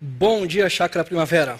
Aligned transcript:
Bom 0.00 0.44
dia, 0.44 0.68
Chácara 0.68 1.04
Primavera. 1.04 1.58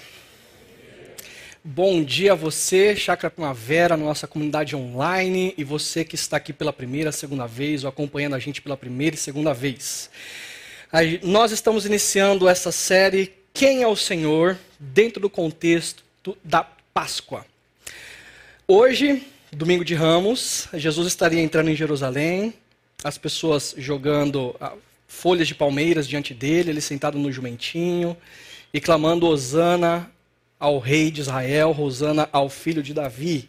Bom 1.62 2.02
dia 2.02 2.32
a 2.32 2.34
você, 2.34 2.96
Chácara 2.96 3.30
Primavera, 3.30 3.96
nossa 3.96 4.26
comunidade 4.26 4.74
online, 4.74 5.54
e 5.56 5.62
você 5.62 6.04
que 6.04 6.16
está 6.16 6.38
aqui 6.38 6.52
pela 6.52 6.72
primeira, 6.72 7.12
segunda 7.12 7.46
vez, 7.46 7.84
ou 7.84 7.88
acompanhando 7.88 8.34
a 8.34 8.40
gente 8.40 8.60
pela 8.60 8.76
primeira 8.76 9.14
e 9.14 9.18
segunda 9.18 9.54
vez. 9.54 10.10
Nós 11.22 11.52
estamos 11.52 11.86
iniciando 11.86 12.48
essa 12.48 12.72
série 12.72 13.32
Quem 13.52 13.82
é 13.82 13.86
o 13.86 13.94
Senhor, 13.94 14.58
dentro 14.80 15.20
do 15.20 15.30
contexto 15.30 16.02
da 16.42 16.66
Páscoa. 16.92 17.46
Hoje, 18.66 19.24
domingo 19.52 19.84
de 19.84 19.94
Ramos, 19.94 20.66
Jesus 20.74 21.06
estaria 21.06 21.40
entrando 21.40 21.70
em 21.70 21.76
Jerusalém, 21.76 22.52
as 23.04 23.16
pessoas 23.16 23.76
jogando 23.78 24.56
folhas 25.14 25.48
de 25.48 25.54
palmeiras 25.54 26.06
diante 26.06 26.34
dele, 26.34 26.70
ele 26.70 26.80
sentado 26.80 27.18
no 27.18 27.30
jumentinho 27.30 28.16
e 28.72 28.80
clamando 28.80 29.26
Hosana 29.26 30.10
ao 30.58 30.78
rei 30.78 31.10
de 31.10 31.20
Israel, 31.20 31.74
Hosana 31.78 32.28
ao 32.32 32.48
filho 32.50 32.82
de 32.82 32.92
Davi. 32.92 33.48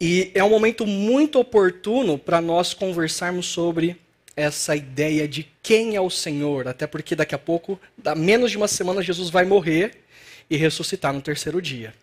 E 0.00 0.32
é 0.34 0.42
um 0.42 0.50
momento 0.50 0.84
muito 0.86 1.38
oportuno 1.38 2.18
para 2.18 2.40
nós 2.40 2.74
conversarmos 2.74 3.46
sobre 3.46 3.96
essa 4.34 4.74
ideia 4.74 5.28
de 5.28 5.48
quem 5.62 5.94
é 5.94 6.00
o 6.00 6.10
Senhor, 6.10 6.66
até 6.66 6.86
porque 6.86 7.14
daqui 7.14 7.34
a 7.34 7.38
pouco, 7.38 7.80
da 7.96 8.14
menos 8.14 8.50
de 8.50 8.56
uma 8.56 8.68
semana, 8.68 9.02
Jesus 9.02 9.30
vai 9.30 9.44
morrer 9.44 10.02
e 10.50 10.56
ressuscitar 10.56 11.12
no 11.12 11.22
terceiro 11.22 11.62
dia. 11.62 11.94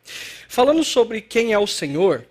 Falando 0.48 0.84
sobre 0.84 1.22
quem 1.22 1.52
é 1.52 1.60
o 1.60 1.68
Senhor, 1.68 2.26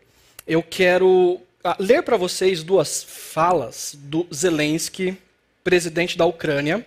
eu 0.47 0.63
quero 0.63 1.41
ah, 1.63 1.77
ler 1.79 2.03
para 2.03 2.17
vocês 2.17 2.63
duas 2.63 3.05
falas 3.05 3.95
do 3.99 4.27
Zelensky 4.33 5.17
presidente 5.69 6.17
da 6.17 6.25
Ucrânia, 6.25 6.87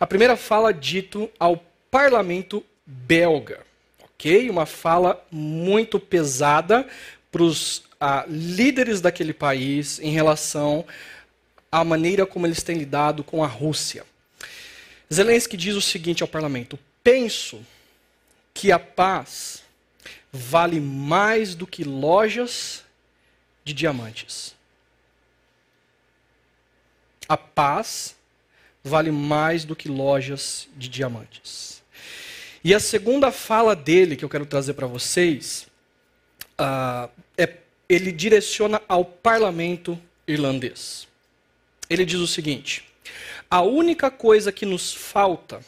a 0.00 0.06
primeira 0.06 0.38
fala 0.38 0.72
dito 0.72 1.30
ao 1.38 1.62
parlamento 1.90 2.64
belga. 2.86 3.60
Ok? 4.02 4.48
Uma 4.48 4.64
fala 4.64 5.22
muito 5.30 6.00
pesada 6.00 6.88
para 7.30 7.42
os 7.42 7.82
ah, 8.00 8.24
líderes 8.26 9.02
daquele 9.02 9.34
país 9.34 9.98
em 9.98 10.12
relação 10.12 10.82
à 11.70 11.84
maneira 11.84 12.24
como 12.24 12.46
eles 12.46 12.62
têm 12.62 12.78
lidado 12.78 13.22
com 13.22 13.44
a 13.44 13.46
Rússia. 13.46 14.02
Zelensky 15.12 15.54
diz 15.54 15.74
o 15.74 15.82
seguinte 15.82 16.22
ao 16.22 16.28
parlamento: 16.28 16.78
Penso 17.04 17.60
que 18.54 18.72
a 18.72 18.78
paz 18.78 19.62
vale 20.32 20.80
mais 20.80 21.54
do 21.54 21.66
que 21.66 21.84
lojas 21.84 22.82
de 23.62 23.74
diamantes. 23.74 24.54
A 27.28 27.36
paz 27.36 28.16
vale 28.82 29.10
mais 29.10 29.64
do 29.64 29.76
que 29.76 29.88
lojas 29.88 30.68
de 30.76 30.88
diamantes. 30.88 31.82
E 32.64 32.74
a 32.74 32.80
segunda 32.80 33.32
fala 33.32 33.74
dele, 33.74 34.16
que 34.16 34.24
eu 34.24 34.28
quero 34.28 34.46
trazer 34.46 34.74
para 34.74 34.86
vocês, 34.86 35.66
uh, 36.60 37.10
é, 37.36 37.56
ele 37.88 38.12
direciona 38.12 38.80
ao 38.88 39.04
parlamento 39.04 39.98
irlandês. 40.26 41.08
Ele 41.90 42.04
diz 42.04 42.20
o 42.20 42.26
seguinte: 42.26 42.84
a 43.50 43.62
única 43.62 44.10
coisa 44.10 44.52
que 44.52 44.64
nos 44.64 44.94
falta 44.94 45.60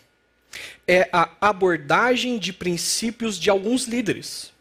é 0.86 1.08
a 1.12 1.30
abordagem 1.40 2.38
de 2.38 2.52
princípios 2.52 3.38
de 3.38 3.50
alguns 3.50 3.86
líderes, 3.86 4.52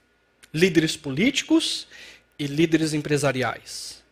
líderes 0.54 0.98
políticos 0.98 1.88
e 2.40 2.48
líderes 2.48 2.94
empresariais, 2.94 4.04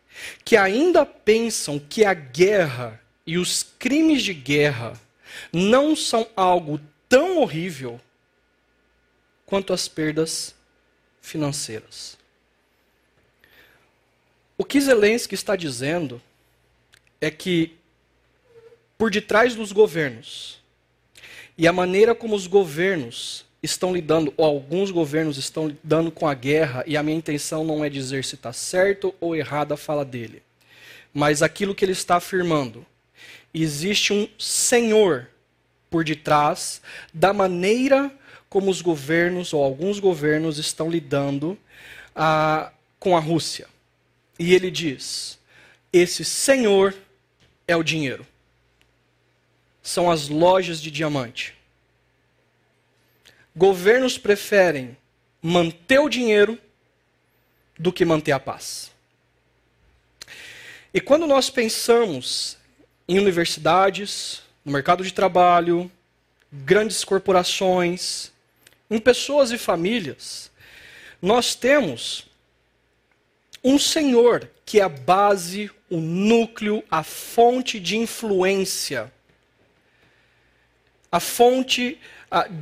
que 0.45 0.55
ainda 0.55 1.05
pensam 1.05 1.79
que 1.79 2.05
a 2.05 2.13
guerra 2.13 3.00
e 3.25 3.37
os 3.37 3.63
crimes 3.63 4.23
de 4.23 4.33
guerra 4.33 4.99
não 5.51 5.95
são 5.95 6.27
algo 6.35 6.79
tão 7.07 7.37
horrível 7.37 7.99
quanto 9.45 9.73
as 9.73 9.87
perdas 9.87 10.55
financeiras. 11.21 12.17
O 14.57 14.63
que 14.63 14.79
Zelensky 14.79 15.35
está 15.35 15.55
dizendo 15.55 16.21
é 17.19 17.29
que 17.31 17.75
por 18.97 19.09
detrás 19.09 19.55
dos 19.55 19.71
governos 19.71 20.61
e 21.57 21.67
a 21.67 21.73
maneira 21.73 22.15
como 22.15 22.35
os 22.35 22.47
governos 22.47 23.45
estão 23.61 23.93
lidando, 23.93 24.33
ou 24.37 24.45
alguns 24.45 24.89
governos 24.89 25.37
estão 25.37 25.67
lidando 25.67 26.11
com 26.11 26.27
a 26.27 26.33
guerra, 26.33 26.83
e 26.87 26.97
a 26.97 27.03
minha 27.03 27.17
intenção 27.17 27.63
não 27.63 27.85
é 27.85 27.89
dizer 27.89 28.23
se 28.25 28.35
está 28.35 28.51
certo 28.51 29.13
ou 29.19 29.35
errada 29.35 29.75
a 29.75 29.77
fala 29.77 30.03
dele, 30.03 30.41
mas 31.13 31.43
aquilo 31.43 31.75
que 31.75 31.85
ele 31.85 31.91
está 31.91 32.15
afirmando 32.15 32.85
existe 33.53 34.13
um 34.13 34.27
senhor 34.39 35.29
por 35.89 36.03
detrás 36.03 36.81
da 37.13 37.33
maneira 37.33 38.11
como 38.49 38.69
os 38.69 38.81
governos, 38.81 39.53
ou 39.53 39.63
alguns 39.63 39.99
governos, 39.99 40.57
estão 40.57 40.89
lidando 40.89 41.57
ah, 42.15 42.71
com 42.99 43.15
a 43.15 43.19
Rússia. 43.19 43.67
E 44.37 44.53
ele 44.53 44.69
diz: 44.69 45.39
esse 45.93 46.23
senhor 46.23 46.95
é 47.67 47.75
o 47.75 47.83
dinheiro. 47.83 48.25
São 49.83 50.09
as 50.09 50.29
lojas 50.29 50.81
de 50.81 50.91
diamante. 50.91 51.55
Governos 53.55 54.17
preferem 54.17 54.95
manter 55.41 55.99
o 55.99 56.09
dinheiro 56.09 56.57
do 57.77 57.91
que 57.91 58.05
manter 58.05 58.31
a 58.31 58.39
paz. 58.39 58.91
E 60.93 61.01
quando 61.01 61.25
nós 61.25 61.49
pensamos 61.49 62.57
em 63.11 63.19
universidades, 63.19 64.41
no 64.63 64.71
mercado 64.71 65.03
de 65.03 65.13
trabalho, 65.13 65.91
grandes 66.49 67.03
corporações, 67.03 68.31
em 68.89 68.97
pessoas 68.99 69.51
e 69.51 69.57
famílias, 69.57 70.49
nós 71.21 71.53
temos 71.53 72.25
um 73.61 73.77
Senhor 73.77 74.49
que 74.65 74.79
é 74.79 74.83
a 74.83 74.87
base, 74.87 75.69
o 75.89 75.97
núcleo, 75.97 76.81
a 76.89 77.03
fonte 77.03 77.81
de 77.81 77.97
influência, 77.97 79.11
a 81.11 81.19
fonte 81.19 81.99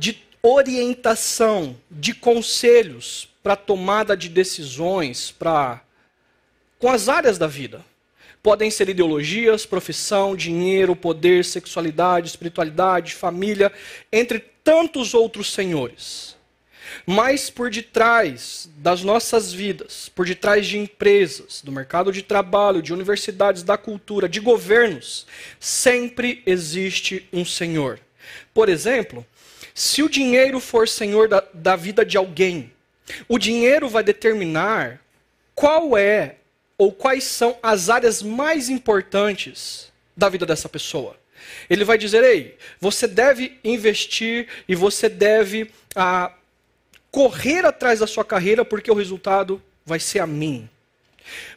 de 0.00 0.20
orientação, 0.42 1.76
de 1.88 2.12
conselhos 2.12 3.28
para 3.40 3.54
tomada 3.54 4.16
de 4.16 4.28
decisões, 4.28 5.30
para 5.30 5.80
com 6.76 6.90
as 6.90 7.08
áreas 7.08 7.38
da 7.38 7.46
vida. 7.46 7.84
Podem 8.42 8.70
ser 8.70 8.88
ideologias, 8.88 9.66
profissão, 9.66 10.34
dinheiro, 10.34 10.96
poder, 10.96 11.44
sexualidade, 11.44 12.28
espiritualidade, 12.28 13.14
família, 13.14 13.72
entre 14.10 14.38
tantos 14.64 15.14
outros 15.14 15.52
senhores. 15.52 16.36
Mas 17.06 17.50
por 17.50 17.70
detrás 17.70 18.68
das 18.76 19.02
nossas 19.02 19.52
vidas, 19.52 20.10
por 20.14 20.26
detrás 20.26 20.66
de 20.66 20.78
empresas, 20.78 21.60
do 21.62 21.70
mercado 21.70 22.12
de 22.12 22.22
trabalho, 22.22 22.82
de 22.82 22.92
universidades, 22.92 23.62
da 23.62 23.76
cultura, 23.76 24.28
de 24.28 24.40
governos, 24.40 25.26
sempre 25.58 26.42
existe 26.46 27.28
um 27.32 27.44
Senhor. 27.44 28.00
Por 28.52 28.68
exemplo, 28.68 29.24
se 29.74 30.02
o 30.02 30.08
dinheiro 30.08 30.60
for 30.60 30.88
senhor 30.88 31.28
da, 31.28 31.44
da 31.54 31.76
vida 31.76 32.04
de 32.04 32.16
alguém, 32.16 32.72
o 33.28 33.38
dinheiro 33.38 33.88
vai 33.88 34.02
determinar 34.02 35.00
qual 35.54 35.96
é 35.96 36.36
ou 36.80 36.90
quais 36.90 37.24
são 37.24 37.58
as 37.62 37.90
áreas 37.90 38.22
mais 38.22 38.70
importantes 38.70 39.92
da 40.16 40.30
vida 40.30 40.46
dessa 40.46 40.66
pessoa. 40.66 41.14
Ele 41.68 41.84
vai 41.84 41.98
dizer: 41.98 42.24
ei, 42.24 42.56
você 42.80 43.06
deve 43.06 43.58
investir 43.62 44.48
e 44.66 44.74
você 44.74 45.06
deve 45.06 45.70
ah, 45.94 46.32
correr 47.10 47.66
atrás 47.66 48.00
da 48.00 48.06
sua 48.06 48.24
carreira, 48.24 48.64
porque 48.64 48.90
o 48.90 48.94
resultado 48.94 49.62
vai 49.84 50.00
ser 50.00 50.20
a 50.20 50.26
mim. 50.26 50.70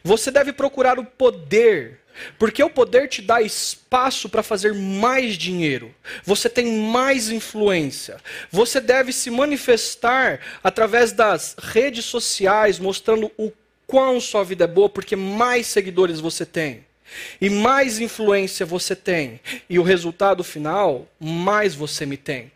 Você 0.02 0.30
deve 0.30 0.52
procurar 0.52 0.98
o 0.98 1.06
poder, 1.06 2.00
porque 2.38 2.62
o 2.62 2.68
poder 2.68 3.08
te 3.08 3.22
dá 3.22 3.40
espaço 3.40 4.28
para 4.28 4.42
fazer 4.42 4.74
mais 4.74 5.38
dinheiro. 5.38 5.94
Você 6.22 6.50
tem 6.50 6.66
mais 6.82 7.30
influência. 7.30 8.18
Você 8.50 8.78
deve 8.78 9.10
se 9.10 9.30
manifestar 9.30 10.38
através 10.62 11.12
das 11.12 11.56
redes 11.58 12.04
sociais, 12.04 12.78
mostrando 12.78 13.32
o 13.38 13.50
quão 13.86 14.20
sua 14.20 14.44
vida 14.44 14.64
é 14.64 14.68
boa, 14.68 14.88
porque 14.88 15.16
mais 15.16 15.66
seguidores 15.66 16.20
você 16.20 16.44
tem. 16.44 16.84
E 17.40 17.50
mais 17.50 18.00
influência 18.00 18.64
você 18.64 18.96
tem. 18.96 19.40
E 19.68 19.78
o 19.78 19.82
resultado 19.82 20.42
final, 20.42 21.06
mais 21.20 21.74
você 21.74 22.06
me 22.06 22.16
tem. 22.16 22.50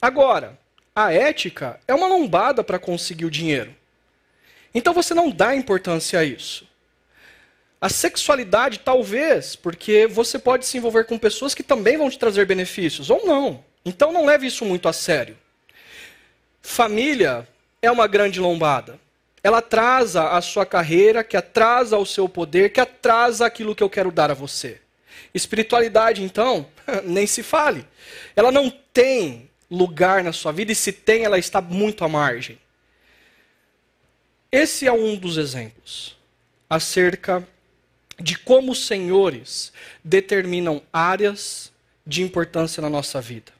Agora, 0.00 0.58
a 0.94 1.12
ética 1.12 1.80
é 1.86 1.94
uma 1.94 2.06
lombada 2.06 2.62
para 2.62 2.78
conseguir 2.78 3.24
o 3.24 3.30
dinheiro. 3.30 3.74
Então 4.74 4.92
você 4.92 5.14
não 5.14 5.30
dá 5.30 5.54
importância 5.54 6.18
a 6.18 6.24
isso. 6.24 6.68
A 7.80 7.88
sexualidade, 7.88 8.80
talvez, 8.80 9.54
porque 9.54 10.06
você 10.06 10.38
pode 10.38 10.66
se 10.66 10.76
envolver 10.76 11.04
com 11.04 11.16
pessoas 11.16 11.54
que 11.54 11.62
também 11.62 11.96
vão 11.96 12.10
te 12.10 12.18
trazer 12.18 12.44
benefícios, 12.44 13.08
ou 13.08 13.24
não. 13.24 13.64
Então 13.84 14.12
não 14.12 14.26
leve 14.26 14.46
isso 14.46 14.64
muito 14.64 14.88
a 14.88 14.92
sério. 14.92 15.38
Família 16.60 17.48
é 17.80 17.90
uma 17.90 18.06
grande 18.06 18.40
lombada 18.40 18.98
ela 19.42 19.58
atrasa 19.58 20.30
a 20.30 20.40
sua 20.40 20.66
carreira, 20.66 21.22
que 21.22 21.36
atrasa 21.36 21.96
o 21.96 22.06
seu 22.06 22.28
poder, 22.28 22.72
que 22.72 22.80
atrasa 22.80 23.46
aquilo 23.46 23.74
que 23.74 23.82
eu 23.82 23.90
quero 23.90 24.10
dar 24.10 24.30
a 24.30 24.34
você. 24.34 24.80
Espiritualidade, 25.32 26.22
então, 26.22 26.66
nem 27.04 27.26
se 27.26 27.42
fale. 27.42 27.86
Ela 28.34 28.50
não 28.50 28.70
tem 28.92 29.48
lugar 29.70 30.24
na 30.24 30.32
sua 30.32 30.52
vida 30.52 30.72
e 30.72 30.74
se 30.74 30.92
tem, 30.92 31.24
ela 31.24 31.38
está 31.38 31.60
muito 31.60 32.04
à 32.04 32.08
margem. 32.08 32.58
Esse 34.50 34.86
é 34.86 34.92
um 34.92 35.14
dos 35.14 35.36
exemplos 35.36 36.16
acerca 36.68 37.46
de 38.18 38.36
como 38.38 38.72
os 38.72 38.86
senhores 38.86 39.72
determinam 40.02 40.82
áreas 40.92 41.70
de 42.06 42.22
importância 42.22 42.80
na 42.80 42.90
nossa 42.90 43.20
vida. 43.20 43.52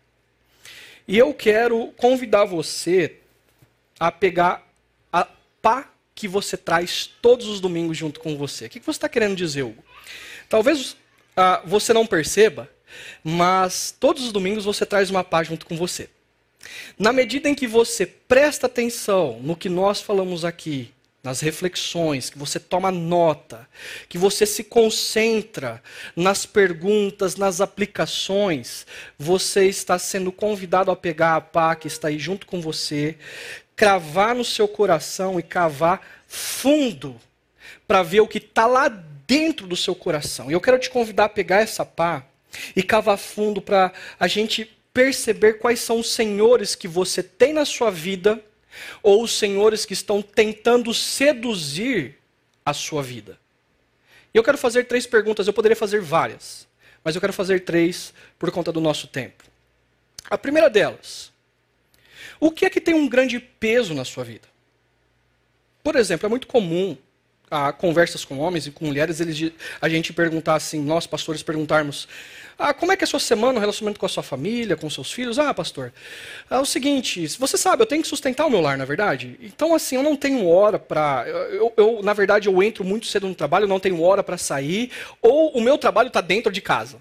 E 1.07 1.17
eu 1.17 1.33
quero 1.33 1.89
convidar 1.97 2.45
você 2.45 3.17
a 4.01 4.11
pegar 4.11 4.68
pá 5.69 5.93
que 6.15 6.27
você 6.27 6.57
traz 6.57 7.11
todos 7.21 7.47
os 7.47 7.61
domingos 7.61 7.99
junto 7.99 8.21
com 8.21 8.39
você. 8.39 8.65
O 8.65 8.71
que 8.71 8.81
você 8.81 8.93
está 8.93 9.09
querendo 9.09 9.37
dizer, 9.37 9.65
Hugo? 9.65 9.85
Talvez 10.49 10.97
ah, 11.37 11.61
você 11.63 11.93
não 11.93 12.07
perceba, 12.07 12.71
mas 13.23 13.95
todos 14.01 14.25
os 14.25 14.33
domingos 14.33 14.65
você 14.65 14.87
traz 14.87 15.11
uma 15.11 15.23
pá 15.23 15.43
junto 15.43 15.67
com 15.67 15.77
você. 15.77 16.09
Na 16.99 17.13
medida 17.13 17.51
em 17.51 17.55
que 17.55 17.67
você 17.67 18.07
presta 18.07 18.67
atenção 18.67 19.39
no 19.43 19.55
que 19.55 19.69
nós 19.69 20.01
falamos 20.01 20.43
aqui, 20.43 20.91
nas 21.23 21.41
reflexões, 21.41 22.31
que 22.31 22.39
você 22.39 22.59
toma 22.59 22.91
nota, 22.91 23.69
que 24.09 24.17
você 24.17 24.47
se 24.47 24.65
concentra 24.65 25.83
nas 26.17 26.47
perguntas, 26.47 27.37
nas 27.37 27.61
aplicações, 27.61 28.87
você 29.19 29.67
está 29.67 29.99
sendo 29.99 30.33
convidado 30.33 30.91
a 30.91 30.97
pegar 30.97 31.37
a 31.37 31.41
pá 31.43 31.77
que 31.77 31.87
está 31.87 32.09
aí 32.09 32.19
junto 32.19 32.47
com 32.47 32.59
você, 32.59 33.19
cravar 33.79 34.35
no 34.35 34.45
seu 34.45 34.67
coração 34.67 35.39
e 35.39 35.43
cavar 35.43 36.05
fundo 36.27 37.15
para 37.87 38.03
ver 38.03 38.19
o 38.21 38.27
que 38.27 38.39
está 38.39 38.67
lá 38.67 38.89
dentro 38.89 39.69
do 39.69 39.77
seu 39.77 39.95
coração. 39.95 40.51
E 40.51 40.53
eu 40.53 40.61
quero 40.61 40.81
te 40.81 40.91
convidar 40.91 41.27
a 41.27 41.29
pegar 41.29 41.61
essa 41.61 41.87
pá 41.87 42.27
e 42.75 42.83
cavar 42.83 43.17
fundo 43.17 43.63
para 43.63 43.93
a 44.19 44.27
gente 44.27 44.65
perceber 44.93 45.61
quais 45.61 45.79
são 45.79 46.01
os 46.01 46.11
senhores 46.11 46.75
que 46.75 46.89
você 46.89 47.23
tem 47.23 47.53
na 47.53 47.65
sua 47.65 47.89
vida 47.89 48.43
ou 49.01 49.23
os 49.23 49.39
senhores 49.39 49.87
que 49.87 49.93
estão 49.93 50.21
tentando 50.21 50.93
seduzir 50.93 52.19
a 52.67 52.75
sua 52.75 53.01
vida. 53.01 53.39
E 54.35 54.37
eu 54.37 54.43
quero 54.43 54.59
fazer 54.59 54.89
três 54.89 55.07
perguntas, 55.07 55.47
eu 55.47 55.53
poderia 55.53 55.77
fazer 55.77 56.01
várias, 56.01 56.67
mas 57.05 57.15
eu 57.15 57.21
quero 57.21 57.33
fazer 57.33 57.61
três 57.61 58.13
por 58.41 58.51
conta 58.51 58.73
do 58.73 58.81
nosso 58.81 59.07
tempo. 59.07 59.45
A 60.29 60.37
primeira 60.37 60.69
delas, 60.69 61.31
o 62.41 62.51
que 62.51 62.65
é 62.65 62.71
que 62.71 62.81
tem 62.81 62.95
um 62.95 63.09
grande 63.09 63.39
peso 63.39 63.95
na 63.95 64.05
sua 64.05 64.25
vida? 64.25 64.49
Por 65.83 65.97
exemplo, 65.97 66.27
é 66.27 66.29
muito 66.29 66.47
comum 66.47 66.97
a 67.51 67.73
conversas 67.73 68.25
com 68.25 68.39
homens 68.39 68.67
e 68.67 68.71
com 68.71 68.85
mulheres, 68.85 69.21
eles, 69.21 69.53
a 69.81 69.89
gente 69.89 70.13
perguntar 70.13 70.55
assim, 70.55 70.81
nós 70.81 71.07
pastores 71.07 71.43
perguntarmos, 71.43 72.07
ah, 72.59 72.75
como 72.75 72.93
é 72.93 72.97
que 72.97 73.05
é 73.05 73.07
a 73.07 73.09
sua 73.09 73.21
semana, 73.21 73.57
o 73.57 73.61
relacionamento 73.61 73.99
com 73.99 74.07
a 74.07 74.09
sua 74.09 74.23
família, 74.23 74.77
com 74.77 74.91
seus 74.91 75.11
filhos? 75.13 75.39
Ah, 75.39 75.55
pastor, 75.55 75.93
é 76.51 76.59
o 76.59 76.65
seguinte, 76.65 77.27
você 77.39 77.57
sabe, 77.57 77.83
eu 77.83 77.87
tenho 77.87 78.03
que 78.03 78.09
sustentar 78.09 78.47
o 78.47 78.51
meu 78.51 78.61
lar, 78.61 78.77
na 78.77 78.85
verdade. 78.85 79.39
Então, 79.41 79.75
assim, 79.75 79.97
eu 79.97 80.03
não 80.03 80.17
tenho 80.17 80.47
hora 80.47 80.79
para, 80.79 81.25
eu, 81.27 81.73
eu, 81.77 82.03
na 82.03 82.13
verdade, 82.13 82.49
eu 82.49 82.63
entro 82.63 82.85
muito 82.85 83.07
cedo 83.07 83.27
no 83.27 83.35
trabalho, 83.35 83.65
eu 83.65 83.69
não 83.69 83.81
tenho 83.81 84.03
hora 84.03 84.23
para 84.23 84.37
sair, 84.37 84.91
ou 85.23 85.53
o 85.53 85.61
meu 85.61 85.79
trabalho 85.79 86.09
está 86.09 86.21
dentro 86.21 86.53
de 86.53 86.61
casa. 86.61 87.01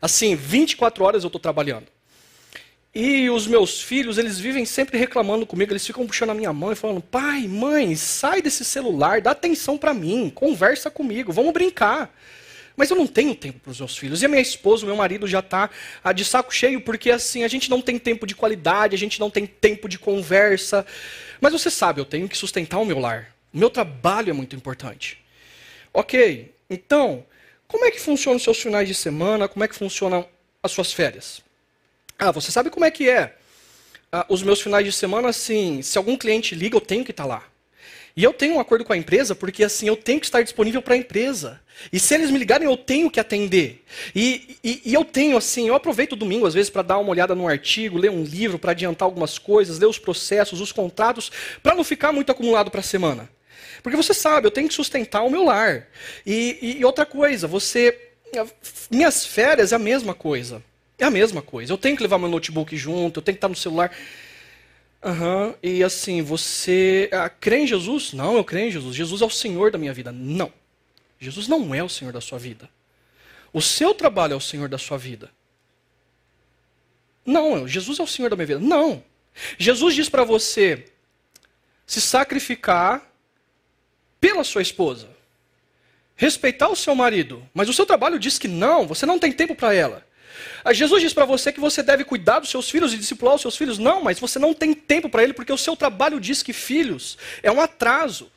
Assim, 0.00 0.36
24 0.36 1.02
horas 1.02 1.24
eu 1.24 1.28
estou 1.28 1.40
trabalhando. 1.40 1.86
E 3.00 3.30
os 3.30 3.46
meus 3.46 3.80
filhos, 3.80 4.18
eles 4.18 4.40
vivem 4.40 4.64
sempre 4.64 4.98
reclamando 4.98 5.46
comigo, 5.46 5.70
eles 5.70 5.86
ficam 5.86 6.04
puxando 6.04 6.30
a 6.30 6.34
minha 6.34 6.52
mão 6.52 6.72
e 6.72 6.74
falando: 6.74 7.00
pai, 7.00 7.46
mãe, 7.46 7.94
sai 7.94 8.42
desse 8.42 8.64
celular, 8.64 9.20
dá 9.20 9.30
atenção 9.30 9.78
para 9.78 9.94
mim, 9.94 10.28
conversa 10.34 10.90
comigo, 10.90 11.32
vamos 11.32 11.52
brincar. 11.52 12.12
Mas 12.76 12.90
eu 12.90 12.96
não 12.96 13.06
tenho 13.06 13.36
tempo 13.36 13.60
para 13.60 13.70
os 13.70 13.78
meus 13.78 13.96
filhos. 13.96 14.20
E 14.20 14.26
a 14.26 14.28
minha 14.28 14.42
esposa, 14.42 14.82
o 14.82 14.86
meu 14.86 14.96
marido 14.96 15.28
já 15.28 15.38
está 15.38 15.70
ah, 16.02 16.12
de 16.12 16.24
saco 16.24 16.52
cheio, 16.52 16.80
porque 16.80 17.12
assim, 17.12 17.44
a 17.44 17.48
gente 17.48 17.70
não 17.70 17.80
tem 17.80 18.00
tempo 18.00 18.26
de 18.26 18.34
qualidade, 18.34 18.96
a 18.96 18.98
gente 18.98 19.20
não 19.20 19.30
tem 19.30 19.46
tempo 19.46 19.88
de 19.88 19.96
conversa. 19.96 20.84
Mas 21.40 21.52
você 21.52 21.70
sabe, 21.70 22.00
eu 22.00 22.04
tenho 22.04 22.28
que 22.28 22.36
sustentar 22.36 22.80
o 22.80 22.84
meu 22.84 22.98
lar. 22.98 23.32
O 23.54 23.58
meu 23.58 23.70
trabalho 23.70 24.30
é 24.30 24.32
muito 24.32 24.56
importante. 24.56 25.18
Ok, 25.94 26.52
então, 26.68 27.24
como 27.68 27.84
é 27.84 27.92
que 27.92 28.00
funcionam 28.00 28.38
os 28.38 28.42
seus 28.42 28.60
finais 28.60 28.88
de 28.88 28.94
semana? 28.96 29.46
Como 29.46 29.64
é 29.64 29.68
que 29.68 29.76
funcionam 29.76 30.28
as 30.60 30.72
suas 30.72 30.92
férias? 30.92 31.46
Ah, 32.18 32.32
você 32.32 32.50
sabe 32.50 32.70
como 32.70 32.84
é 32.84 32.90
que 32.90 33.08
é? 33.08 33.36
Ah, 34.10 34.26
os 34.28 34.42
meus 34.42 34.60
finais 34.60 34.84
de 34.84 34.92
semana, 34.92 35.28
assim, 35.28 35.82
se 35.82 35.96
algum 35.96 36.16
cliente 36.16 36.54
liga, 36.54 36.76
eu 36.76 36.80
tenho 36.80 37.04
que 37.04 37.12
estar 37.12 37.24
tá 37.24 37.28
lá. 37.28 37.44
E 38.18 38.24
eu 38.24 38.32
tenho 38.32 38.56
um 38.56 38.60
acordo 38.60 38.84
com 38.84 38.92
a 38.92 38.96
empresa 38.96 39.32
porque 39.32 39.62
assim 39.62 39.86
eu 39.86 39.94
tenho 39.94 40.18
que 40.18 40.26
estar 40.26 40.42
disponível 40.42 40.82
para 40.82 40.94
a 40.94 40.96
empresa. 40.96 41.60
E 41.92 42.00
se 42.00 42.12
eles 42.14 42.32
me 42.32 42.38
ligarem, 42.38 42.66
eu 42.66 42.76
tenho 42.76 43.08
que 43.08 43.20
atender. 43.20 43.84
E, 44.12 44.58
e, 44.64 44.82
e 44.86 44.92
eu 44.92 45.04
tenho 45.04 45.36
assim, 45.36 45.68
eu 45.68 45.74
aproveito 45.76 46.14
o 46.14 46.16
domingo 46.16 46.44
às 46.44 46.52
vezes 46.52 46.68
para 46.68 46.82
dar 46.82 46.98
uma 46.98 47.10
olhada 47.10 47.36
num 47.36 47.46
artigo, 47.46 47.96
ler 47.96 48.10
um 48.10 48.24
livro, 48.24 48.58
para 48.58 48.72
adiantar 48.72 49.06
algumas 49.06 49.38
coisas, 49.38 49.78
ler 49.78 49.86
os 49.86 50.00
processos, 50.00 50.60
os 50.60 50.72
contratos, 50.72 51.30
para 51.62 51.76
não 51.76 51.84
ficar 51.84 52.10
muito 52.10 52.32
acumulado 52.32 52.72
para 52.72 52.80
a 52.80 52.82
semana. 52.82 53.30
Porque 53.84 53.96
você 53.96 54.12
sabe, 54.12 54.48
eu 54.48 54.50
tenho 54.50 54.66
que 54.66 54.74
sustentar 54.74 55.22
o 55.22 55.30
meu 55.30 55.44
lar. 55.44 55.86
E, 56.26 56.76
e 56.80 56.84
outra 56.84 57.06
coisa, 57.06 57.46
você, 57.46 57.96
minhas 58.90 59.24
férias 59.24 59.70
é 59.70 59.76
a 59.76 59.78
mesma 59.78 60.12
coisa. 60.12 60.60
É 60.98 61.04
a 61.04 61.10
mesma 61.10 61.40
coisa. 61.40 61.72
Eu 61.72 61.78
tenho 61.78 61.96
que 61.96 62.02
levar 62.02 62.18
meu 62.18 62.28
notebook 62.28 62.76
junto, 62.76 63.18
eu 63.18 63.22
tenho 63.22 63.34
que 63.34 63.38
estar 63.38 63.48
no 63.48 63.54
celular. 63.54 63.94
Uhum. 65.02 65.54
E 65.62 65.84
assim, 65.84 66.22
você 66.22 67.08
ah, 67.12 67.28
crê 67.28 67.58
em 67.58 67.66
Jesus? 67.66 68.12
Não, 68.12 68.36
eu 68.36 68.44
creio 68.44 68.68
em 68.68 68.72
Jesus. 68.72 68.96
Jesus 68.96 69.22
é 69.22 69.24
o 69.24 69.30
Senhor 69.30 69.70
da 69.70 69.78
minha 69.78 69.94
vida. 69.94 70.10
Não. 70.10 70.52
Jesus 71.20 71.46
não 71.46 71.74
é 71.74 71.82
o 71.82 71.88
Senhor 71.88 72.12
da 72.12 72.20
sua 72.20 72.38
vida. 72.38 72.68
O 73.52 73.62
seu 73.62 73.94
trabalho 73.94 74.32
é 74.32 74.36
o 74.36 74.40
Senhor 74.40 74.68
da 74.68 74.78
sua 74.78 74.98
vida. 74.98 75.30
Não, 77.24 77.68
Jesus 77.68 77.98
é 77.98 78.02
o 78.02 78.06
Senhor 78.06 78.30
da 78.30 78.36
minha 78.36 78.46
vida. 78.46 78.60
Não. 78.60 79.02
Jesus 79.56 79.94
diz 79.94 80.08
para 80.08 80.24
você 80.24 80.86
se 81.86 82.00
sacrificar 82.00 83.08
pela 84.20 84.42
sua 84.42 84.62
esposa. 84.62 85.08
Respeitar 86.16 86.68
o 86.68 86.76
seu 86.76 86.94
marido. 86.94 87.48
Mas 87.54 87.68
o 87.68 87.72
seu 87.72 87.86
trabalho 87.86 88.18
diz 88.18 88.38
que 88.38 88.48
não, 88.48 88.86
você 88.86 89.06
não 89.06 89.18
tem 89.18 89.32
tempo 89.32 89.54
para 89.54 89.72
ela. 89.74 90.07
Jesus 90.72 91.02
diz 91.02 91.12
para 91.12 91.24
você 91.24 91.52
que 91.52 91.60
você 91.60 91.82
deve 91.82 92.04
cuidar 92.04 92.40
dos 92.40 92.50
seus 92.50 92.70
filhos 92.70 92.92
e 92.92 92.98
discipular 92.98 93.34
os 93.34 93.40
seus 93.40 93.56
filhos. 93.56 93.78
Não, 93.78 94.02
mas 94.02 94.18
você 94.18 94.38
não 94.38 94.54
tem 94.54 94.74
tempo 94.74 95.08
para 95.08 95.22
ele 95.22 95.32
porque 95.32 95.52
o 95.52 95.58
seu 95.58 95.76
trabalho 95.76 96.20
diz 96.20 96.42
que 96.42 96.52
filhos 96.52 97.18
é 97.42 97.50
um 97.50 97.60
atraso. 97.60 98.30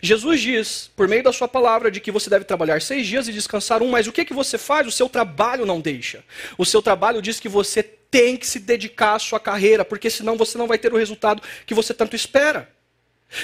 Jesus 0.00 0.40
diz, 0.40 0.90
por 0.94 1.08
meio 1.08 1.22
da 1.22 1.32
sua 1.32 1.48
palavra, 1.48 1.90
de 1.90 2.00
que 2.00 2.10
você 2.10 2.28
deve 2.28 2.44
trabalhar 2.44 2.82
seis 2.82 3.06
dias 3.06 3.28
e 3.28 3.32
descansar 3.32 3.82
um, 3.82 3.88
mas 3.88 4.06
o 4.06 4.12
que, 4.12 4.24
que 4.24 4.34
você 4.34 4.58
faz? 4.58 4.86
O 4.86 4.90
seu 4.90 5.08
trabalho 5.08 5.64
não 5.64 5.80
deixa. 5.80 6.22
O 6.58 6.66
seu 6.66 6.82
trabalho 6.82 7.22
diz 7.22 7.40
que 7.40 7.48
você 7.48 7.82
tem 7.82 8.36
que 8.36 8.46
se 8.46 8.58
dedicar 8.58 9.14
à 9.14 9.18
sua 9.18 9.40
carreira, 9.40 9.84
porque 9.84 10.10
senão 10.10 10.36
você 10.36 10.58
não 10.58 10.66
vai 10.66 10.78
ter 10.78 10.92
o 10.92 10.96
resultado 10.96 11.42
que 11.64 11.74
você 11.74 11.94
tanto 11.94 12.16
espera. 12.16 12.68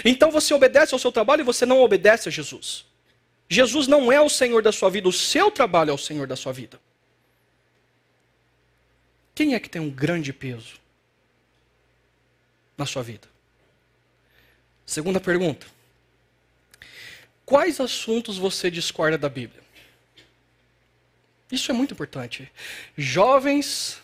Então 0.04 0.30
você 0.30 0.52
obedece 0.52 0.94
ao 0.94 0.98
seu 0.98 1.12
trabalho 1.12 1.40
e 1.40 1.44
você 1.44 1.64
não 1.64 1.80
obedece 1.80 2.28
a 2.28 2.32
Jesus. 2.32 2.84
Jesus 3.48 3.86
não 3.86 4.10
é 4.10 4.20
o 4.20 4.28
Senhor 4.28 4.62
da 4.62 4.72
sua 4.72 4.90
vida, 4.90 5.08
o 5.08 5.12
seu 5.12 5.50
trabalho 5.50 5.90
é 5.90 5.94
o 5.94 5.98
Senhor 5.98 6.26
da 6.26 6.34
sua 6.34 6.52
vida. 6.52 6.80
Quem 9.36 9.54
é 9.54 9.60
que 9.60 9.68
tem 9.68 9.82
um 9.82 9.90
grande 9.90 10.32
peso 10.32 10.80
na 12.74 12.86
sua 12.86 13.02
vida? 13.02 13.28
Segunda 14.86 15.20
pergunta. 15.20 15.66
Quais 17.44 17.78
assuntos 17.78 18.38
você 18.38 18.70
discorda 18.70 19.18
da 19.18 19.28
Bíblia? 19.28 19.62
Isso 21.52 21.70
é 21.70 21.74
muito 21.74 21.92
importante. 21.92 22.50
Jovens, 22.96 24.00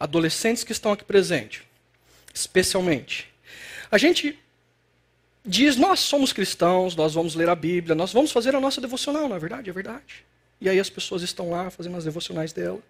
adolescentes 0.00 0.64
que 0.64 0.72
estão 0.72 0.90
aqui 0.90 1.04
presentes, 1.04 1.62
especialmente. 2.34 3.32
A 3.88 3.96
gente 3.96 4.36
diz, 5.44 5.76
nós 5.76 6.00
somos 6.00 6.32
cristãos, 6.32 6.96
nós 6.96 7.14
vamos 7.14 7.36
ler 7.36 7.48
a 7.48 7.54
Bíblia, 7.54 7.94
nós 7.94 8.12
vamos 8.12 8.32
fazer 8.32 8.52
a 8.56 8.60
nossa 8.60 8.80
devocional, 8.80 9.28
não 9.28 9.36
é 9.36 9.38
verdade? 9.38 9.70
É 9.70 9.72
verdade. 9.72 10.26
E 10.60 10.68
aí 10.68 10.80
as 10.80 10.90
pessoas 10.90 11.22
estão 11.22 11.50
lá 11.50 11.70
fazendo 11.70 11.96
as 11.96 12.04
devocionais 12.04 12.52
dela. 12.52 12.82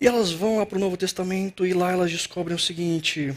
E 0.00 0.06
elas 0.06 0.30
vão 0.30 0.64
para 0.64 0.76
o 0.76 0.80
Novo 0.80 0.96
Testamento 0.96 1.66
e 1.66 1.74
lá 1.74 1.90
elas 1.90 2.10
descobrem 2.10 2.54
o 2.54 2.60
seguinte: 2.60 3.36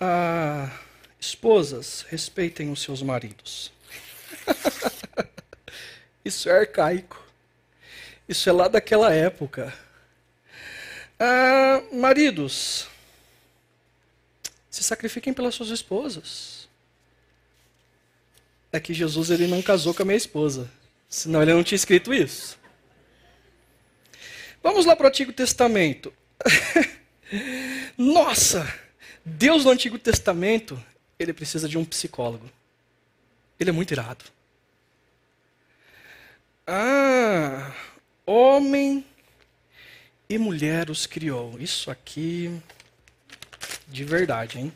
ah, 0.00 0.70
esposas, 1.20 2.06
respeitem 2.08 2.70
os 2.70 2.80
seus 2.80 3.02
maridos. 3.02 3.70
Isso 6.24 6.48
é 6.48 6.60
arcaico. 6.60 7.22
Isso 8.26 8.48
é 8.48 8.52
lá 8.52 8.68
daquela 8.68 9.12
época. 9.12 9.74
Ah, 11.20 11.82
maridos, 11.92 12.88
se 14.70 14.82
sacrifiquem 14.82 15.34
pelas 15.34 15.54
suas 15.54 15.68
esposas. 15.68 16.66
É 18.72 18.80
que 18.80 18.94
Jesus 18.94 19.30
ele 19.30 19.46
não 19.46 19.62
casou 19.62 19.94
com 19.94 20.02
a 20.02 20.06
minha 20.06 20.16
esposa, 20.16 20.68
senão 21.08 21.42
ele 21.42 21.52
não 21.52 21.62
tinha 21.62 21.76
escrito 21.76 22.12
isso. 22.12 22.58
Vamos 24.64 24.86
lá 24.86 24.96
para 24.96 25.04
o 25.04 25.08
Antigo 25.08 25.30
Testamento. 25.30 26.10
Nossa! 27.98 28.66
Deus 29.22 29.62
no 29.66 29.70
Antigo 29.70 29.98
Testamento, 29.98 30.82
ele 31.18 31.34
precisa 31.34 31.68
de 31.68 31.76
um 31.76 31.84
psicólogo. 31.84 32.50
Ele 33.60 33.68
é 33.68 33.72
muito 33.74 33.90
irado. 33.90 34.24
Ah, 36.66 37.74
homem 38.24 39.04
e 40.30 40.38
mulher 40.38 40.88
os 40.88 41.04
criou. 41.04 41.60
Isso 41.60 41.90
aqui, 41.90 42.58
de 43.86 44.02
verdade, 44.02 44.58
hein? 44.58 44.72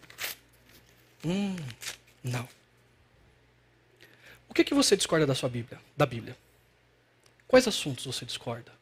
Hum, 1.24 1.56
não. 2.22 2.46
O 4.50 4.52
que, 4.52 4.64
que 4.64 4.74
você 4.74 4.98
discorda 4.98 5.26
da 5.26 5.34
sua 5.34 5.48
Bíblia? 5.48 5.80
Da 5.96 6.04
Bíblia? 6.04 6.36
Quais 7.46 7.66
assuntos 7.66 8.04
você 8.04 8.26
discorda? 8.26 8.77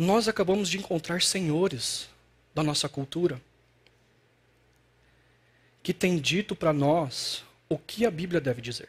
Nós 0.00 0.28
acabamos 0.28 0.70
de 0.70 0.78
encontrar 0.78 1.20
senhores 1.20 2.08
da 2.54 2.62
nossa 2.62 2.88
cultura 2.88 3.38
que 5.82 5.92
têm 5.92 6.16
dito 6.16 6.56
para 6.56 6.72
nós 6.72 7.44
o 7.68 7.76
que 7.76 8.06
a 8.06 8.10
Bíblia 8.10 8.40
deve 8.40 8.62
dizer. 8.62 8.88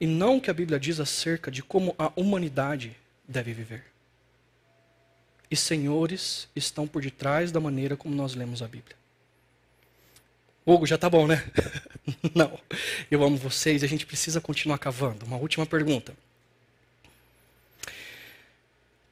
E 0.00 0.06
não 0.06 0.36
o 0.36 0.40
que 0.40 0.48
a 0.48 0.54
Bíblia 0.54 0.78
diz 0.78 1.00
acerca 1.00 1.50
de 1.50 1.64
como 1.64 1.96
a 1.98 2.12
humanidade 2.14 2.96
deve 3.26 3.52
viver. 3.52 3.84
E 5.50 5.56
senhores 5.56 6.48
estão 6.54 6.86
por 6.86 7.02
detrás 7.02 7.50
da 7.50 7.58
maneira 7.58 7.96
como 7.96 8.14
nós 8.14 8.36
lemos 8.36 8.62
a 8.62 8.68
Bíblia. 8.68 8.94
Hugo, 10.64 10.86
já 10.86 10.96
tá 10.96 11.10
bom, 11.10 11.26
né? 11.26 11.44
não. 12.32 12.56
Eu 13.10 13.24
amo 13.24 13.36
vocês, 13.36 13.82
a 13.82 13.88
gente 13.88 14.06
precisa 14.06 14.40
continuar 14.40 14.78
cavando. 14.78 15.26
Uma 15.26 15.38
última 15.38 15.66
pergunta. 15.66 16.14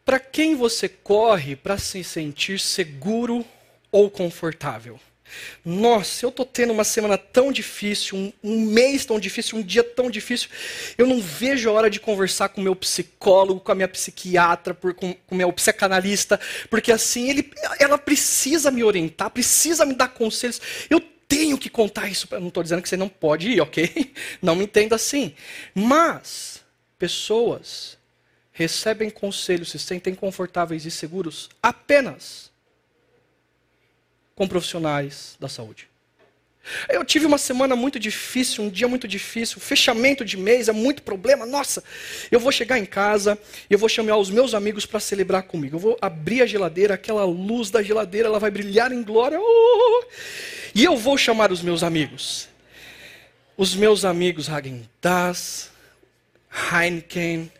Para 0.05 0.21
quem 0.21 0.55
você 0.55 0.89
corre 0.89 1.57
para 1.57 1.79
se 1.79 2.05
sentir 2.05 2.61
seguro 2.61 3.45
ou 3.91 4.11
confortável? 4.11 5.01
Nossa, 5.65 6.25
eu 6.25 6.29
estou 6.29 6.45
tendo 6.45 6.73
uma 6.73 6.85
semana 6.85 7.17
tão 7.17 7.51
difícil, 7.51 8.19
um, 8.19 8.33
um, 8.43 8.61
mês 8.67 9.05
tão 9.05 9.19
difícil, 9.19 9.59
um 9.59 9.63
dia 9.63 9.83
tão 9.83 10.11
difícil. 10.11 10.49
Eu 10.99 11.07
não 11.07 11.21
vejo 11.21 11.69
a 11.69 11.73
hora 11.73 11.91
de 11.91 11.99
conversar 11.99 12.51
com 12.51 12.61
o 12.61 12.65
meu 12.65 12.77
psicólogo, 12.77 13.61
com 13.61 13.73
a 13.73 13.75
minha 13.75 13.89
psiquiatra, 13.89 14.75
por, 14.75 14.95
com 14.95 15.17
o 15.31 15.35
meu 15.35 15.53
psicanalista, 15.53 16.39
porque 16.69 16.93
assim, 16.93 17.31
ele, 17.31 17.51
ela 17.81 17.99
precisa 17.99 18.71
me 18.71 18.85
orientar, 18.85 19.31
precisa 19.31 19.87
me 19.87 19.95
dar 19.95 20.09
conselhos. 20.09 20.61
Eu 20.89 21.01
tenho 21.27 21.59
que 21.59 21.71
contar 21.71 22.09
isso. 22.09 22.29
Eu 22.31 22.41
não 22.41 22.49
estou 22.49 22.63
dizendo 22.63 22.83
que 22.83 22.89
você 22.89 22.97
não 22.97 23.09
pode 23.09 23.51
ir, 23.51 23.61
ok? 23.61 24.13
Não 24.41 24.55
me 24.55 24.65
entenda 24.65 24.95
assim. 24.95 25.35
Mas, 25.75 26.61
pessoas 26.99 27.97
recebem 28.55 29.11
conselhos, 29.11 29.73
se 29.73 29.79
sentem 29.81 30.15
confortáveis 30.15 30.87
e 30.87 30.91
seguros 30.91 31.51
apenas 31.61 32.53
com 34.35 34.49
profissionais 34.49 35.37
da 35.41 35.49
saúde. 35.49 35.89
Eu 36.89 37.05
tive 37.05 37.27
uma 37.27 37.37
semana 37.37 37.77
muito 37.77 37.99
difícil, 37.99 38.65
um 38.65 38.71
dia 38.71 38.89
muito 38.89 39.07
difícil, 39.07 39.61
fechamento 39.61 40.25
de 40.25 40.39
mês, 40.39 40.69
é 40.69 40.73
muito 40.73 41.03
problema. 41.03 41.45
Nossa, 41.45 41.85
eu 42.31 42.41
vou 42.41 42.51
chegar 42.51 42.79
em 42.79 42.87
casa, 42.87 43.39
eu 43.69 43.79
vou 43.79 43.89
chamar 43.89 44.17
os 44.17 44.31
meus 44.31 44.55
amigos 44.55 44.87
para 44.87 44.99
celebrar 44.99 45.43
comigo. 45.43 45.77
Eu 45.77 45.81
vou 45.81 45.99
abrir 46.01 46.41
a 46.41 46.47
geladeira, 46.47 46.95
aquela 46.95 47.25
luz 47.25 47.71
da 47.71 47.83
geladeira, 47.83 48.29
ela 48.29 48.39
vai 48.39 48.51
brilhar 48.51 48.93
em 48.93 49.03
glória. 49.03 49.39
Oh! 49.39 50.05
E 50.75 50.85
eu 50.85 50.97
vou 50.97 51.19
chamar 51.19 51.53
os 51.53 51.61
meus 51.61 51.83
amigos. 51.83 52.49
Os 53.57 53.75
meus 53.75 54.05
amigos 54.05 54.49
Hagen 54.49 54.89
Dazs, 55.03 55.71
Heineken, 56.73 57.51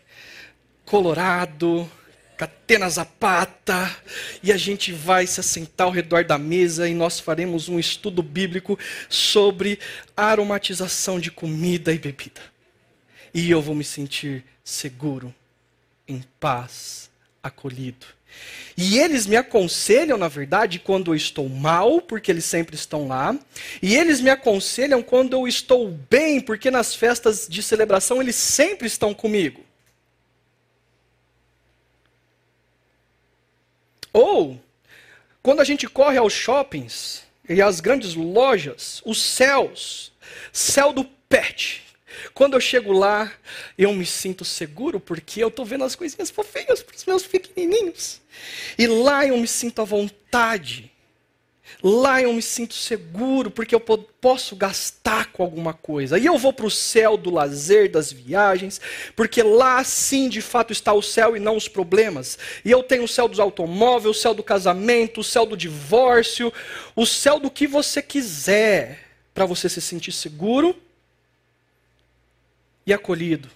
Colorado, 0.95 1.91
Catena 2.37 2.89
Zapata, 2.89 3.97
e 4.45 4.53
a 4.53 4.57
gente 4.57 4.93
vai 4.93 5.27
se 5.27 5.41
assentar 5.41 5.89
ao 5.89 5.93
redor 5.93 6.23
da 6.23 6.39
mesa 6.39 6.89
e 6.89 6.95
nós 6.95 7.19
faremos 7.19 7.69
um 7.69 7.81
estudo 7.81 8.23
bíblico 8.23 8.79
sobre 9.09 9.81
aromatização 10.17 11.19
de 11.19 11.33
comida 11.33 11.93
e 11.93 11.99
bebida. 11.99 12.41
E 13.35 13.51
eu 13.51 13.61
vou 13.61 13.75
me 13.75 13.83
sentir 13.83 14.45
seguro, 14.63 15.35
em 16.07 16.23
paz, 16.39 17.11
acolhido. 17.43 18.07
E 18.77 18.97
eles 18.97 19.27
me 19.27 19.35
aconselham, 19.35 20.17
na 20.17 20.29
verdade, 20.29 20.79
quando 20.79 21.11
eu 21.11 21.17
estou 21.17 21.49
mal, 21.49 22.01
porque 22.03 22.31
eles 22.31 22.45
sempre 22.45 22.77
estão 22.77 23.09
lá. 23.09 23.37
E 23.83 23.97
eles 23.97 24.21
me 24.21 24.31
aconselham 24.31 25.03
quando 25.03 25.33
eu 25.33 25.49
estou 25.49 25.91
bem, 26.09 26.41
porque 26.41 26.71
nas 26.71 26.95
festas 26.95 27.49
de 27.51 27.65
celebração 27.65 28.23
eles 28.23 28.37
sempre 28.37 28.87
estão 28.87 29.13
comigo. 29.13 29.64
Ou, 34.15 34.61
quando 35.43 35.61
a 35.61 35.65
gente 35.65 35.89
corre 35.89 36.17
aos 36.17 36.33
shoppings 36.33 37.25
e 37.49 37.61
às 37.61 37.81
grandes 37.81 38.15
lojas, 38.15 39.03
os 39.05 39.21
céus, 39.21 40.13
céu 40.53 40.93
do 40.93 41.05
pet. 41.29 41.83
Quando 42.33 42.55
eu 42.55 42.61
chego 42.61 42.93
lá, 42.93 43.33
eu 43.77 43.93
me 43.93 44.07
sinto 44.07 44.45
seguro 44.45 45.01
porque 45.01 45.43
eu 45.43 45.49
estou 45.49 45.65
vendo 45.65 45.83
as 45.83 45.97
coisinhas 45.97 46.31
fofinhas 46.31 46.81
para 46.81 46.95
os 46.95 47.05
meus 47.05 47.27
pequenininhos. 47.27 48.21
E 48.79 48.87
lá 48.87 49.27
eu 49.27 49.37
me 49.37 49.49
sinto 49.49 49.83
à 49.83 49.85
vontade 49.85 50.93
Lá 51.83 52.23
eu 52.23 52.33
me 52.33 52.43
sinto 52.43 52.75
seguro 52.75 53.51
porque 53.51 53.75
eu 53.75 53.81
posso 53.81 54.57
gastar 54.57 55.33
com 55.33 55.43
alguma 55.43 55.75
coisa. 55.75 56.19
E 56.19 56.27
eu 56.27 56.39
vou 56.39 56.53
para 56.53 56.67
o 56.67 56.71
céu 56.71 57.17
do 57.17 57.31
lazer, 57.31 57.91
das 57.91 58.13
viagens, 58.13 58.81
porque 59.17 59.43
lá 59.43 59.83
sim 59.83 60.29
de 60.29 60.41
fato 60.41 60.73
está 60.73 60.93
o 60.93 61.03
céu 61.03 61.37
e 61.37 61.41
não 61.41 61.57
os 61.57 61.69
problemas. 61.69 62.39
E 62.65 62.71
eu 62.71 62.83
tenho 62.83 63.05
o 63.05 63.09
céu 63.09 63.29
dos 63.29 63.41
automóveis, 63.41 64.17
o 64.17 64.21
céu 64.21 64.35
do 64.35 64.43
casamento, 64.43 65.21
o 65.21 65.25
céu 65.25 65.45
do 65.47 65.57
divórcio, 65.57 66.53
o 66.95 67.07
céu 67.07 67.39
do 67.39 67.51
que 67.51 67.67
você 67.67 68.01
quiser, 68.01 69.01
para 69.33 69.47
você 69.47 69.69
se 69.69 69.81
sentir 69.81 70.13
seguro 70.13 70.77
e 72.87 72.93
acolhido. 72.93 73.51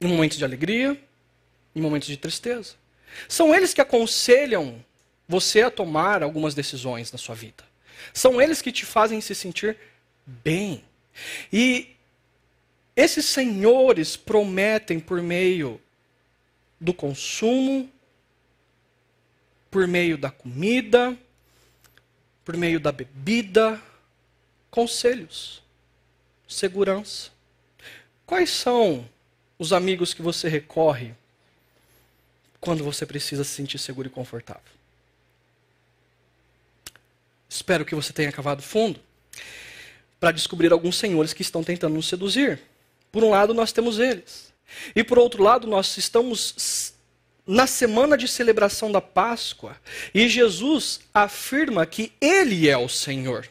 Em 0.00 0.08
momentos 0.08 0.38
de 0.38 0.44
alegria, 0.44 0.98
em 1.74 1.80
momentos 1.80 2.08
de 2.08 2.16
tristeza. 2.16 2.74
São 3.28 3.54
eles 3.54 3.74
que 3.74 3.80
aconselham 3.80 4.82
você 5.30 5.62
a 5.62 5.70
tomar 5.70 6.24
algumas 6.24 6.54
decisões 6.54 7.12
na 7.12 7.16
sua 7.16 7.36
vida. 7.36 7.62
São 8.12 8.42
eles 8.42 8.60
que 8.60 8.72
te 8.72 8.84
fazem 8.84 9.20
se 9.20 9.32
sentir 9.32 9.76
bem. 10.26 10.82
E 11.52 11.94
esses 12.96 13.26
senhores 13.26 14.16
prometem 14.16 14.98
por 14.98 15.22
meio 15.22 15.80
do 16.80 16.92
consumo, 16.92 17.88
por 19.70 19.86
meio 19.86 20.18
da 20.18 20.32
comida, 20.32 21.16
por 22.44 22.56
meio 22.56 22.80
da 22.80 22.90
bebida, 22.90 23.80
conselhos, 24.68 25.62
segurança. 26.48 27.30
Quais 28.26 28.50
são 28.50 29.08
os 29.56 29.72
amigos 29.72 30.12
que 30.12 30.22
você 30.22 30.48
recorre 30.48 31.14
quando 32.60 32.82
você 32.82 33.06
precisa 33.06 33.44
se 33.44 33.52
sentir 33.52 33.78
seguro 33.78 34.08
e 34.08 34.10
confortável? 34.10 34.79
Espero 37.50 37.84
que 37.84 37.96
você 37.96 38.12
tenha 38.12 38.30
cavado 38.30 38.62
fundo 38.62 39.00
para 40.20 40.30
descobrir 40.30 40.72
alguns 40.72 40.96
senhores 40.96 41.32
que 41.32 41.42
estão 41.42 41.64
tentando 41.64 41.94
nos 41.94 42.06
seduzir. 42.06 42.60
Por 43.10 43.24
um 43.24 43.30
lado, 43.30 43.52
nós 43.52 43.72
temos 43.72 43.98
eles. 43.98 44.52
E 44.94 45.02
por 45.02 45.18
outro 45.18 45.42
lado, 45.42 45.66
nós 45.66 45.96
estamos 45.96 46.94
na 47.44 47.66
semana 47.66 48.16
de 48.16 48.28
celebração 48.28 48.92
da 48.92 49.00
Páscoa 49.00 49.76
e 50.14 50.28
Jesus 50.28 51.00
afirma 51.12 51.84
que 51.84 52.12
Ele 52.20 52.68
é 52.68 52.78
o 52.78 52.88
Senhor. 52.88 53.48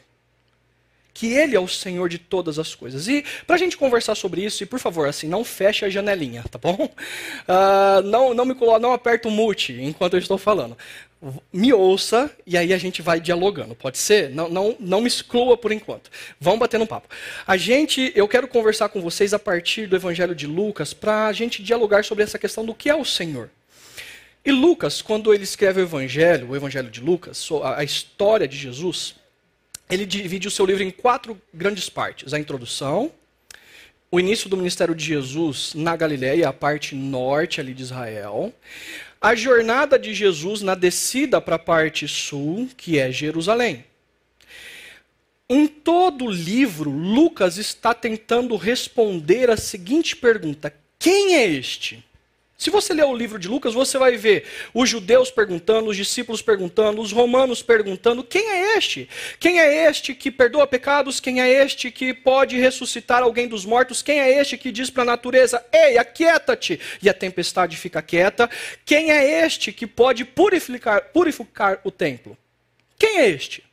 Que 1.12 1.34
Ele 1.34 1.54
é 1.54 1.60
o 1.60 1.68
Senhor 1.68 2.08
de 2.08 2.16
todas 2.16 2.58
as 2.58 2.74
coisas. 2.74 3.06
E 3.06 3.22
para 3.46 3.56
a 3.56 3.58
gente 3.58 3.76
conversar 3.76 4.14
sobre 4.14 4.42
isso, 4.42 4.62
e 4.62 4.66
por 4.66 4.78
favor, 4.78 5.06
assim, 5.06 5.28
não 5.28 5.44
feche 5.44 5.84
a 5.84 5.90
janelinha, 5.90 6.42
tá 6.50 6.58
bom? 6.58 6.84
Uh, 6.86 8.00
não, 8.08 8.32
não 8.32 8.46
me 8.46 8.54
coloque, 8.54 8.80
não 8.80 8.94
aperta 8.94 9.28
o 9.28 9.30
mute 9.30 9.74
enquanto 9.74 10.14
eu 10.14 10.20
estou 10.20 10.38
falando 10.38 10.78
me 11.52 11.72
ouça 11.72 12.30
e 12.46 12.56
aí 12.56 12.72
a 12.72 12.78
gente 12.78 13.02
vai 13.02 13.20
dialogando, 13.20 13.74
pode 13.74 13.98
ser? 13.98 14.30
Não, 14.30 14.48
não, 14.48 14.76
não 14.80 15.00
me 15.00 15.08
exclua 15.08 15.56
por 15.56 15.70
enquanto. 15.70 16.10
Vamos 16.40 16.60
bater 16.60 16.80
um 16.80 16.86
papo. 16.86 17.08
A 17.46 17.56
gente, 17.56 18.10
eu 18.14 18.26
quero 18.26 18.48
conversar 18.48 18.88
com 18.88 19.02
vocês 19.02 19.34
a 19.34 19.38
partir 19.38 19.86
do 19.86 19.96
Evangelho 19.96 20.34
de 20.34 20.46
Lucas 20.46 20.94
para 20.94 21.26
a 21.26 21.32
gente 21.32 21.62
dialogar 21.62 22.04
sobre 22.04 22.24
essa 22.24 22.38
questão 22.38 22.64
do 22.64 22.74
que 22.74 22.88
é 22.88 22.94
o 22.94 23.04
Senhor. 23.04 23.50
E 24.42 24.50
Lucas, 24.50 25.02
quando 25.02 25.34
ele 25.34 25.44
escreve 25.44 25.80
o 25.80 25.84
Evangelho, 25.84 26.48
o 26.48 26.56
Evangelho 26.56 26.90
de 26.90 27.00
Lucas, 27.00 27.46
a 27.76 27.84
história 27.84 28.48
de 28.48 28.56
Jesus, 28.56 29.14
ele 29.90 30.06
divide 30.06 30.48
o 30.48 30.50
seu 30.50 30.64
livro 30.64 30.82
em 30.82 30.90
quatro 30.90 31.40
grandes 31.52 31.90
partes: 31.90 32.32
a 32.32 32.38
introdução, 32.38 33.12
o 34.10 34.18
início 34.18 34.48
do 34.48 34.56
ministério 34.56 34.94
de 34.94 35.04
Jesus 35.04 35.74
na 35.74 35.94
Galiléia, 35.94 36.48
a 36.48 36.52
parte 36.54 36.94
norte 36.94 37.60
ali 37.60 37.74
de 37.74 37.82
Israel, 37.82 38.54
a 39.20 39.34
jornada 39.34 39.98
de 39.98 40.14
Jesus 40.14 40.62
na 40.62 40.74
descida 40.74 41.40
para 41.40 41.56
a 41.56 41.58
parte 41.58 42.08
sul, 42.08 42.68
que 42.76 42.98
é 42.98 43.12
Jerusalém. 43.12 43.84
Em 45.48 45.66
todo 45.66 46.26
o 46.26 46.30
livro, 46.30 46.90
Lucas 46.90 47.58
está 47.58 47.92
tentando 47.92 48.56
responder 48.56 49.50
a 49.50 49.56
seguinte 49.56 50.16
pergunta: 50.16 50.72
quem 50.98 51.36
é 51.36 51.46
este? 51.46 52.04
Se 52.60 52.68
você 52.68 52.92
ler 52.92 53.06
o 53.06 53.16
livro 53.16 53.38
de 53.38 53.48
Lucas, 53.48 53.72
você 53.72 53.96
vai 53.96 54.18
ver 54.18 54.44
os 54.74 54.86
judeus 54.86 55.30
perguntando, 55.30 55.88
os 55.88 55.96
discípulos 55.96 56.42
perguntando, 56.42 57.00
os 57.00 57.10
romanos 57.10 57.62
perguntando: 57.62 58.22
quem 58.22 58.50
é 58.50 58.76
este? 58.76 59.08
Quem 59.38 59.58
é 59.58 59.88
este 59.88 60.14
que 60.14 60.30
perdoa 60.30 60.66
pecados? 60.66 61.20
Quem 61.20 61.40
é 61.40 61.48
este 61.48 61.90
que 61.90 62.12
pode 62.12 62.58
ressuscitar 62.58 63.22
alguém 63.22 63.48
dos 63.48 63.64
mortos? 63.64 64.02
Quem 64.02 64.20
é 64.20 64.38
este 64.38 64.58
que 64.58 64.70
diz 64.70 64.90
para 64.90 65.04
a 65.04 65.06
natureza: 65.06 65.64
ei, 65.72 65.96
aquieta-te? 65.96 66.78
E 67.02 67.08
a 67.08 67.14
tempestade 67.14 67.78
fica 67.78 68.02
quieta. 68.02 68.50
Quem 68.84 69.10
é 69.10 69.42
este 69.42 69.72
que 69.72 69.86
pode 69.86 70.26
purificar, 70.26 71.00
purificar 71.14 71.80
o 71.82 71.90
templo? 71.90 72.36
Quem 72.98 73.20
é 73.20 73.28
este? 73.30 73.64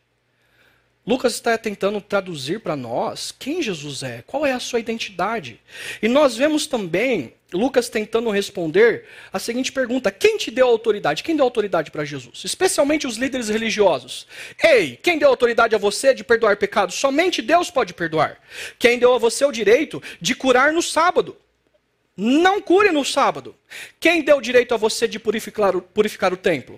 Lucas 1.07 1.35
está 1.35 1.57
tentando 1.57 2.01
traduzir 2.01 2.59
para 2.59 2.75
nós 2.75 3.33
quem 3.39 3.61
Jesus 3.61 4.03
é, 4.03 4.21
qual 4.27 4.45
é 4.45 4.51
a 4.51 4.59
sua 4.59 4.81
identidade. 4.81 5.61
E 6.01 6.09
nós 6.09 6.35
vemos 6.35 6.67
também 6.67 7.33
Lucas 7.53 7.87
tentando 7.87 8.29
responder 8.29 9.05
a 9.31 9.39
seguinte 9.39 9.71
pergunta: 9.71 10.11
quem 10.11 10.35
te 10.35 10.51
deu 10.51 10.67
autoridade? 10.67 11.23
Quem 11.23 11.37
deu 11.37 11.45
autoridade 11.45 11.91
para 11.91 12.03
Jesus? 12.03 12.43
Especialmente 12.43 13.07
os 13.07 13.15
líderes 13.15 13.47
religiosos. 13.47 14.27
Ei, 14.61 14.99
quem 15.01 15.17
deu 15.17 15.29
autoridade 15.29 15.73
a 15.73 15.77
você 15.77 16.13
de 16.13 16.25
perdoar 16.25 16.57
pecados? 16.57 16.95
Somente 16.95 17.41
Deus 17.41 17.71
pode 17.71 17.93
perdoar. 17.93 18.37
Quem 18.77 18.99
deu 18.99 19.13
a 19.13 19.17
você 19.17 19.45
o 19.45 19.51
direito 19.51 20.03
de 20.19 20.35
curar 20.35 20.73
no 20.73 20.81
sábado? 20.81 21.37
Não 22.17 22.61
cure 22.61 22.91
no 22.91 23.05
sábado. 23.05 23.55
Quem 23.97 24.21
deu 24.23 24.37
o 24.37 24.41
direito 24.41 24.73
a 24.73 24.77
você 24.77 25.07
de 25.07 25.19
purificar 25.19 25.79
purificar 25.79 26.33
o 26.33 26.37
templo? 26.37 26.77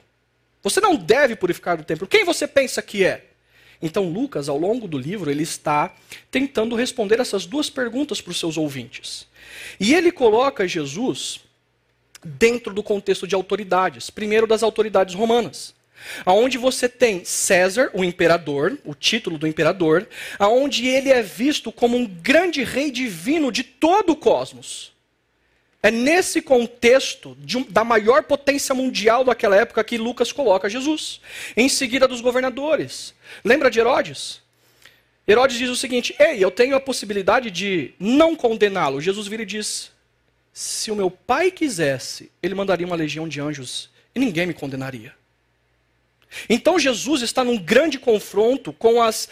Você 0.62 0.79
não 0.79 0.95
deve 0.95 1.36
purificar 1.36 1.79
o 1.79 1.83
templo. 1.83 2.05
Quem 2.05 2.24
você 2.24 2.48
pensa 2.48 2.79
que 2.79 3.03
é? 3.03 3.28
Então, 3.81 4.09
Lucas, 4.09 4.50
ao 4.50 4.57
longo 4.57 4.88
do 4.88 4.98
livro, 4.98 5.31
ele 5.31 5.43
está 5.43 5.93
tentando 6.29 6.75
responder 6.75 7.19
essas 7.19 7.45
duas 7.45 7.69
perguntas 7.69 8.19
para 8.19 8.31
os 8.31 8.39
seus 8.39 8.57
ouvintes. 8.57 9.25
E 9.79 9.93
ele 9.93 10.12
coloca 10.12 10.67
Jesus 10.67 11.39
dentro 12.24 12.74
do 12.74 12.83
contexto 12.83 13.25
de 13.25 13.36
autoridades. 13.36 14.09
Primeiro, 14.09 14.45
das 14.45 14.63
autoridades 14.63 15.15
romanas. 15.15 15.74
Aonde 16.25 16.57
você 16.57 16.88
tem 16.88 17.24
César, 17.25 17.89
o 17.93 18.03
imperador, 18.03 18.77
o 18.86 18.93
título 18.93 19.38
do 19.38 19.48
imperador, 19.48 20.07
aonde 20.38 20.88
ele 20.88 21.09
é 21.09 21.21
visto 21.21 21.71
como 21.71 21.98
um 21.98 22.05
grande 22.05 22.63
rei 22.63 22.91
divino 22.91 23.51
de 23.51 23.63
todo 23.63 24.12
o 24.12 24.15
cosmos. 24.15 24.93
É 25.81 25.89
nesse 25.89 26.41
contexto 26.41 27.38
de, 27.39 27.63
da 27.65 27.86
maior 27.86 28.24
potência 28.24 28.75
mundial 28.75 29.24
daquela 29.24 29.55
época 29.55 29.83
que 29.83 29.98
Lucas 29.98 30.31
coloca 30.31 30.69
Jesus. 30.69 31.21
Em 31.55 31.69
seguida 31.69 32.07
dos 32.07 32.19
governadores. 32.19 33.13
Lembra 33.45 33.71
de 33.71 33.79
Herodes? 33.79 34.41
Herodes 35.25 35.57
diz 35.57 35.69
o 35.69 35.75
seguinte: 35.75 36.13
Ei, 36.19 36.43
eu 36.43 36.51
tenho 36.51 36.75
a 36.75 36.81
possibilidade 36.81 37.50
de 37.50 37.93
não 37.98 38.36
condená-lo. 38.36 39.00
Jesus 39.00 39.27
vira 39.27 39.43
e 39.43 39.45
diz: 39.45 39.91
Se 40.51 40.91
o 40.91 40.95
meu 40.95 41.09
pai 41.09 41.50
quisesse, 41.50 42.29
ele 42.43 42.55
mandaria 42.55 42.86
uma 42.86 42.95
legião 42.95 43.27
de 43.27 43.39
anjos 43.39 43.89
e 44.13 44.19
ninguém 44.19 44.48
me 44.48 44.53
condenaria. 44.53 45.13
Então 46.50 46.77
Jesus 46.77 47.21
está 47.21 47.43
num 47.43 47.57
grande 47.57 47.98
confronto 47.98 48.74
com 48.74 49.01
as 49.01 49.29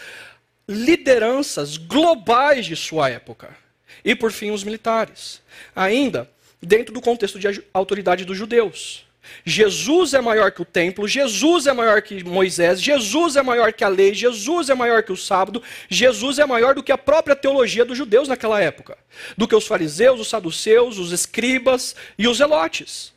lideranças 0.68 1.76
globais 1.76 2.64
de 2.64 2.74
sua 2.74 3.10
época. 3.10 3.56
E 4.04 4.14
por 4.14 4.32
fim, 4.32 4.50
os 4.50 4.64
militares. 4.64 5.42
Ainda, 5.74 6.30
dentro 6.60 6.92
do 6.92 7.00
contexto 7.00 7.38
de 7.38 7.62
autoridade 7.72 8.24
dos 8.24 8.36
judeus. 8.36 9.06
Jesus 9.44 10.14
é 10.14 10.20
maior 10.20 10.50
que 10.52 10.62
o 10.62 10.64
templo, 10.64 11.06
Jesus 11.06 11.66
é 11.66 11.72
maior 11.72 12.00
que 12.00 12.24
Moisés, 12.24 12.80
Jesus 12.80 13.36
é 13.36 13.42
maior 13.42 13.72
que 13.72 13.84
a 13.84 13.88
lei, 13.88 14.14
Jesus 14.14 14.70
é 14.70 14.74
maior 14.74 15.02
que 15.02 15.12
o 15.12 15.16
sábado, 15.16 15.62
Jesus 15.88 16.38
é 16.38 16.46
maior 16.46 16.74
do 16.74 16.82
que 16.82 16.92
a 16.92 16.98
própria 16.98 17.36
teologia 17.36 17.84
dos 17.84 17.98
judeus 17.98 18.28
naquela 18.28 18.60
época, 18.60 18.96
do 19.36 19.46
que 19.46 19.54
os 19.54 19.66
fariseus, 19.66 20.20
os 20.20 20.28
saduceus, 20.28 20.98
os 20.98 21.12
escribas 21.12 21.94
e 22.16 22.26
os 22.26 22.40
elotes. 22.40 23.12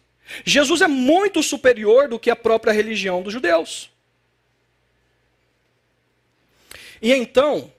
Jesus 0.45 0.81
é 0.81 0.87
muito 0.87 1.43
superior 1.43 2.07
do 2.07 2.19
que 2.19 2.29
a 2.29 2.35
própria 2.35 2.73
religião 2.73 3.21
dos 3.21 3.33
judeus. 3.33 3.89
E 7.01 7.11
então, 7.11 7.71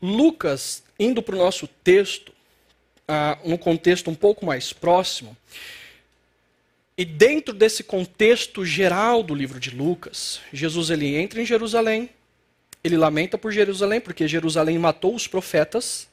Lucas, 0.00 0.82
indo 0.98 1.22
para 1.22 1.34
o 1.34 1.38
nosso 1.38 1.66
texto, 1.66 2.32
ah, 3.08 3.38
num 3.42 3.56
contexto 3.56 4.10
um 4.10 4.14
pouco 4.14 4.44
mais 4.44 4.72
próximo. 4.72 5.36
E 6.96 7.04
dentro 7.04 7.54
desse 7.54 7.82
contexto 7.82 8.64
geral 8.64 9.22
do 9.22 9.34
livro 9.34 9.58
de 9.58 9.70
Lucas, 9.70 10.40
Jesus 10.52 10.90
ele 10.90 11.16
entra 11.16 11.40
em 11.40 11.46
Jerusalém, 11.46 12.10
ele 12.84 12.96
lamenta 12.96 13.38
por 13.38 13.50
Jerusalém, 13.50 14.00
porque 14.00 14.28
Jerusalém 14.28 14.78
matou 14.78 15.14
os 15.14 15.26
profetas 15.26 16.08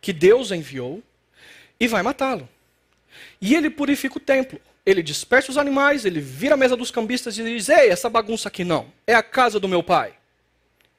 que 0.00 0.12
Deus 0.12 0.52
enviou 0.52 1.02
e 1.80 1.88
vai 1.88 2.02
matá-lo. 2.02 2.48
E 3.40 3.54
ele 3.54 3.70
purifica 3.70 4.18
o 4.18 4.20
templo. 4.20 4.60
Ele 4.84 5.02
dispersa 5.02 5.50
os 5.50 5.58
animais, 5.58 6.04
ele 6.04 6.20
vira 6.20 6.54
a 6.54 6.56
mesa 6.56 6.76
dos 6.76 6.90
cambistas 6.90 7.36
e 7.38 7.42
diz: 7.42 7.68
Ei, 7.68 7.88
essa 7.88 8.08
bagunça 8.08 8.48
aqui 8.48 8.62
não, 8.62 8.92
é 9.06 9.14
a 9.14 9.22
casa 9.22 9.58
do 9.58 9.66
meu 9.66 9.82
pai. 9.82 10.14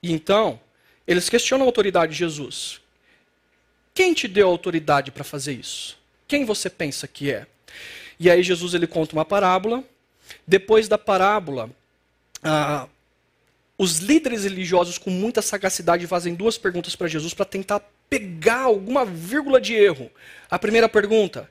E 0.03 0.11
então, 0.11 0.59
eles 1.07 1.29
questionam 1.29 1.65
a 1.65 1.69
autoridade 1.69 2.11
de 2.11 2.17
Jesus. 2.17 2.81
Quem 3.97 4.13
te 4.13 4.27
deu 4.27 4.47
autoridade 4.47 5.09
para 5.09 5.23
fazer 5.23 5.53
isso? 5.53 5.97
Quem 6.27 6.45
você 6.45 6.69
pensa 6.69 7.07
que 7.07 7.31
é? 7.31 7.47
E 8.19 8.29
aí 8.29 8.43
Jesus 8.43 8.75
ele 8.75 8.85
conta 8.85 9.13
uma 9.15 9.25
parábola. 9.25 9.83
Depois 10.45 10.87
da 10.87 10.99
parábola, 10.99 11.67
ah, 12.43 12.87
os 13.75 13.97
líderes 13.97 14.43
religiosos 14.43 14.99
com 14.99 15.09
muita 15.09 15.41
sagacidade 15.41 16.05
fazem 16.05 16.35
duas 16.35 16.59
perguntas 16.59 16.95
para 16.95 17.07
Jesus 17.07 17.33
para 17.33 17.45
tentar 17.45 17.81
pegar 18.07 18.59
alguma 18.65 19.03
vírgula 19.03 19.59
de 19.59 19.73
erro. 19.73 20.11
A 20.47 20.59
primeira 20.59 20.87
pergunta: 20.87 21.49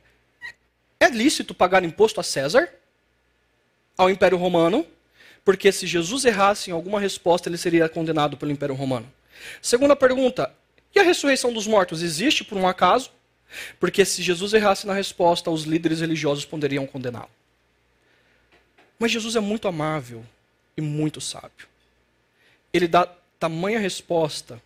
é 1.01 1.09
lícito 1.09 1.53
pagar 1.53 1.83
imposto 1.83 2.21
a 2.21 2.23
César? 2.23 2.73
Ao 3.99 4.09
Império 4.09 4.39
Romano? 4.39 4.87
Porque 5.45 5.73
se 5.73 5.85
Jesus 5.85 6.25
errasse 6.25 6.71
em 6.71 6.73
alguma 6.73 7.01
resposta, 7.01 7.49
ele 7.49 7.59
seria 7.59 7.89
condenado 7.89 8.37
pelo 8.37 8.53
Império 8.53 8.77
Romano. 8.77 9.13
Segunda 9.61 9.97
pergunta: 9.97 10.55
e 10.97 10.99
a 10.99 11.03
ressurreição 11.03 11.53
dos 11.53 11.67
mortos 11.67 12.03
existe 12.03 12.43
por 12.43 12.57
um 12.57 12.67
acaso? 12.67 13.11
Porque 13.79 14.03
se 14.03 14.23
Jesus 14.23 14.55
errasse 14.55 14.87
na 14.87 14.95
resposta, 14.95 15.51
os 15.51 15.65
líderes 15.65 16.01
religiosos 16.01 16.47
poderiam 16.47 16.87
condená-lo. 16.87 17.29
Mas 18.99 19.13
Jesus 19.13 19.37
é 19.37 19.41
muito 19.41 19.69
amável 19.69 20.25
e 20.75 20.81
muito 20.81 21.21
sábio. 21.21 21.69
Ele 22.73 22.89
dá 22.89 23.07
tamanha 23.39 23.79
resposta 23.79 24.61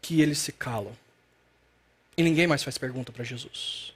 que 0.00 0.22
eles 0.22 0.38
se 0.38 0.50
calam. 0.50 0.96
E 2.16 2.22
ninguém 2.22 2.46
mais 2.46 2.62
faz 2.62 2.78
pergunta 2.78 3.12
para 3.12 3.22
Jesus. 3.22 3.92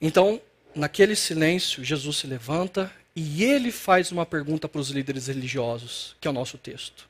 Então, 0.00 0.40
naquele 0.74 1.14
silêncio, 1.14 1.84
Jesus 1.84 2.16
se 2.16 2.26
levanta 2.26 2.90
e 3.14 3.44
ele 3.44 3.70
faz 3.70 4.10
uma 4.12 4.24
pergunta 4.24 4.66
para 4.66 4.80
os 4.80 4.88
líderes 4.88 5.26
religiosos, 5.26 6.16
que 6.18 6.26
é 6.26 6.30
o 6.30 6.34
nosso 6.34 6.56
texto. 6.56 7.06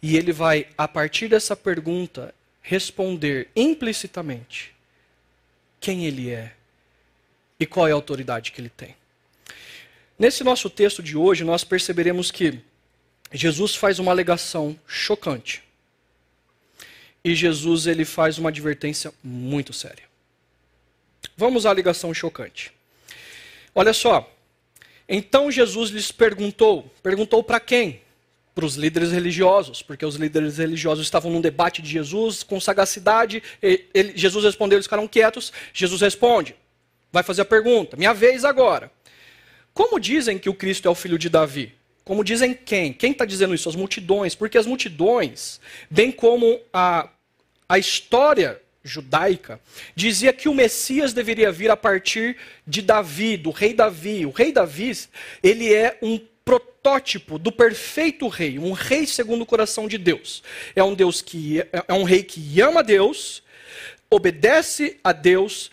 E 0.00 0.16
ele 0.16 0.32
vai, 0.32 0.68
a 0.78 0.86
partir 0.86 1.26
dessa 1.26 1.56
pergunta, 1.56 2.32
responder 2.68 3.48
implicitamente 3.56 4.74
quem 5.80 6.04
ele 6.04 6.28
é 6.28 6.52
e 7.58 7.64
qual 7.64 7.88
é 7.88 7.92
a 7.92 7.94
autoridade 7.94 8.52
que 8.52 8.60
ele 8.60 8.68
tem. 8.68 8.94
Nesse 10.18 10.44
nosso 10.44 10.68
texto 10.68 11.02
de 11.02 11.16
hoje, 11.16 11.44
nós 11.44 11.64
perceberemos 11.64 12.30
que 12.30 12.60
Jesus 13.32 13.74
faz 13.74 13.98
uma 13.98 14.12
alegação 14.12 14.78
chocante. 14.86 15.62
E 17.24 17.34
Jesus 17.34 17.86
ele 17.86 18.04
faz 18.04 18.36
uma 18.36 18.50
advertência 18.50 19.14
muito 19.24 19.72
séria. 19.72 20.04
Vamos 21.38 21.64
à 21.64 21.70
alegação 21.70 22.12
chocante. 22.12 22.70
Olha 23.74 23.94
só. 23.94 24.30
Então 25.08 25.50
Jesus 25.50 25.88
lhes 25.88 26.12
perguntou, 26.12 26.82
perguntou 27.02 27.42
para 27.42 27.60
quem? 27.60 28.02
Para 28.58 28.66
os 28.66 28.74
líderes 28.74 29.12
religiosos, 29.12 29.82
porque 29.82 30.04
os 30.04 30.16
líderes 30.16 30.58
religiosos 30.58 31.06
estavam 31.06 31.30
num 31.30 31.40
debate 31.40 31.80
de 31.80 31.88
Jesus 31.88 32.42
com 32.42 32.60
sagacidade. 32.60 33.40
Ele, 33.62 34.12
Jesus 34.16 34.44
respondeu, 34.44 34.74
eles 34.74 34.86
ficaram 34.86 35.06
quietos. 35.06 35.52
Jesus 35.72 36.00
responde, 36.00 36.56
vai 37.12 37.22
fazer 37.22 37.42
a 37.42 37.44
pergunta: 37.44 37.96
minha 37.96 38.12
vez 38.12 38.44
agora. 38.44 38.90
Como 39.72 40.00
dizem 40.00 40.40
que 40.40 40.48
o 40.50 40.54
Cristo 40.54 40.88
é 40.88 40.90
o 40.90 40.94
filho 40.96 41.16
de 41.16 41.28
Davi? 41.28 41.72
Como 42.02 42.24
dizem 42.24 42.52
quem? 42.52 42.92
Quem 42.92 43.12
está 43.12 43.24
dizendo 43.24 43.54
isso? 43.54 43.68
As 43.68 43.76
multidões. 43.76 44.34
Porque 44.34 44.58
as 44.58 44.66
multidões, 44.66 45.60
bem 45.88 46.10
como 46.10 46.60
a, 46.72 47.08
a 47.68 47.78
história 47.78 48.60
judaica, 48.82 49.60
dizia 49.94 50.32
que 50.32 50.48
o 50.48 50.54
Messias 50.54 51.12
deveria 51.12 51.52
vir 51.52 51.70
a 51.70 51.76
partir 51.76 52.36
de 52.66 52.82
Davi, 52.82 53.36
do 53.36 53.52
rei 53.52 53.72
Davi. 53.72 54.26
O 54.26 54.30
rei 54.30 54.50
Davi, 54.50 54.98
ele 55.44 55.72
é 55.72 55.96
um 56.02 56.18
protótipo 56.88 57.38
do 57.38 57.52
perfeito 57.52 58.28
rei, 58.28 58.58
um 58.58 58.72
rei 58.72 59.06
segundo 59.06 59.42
o 59.42 59.46
coração 59.46 59.86
de 59.86 59.98
Deus. 59.98 60.42
É 60.74 60.82
um 60.82 60.94
Deus 60.94 61.20
que 61.20 61.60
é 61.86 61.92
um 61.92 62.02
rei 62.02 62.22
que 62.22 62.60
ama 62.62 62.82
Deus, 62.82 63.42
obedece 64.10 64.98
a 65.04 65.12
Deus, 65.12 65.70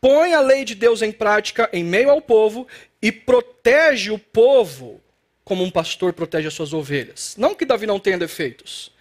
põe 0.00 0.34
a 0.34 0.40
lei 0.40 0.64
de 0.64 0.74
Deus 0.74 1.02
em 1.02 1.12
prática 1.12 1.70
em 1.72 1.84
meio 1.84 2.10
ao 2.10 2.20
povo 2.20 2.66
e 3.00 3.12
protege 3.12 4.10
o 4.10 4.18
povo 4.18 5.00
como 5.44 5.62
um 5.62 5.70
pastor 5.70 6.12
protege 6.12 6.48
as 6.48 6.54
suas 6.54 6.72
ovelhas. 6.72 7.36
Não 7.38 7.54
que 7.54 7.64
Davi 7.64 7.86
não 7.86 8.00
tenha 8.00 8.18
defeitos, 8.18 8.92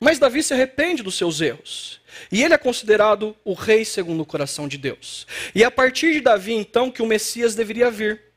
mas 0.00 0.18
Davi 0.18 0.42
se 0.42 0.52
arrepende 0.52 1.02
dos 1.02 1.16
seus 1.16 1.40
erros. 1.40 2.00
E 2.32 2.42
ele 2.42 2.54
é 2.54 2.58
considerado 2.58 3.36
o 3.44 3.52
rei 3.52 3.84
segundo 3.84 4.22
o 4.22 4.26
coração 4.26 4.66
de 4.66 4.76
Deus. 4.76 5.28
E 5.54 5.62
é 5.62 5.66
a 5.66 5.70
partir 5.70 6.12
de 6.12 6.20
Davi, 6.20 6.54
então, 6.54 6.90
que 6.90 7.02
o 7.02 7.06
Messias 7.06 7.54
deveria 7.54 7.88
vir. 7.88 8.27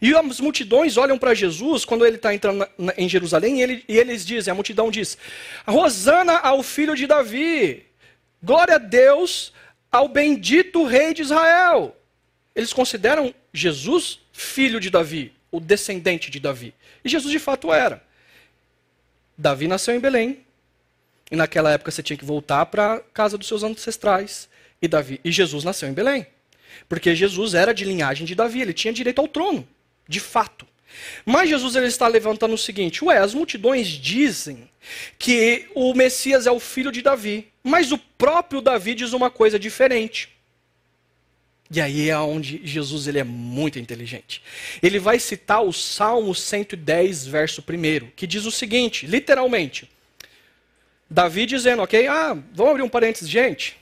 E 0.00 0.14
as 0.14 0.40
multidões 0.40 0.96
olham 0.96 1.18
para 1.18 1.34
Jesus 1.34 1.84
quando 1.84 2.06
ele 2.06 2.16
está 2.16 2.34
entrando 2.34 2.66
na, 2.78 2.94
em 2.96 3.08
Jerusalém 3.08 3.58
e, 3.58 3.62
ele, 3.62 3.84
e, 3.88 3.96
eles 3.96 4.24
dizem, 4.24 4.50
a 4.50 4.54
multidão 4.54 4.90
diz: 4.90 5.18
Rosana 5.66 6.38
ao 6.38 6.62
filho 6.62 6.94
de 6.94 7.06
Davi, 7.06 7.84
glória 8.42 8.76
a 8.76 8.78
Deus 8.78 9.52
ao 9.90 10.08
bendito 10.08 10.84
rei 10.84 11.14
de 11.14 11.22
Israel. 11.22 11.96
Eles 12.54 12.72
consideram 12.72 13.34
Jesus 13.52 14.20
filho 14.32 14.80
de 14.80 14.90
Davi, 14.90 15.32
o 15.50 15.60
descendente 15.60 16.30
de 16.30 16.40
Davi. 16.40 16.74
E 17.04 17.08
Jesus 17.08 17.30
de 17.30 17.38
fato 17.38 17.72
era. 17.72 18.02
Davi 19.36 19.68
nasceu 19.68 19.94
em 19.94 20.00
Belém. 20.00 20.40
E 21.30 21.36
naquela 21.36 21.70
época 21.70 21.90
você 21.90 22.02
tinha 22.02 22.16
que 22.16 22.24
voltar 22.24 22.66
para 22.66 22.94
a 22.94 23.00
casa 23.00 23.36
dos 23.36 23.48
seus 23.48 23.62
ancestrais. 23.62 24.48
E, 24.80 24.88
Davi, 24.88 25.20
e 25.24 25.30
Jesus 25.30 25.64
nasceu 25.64 25.88
em 25.88 25.92
Belém. 25.92 26.26
Porque 26.88 27.14
Jesus 27.14 27.54
era 27.54 27.72
de 27.72 27.84
linhagem 27.84 28.26
de 28.26 28.34
Davi, 28.34 28.60
ele 28.60 28.72
tinha 28.72 28.92
direito 28.92 29.20
ao 29.20 29.28
trono, 29.28 29.66
de 30.08 30.20
fato. 30.20 30.66
Mas 31.24 31.48
Jesus 31.48 31.76
ele 31.76 31.86
está 31.86 32.06
levantando 32.06 32.54
o 32.54 32.58
seguinte: 32.58 33.04
ué, 33.04 33.18
as 33.18 33.34
multidões 33.34 33.88
dizem 33.88 34.68
que 35.18 35.68
o 35.74 35.92
Messias 35.94 36.46
é 36.46 36.50
o 36.50 36.60
filho 36.60 36.92
de 36.92 37.02
Davi, 37.02 37.48
mas 37.62 37.92
o 37.92 37.98
próprio 37.98 38.60
Davi 38.60 38.94
diz 38.94 39.12
uma 39.12 39.30
coisa 39.30 39.58
diferente. 39.58 40.30
E 41.68 41.80
aí 41.80 42.08
é 42.08 42.18
onde 42.18 42.60
Jesus 42.64 43.08
ele 43.08 43.18
é 43.18 43.24
muito 43.24 43.78
inteligente. 43.78 44.40
Ele 44.80 45.00
vai 45.00 45.18
citar 45.18 45.64
o 45.64 45.72
Salmo 45.72 46.32
110, 46.32 47.26
verso 47.26 47.60
1, 47.60 48.10
que 48.14 48.26
diz 48.26 48.44
o 48.44 48.52
seguinte, 48.52 49.06
literalmente: 49.06 49.90
Davi 51.10 51.44
dizendo, 51.44 51.82
ok? 51.82 52.06
Ah, 52.06 52.38
vamos 52.52 52.70
abrir 52.70 52.82
um 52.82 52.88
parênteses, 52.88 53.28
gente. 53.28 53.76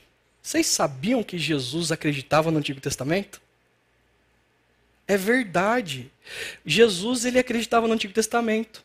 Vocês 0.45 0.67
sabiam 0.67 1.23
que 1.23 1.39
Jesus 1.39 1.91
acreditava 1.91 2.51
no 2.51 2.59
Antigo 2.59 2.79
Testamento? 2.79 3.41
É 5.09 5.17
verdade. 5.17 6.13
Jesus 6.67 7.25
ele 7.25 7.39
acreditava 7.39 7.89
no 7.89 7.95
Antigo 7.95 8.13
Testamento. 8.13 8.85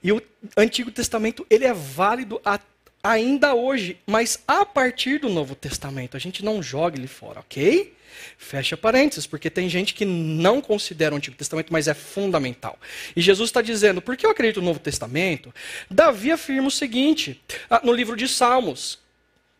E 0.00 0.12
o 0.12 0.22
Antigo 0.56 0.92
Testamento 0.92 1.44
ele 1.50 1.64
é 1.64 1.74
válido 1.74 2.40
a, 2.44 2.60
ainda 3.02 3.54
hoje, 3.54 3.98
mas 4.06 4.38
a 4.46 4.64
partir 4.64 5.18
do 5.18 5.28
Novo 5.28 5.56
Testamento. 5.56 6.16
A 6.16 6.20
gente 6.20 6.44
não 6.44 6.62
joga 6.62 6.96
ele 6.96 7.08
fora, 7.08 7.40
ok? 7.40 7.92
Fecha 8.38 8.76
parênteses, 8.76 9.26
porque 9.26 9.50
tem 9.50 9.68
gente 9.68 9.94
que 9.94 10.04
não 10.04 10.60
considera 10.60 11.12
o 11.12 11.18
Antigo 11.18 11.36
Testamento, 11.36 11.72
mas 11.72 11.88
é 11.88 11.94
fundamental. 11.94 12.78
E 13.16 13.20
Jesus 13.20 13.48
está 13.48 13.60
dizendo, 13.60 14.00
porque 14.00 14.24
eu 14.24 14.30
acredito 14.30 14.60
no 14.60 14.66
Novo 14.66 14.78
Testamento, 14.78 15.52
Davi 15.90 16.30
afirma 16.30 16.68
o 16.68 16.70
seguinte, 16.70 17.40
ah, 17.68 17.80
no 17.82 17.92
livro 17.92 18.14
de 18.14 18.28
Salmos, 18.28 19.00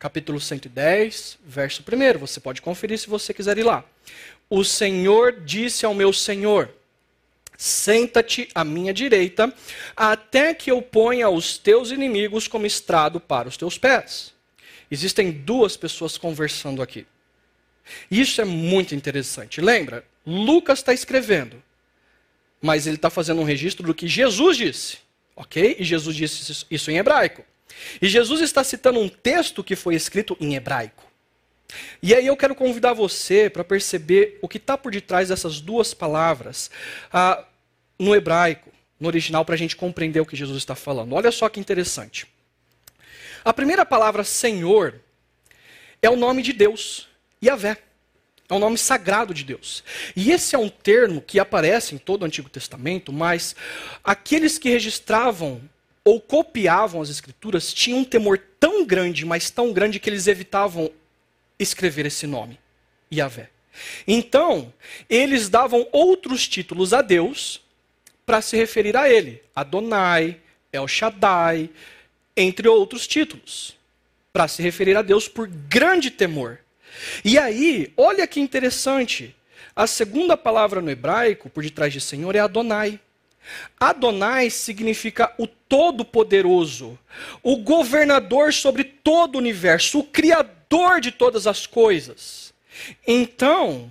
capítulo 0.00 0.40
110, 0.40 1.38
verso 1.44 1.82
1, 1.82 2.18
você 2.18 2.40
pode 2.40 2.62
conferir 2.62 2.98
se 2.98 3.06
você 3.06 3.34
quiser 3.34 3.58
ir 3.58 3.62
lá. 3.62 3.84
O 4.48 4.64
Senhor 4.64 5.40
disse 5.42 5.84
ao 5.84 5.94
meu 5.94 6.12
Senhor, 6.12 6.74
Senta-te 7.56 8.48
à 8.54 8.64
minha 8.64 8.94
direita, 8.94 9.54
até 9.94 10.54
que 10.54 10.70
eu 10.70 10.80
ponha 10.80 11.28
os 11.28 11.58
teus 11.58 11.90
inimigos 11.90 12.48
como 12.48 12.64
estrado 12.64 13.20
para 13.20 13.50
os 13.50 13.58
teus 13.58 13.76
pés. 13.76 14.32
Existem 14.90 15.30
duas 15.30 15.76
pessoas 15.76 16.16
conversando 16.16 16.80
aqui. 16.80 17.06
Isso 18.10 18.40
é 18.40 18.46
muito 18.46 18.94
interessante. 18.94 19.60
Lembra? 19.60 20.02
Lucas 20.24 20.78
está 20.78 20.94
escrevendo, 20.94 21.62
mas 22.62 22.86
ele 22.86 22.96
está 22.96 23.10
fazendo 23.10 23.42
um 23.42 23.44
registro 23.44 23.86
do 23.86 23.94
que 23.94 24.08
Jesus 24.08 24.56
disse. 24.56 24.98
Ok? 25.36 25.76
E 25.78 25.84
Jesus 25.84 26.16
disse 26.16 26.64
isso 26.70 26.90
em 26.90 26.96
hebraico. 26.96 27.44
E 28.00 28.08
Jesus 28.08 28.40
está 28.40 28.62
citando 28.64 28.98
um 28.98 29.08
texto 29.08 29.64
que 29.64 29.76
foi 29.76 29.94
escrito 29.94 30.36
em 30.40 30.54
hebraico. 30.54 31.04
E 32.02 32.14
aí 32.14 32.26
eu 32.26 32.36
quero 32.36 32.54
convidar 32.54 32.92
você 32.92 33.48
para 33.48 33.62
perceber 33.62 34.38
o 34.42 34.48
que 34.48 34.56
está 34.56 34.76
por 34.76 34.90
detrás 34.90 35.28
dessas 35.28 35.60
duas 35.60 35.94
palavras. 35.94 36.70
Ah, 37.12 37.44
no 37.98 38.14
hebraico, 38.14 38.70
no 38.98 39.08
original, 39.08 39.44
para 39.44 39.54
a 39.54 39.58
gente 39.58 39.76
compreender 39.76 40.20
o 40.20 40.26
que 40.26 40.36
Jesus 40.36 40.58
está 40.58 40.74
falando. 40.74 41.14
Olha 41.14 41.30
só 41.30 41.48
que 41.48 41.60
interessante. 41.60 42.26
A 43.44 43.52
primeira 43.52 43.86
palavra 43.86 44.24
Senhor 44.24 45.00
é 46.02 46.10
o 46.10 46.16
nome 46.16 46.42
de 46.42 46.52
Deus, 46.52 47.08
Yahvé. 47.42 47.76
É 48.48 48.54
um 48.54 48.58
nome 48.58 48.76
sagrado 48.76 49.32
de 49.32 49.44
Deus. 49.44 49.84
E 50.16 50.32
esse 50.32 50.56
é 50.56 50.58
um 50.58 50.68
termo 50.68 51.22
que 51.22 51.38
aparece 51.38 51.94
em 51.94 51.98
todo 51.98 52.22
o 52.22 52.24
Antigo 52.24 52.48
Testamento, 52.48 53.12
mas 53.12 53.54
aqueles 54.02 54.58
que 54.58 54.68
registravam 54.68 55.62
ou 56.04 56.20
copiavam 56.20 57.00
as 57.00 57.10
escrituras 57.10 57.72
tinham 57.72 58.00
um 58.00 58.04
temor 58.04 58.38
tão 58.58 58.84
grande, 58.84 59.24
mas 59.24 59.50
tão 59.50 59.72
grande, 59.72 60.00
que 60.00 60.08
eles 60.08 60.26
evitavam 60.26 60.90
escrever 61.58 62.06
esse 62.06 62.26
nome, 62.26 62.58
Yahvé. 63.12 63.50
Então, 64.06 64.72
eles 65.08 65.48
davam 65.48 65.86
outros 65.92 66.48
títulos 66.48 66.92
a 66.92 67.02
Deus, 67.02 67.62
para 68.30 68.40
se 68.40 68.56
referir 68.56 68.96
a 68.96 69.10
ele. 69.10 69.42
Adonai, 69.56 70.40
El 70.72 70.86
Shaddai, 70.86 71.68
entre 72.36 72.68
outros 72.68 73.04
títulos. 73.06 73.76
Para 74.32 74.46
se 74.46 74.62
referir 74.62 74.96
a 74.96 75.02
Deus 75.02 75.26
por 75.26 75.48
grande 75.48 76.12
temor. 76.12 76.60
E 77.24 77.36
aí, 77.36 77.92
olha 77.96 78.26
que 78.28 78.38
interessante. 78.38 79.34
A 79.74 79.84
segunda 79.86 80.36
palavra 80.36 80.80
no 80.80 80.90
hebraico, 80.90 81.50
por 81.50 81.64
detrás 81.64 81.92
de 81.92 82.00
Senhor, 82.00 82.36
é 82.36 82.38
Adonai. 82.38 83.00
Adonai 83.78 84.50
significa 84.50 85.32
o 85.38 85.46
Todo-Poderoso, 85.46 86.98
o 87.42 87.56
governador 87.56 88.52
sobre 88.52 88.84
todo 88.84 89.36
o 89.36 89.38
universo, 89.38 90.00
o 90.00 90.04
Criador 90.04 91.00
de 91.00 91.10
todas 91.10 91.46
as 91.46 91.66
coisas. 91.66 92.52
Então, 93.06 93.90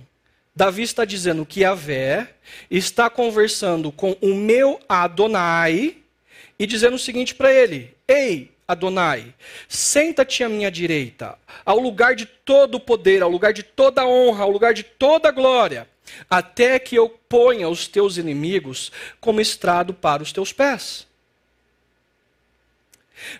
Davi 0.54 0.82
está 0.82 1.04
dizendo 1.04 1.46
que 1.46 1.60
Yahvé 1.60 2.28
está 2.70 3.08
conversando 3.08 3.92
com 3.92 4.16
o 4.20 4.34
meu 4.34 4.80
Adonai 4.88 5.96
e 6.58 6.66
dizendo 6.66 6.96
o 6.96 6.98
seguinte 6.98 7.34
para 7.34 7.52
ele: 7.52 7.94
Ei, 8.06 8.50
Adonai, 8.66 9.34
senta-te 9.68 10.44
à 10.44 10.48
minha 10.48 10.70
direita, 10.70 11.36
ao 11.64 11.78
lugar 11.78 12.14
de 12.14 12.26
todo 12.26 12.76
o 12.76 12.80
poder, 12.80 13.22
ao 13.22 13.30
lugar 13.30 13.52
de 13.52 13.62
toda 13.62 14.02
a 14.02 14.06
honra, 14.06 14.44
ao 14.44 14.50
lugar 14.50 14.74
de 14.74 14.82
toda 14.82 15.28
a 15.28 15.32
glória, 15.32 15.88
até 16.28 16.78
que 16.78 16.96
eu 16.96 17.08
ponha 17.08 17.68
os 17.68 17.86
teus 17.86 18.16
inimigos 18.16 18.90
como 19.20 19.40
estrado 19.40 19.94
para 19.94 20.22
os 20.22 20.32
teus 20.32 20.52
pés. 20.52 21.06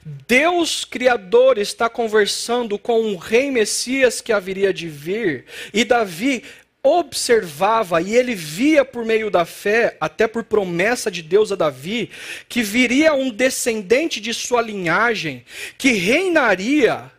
Deus 0.04 0.84
Criador 0.84 1.58
está 1.58 1.88
conversando 1.88 2.78
com 2.78 3.00
um 3.00 3.16
rei 3.16 3.50
Messias 3.50 4.20
que 4.20 4.32
haveria 4.32 4.74
de 4.74 4.88
vir, 4.88 5.46
e 5.72 5.84
Davi 5.84 6.44
observava 6.82 8.00
e 8.00 8.14
ele 8.14 8.34
via 8.34 8.84
por 8.84 9.04
meio 9.04 9.30
da 9.30 9.44
fé, 9.44 9.96
até 10.00 10.26
por 10.26 10.44
promessa 10.44 11.10
de 11.10 11.22
Deus 11.22 11.52
a 11.52 11.56
Davi, 11.56 12.10
que 12.48 12.62
viria 12.62 13.12
um 13.12 13.30
descendente 13.30 14.20
de 14.20 14.32
sua 14.32 14.62
linhagem 14.62 15.44
que 15.76 15.92
reinaria 15.92 17.10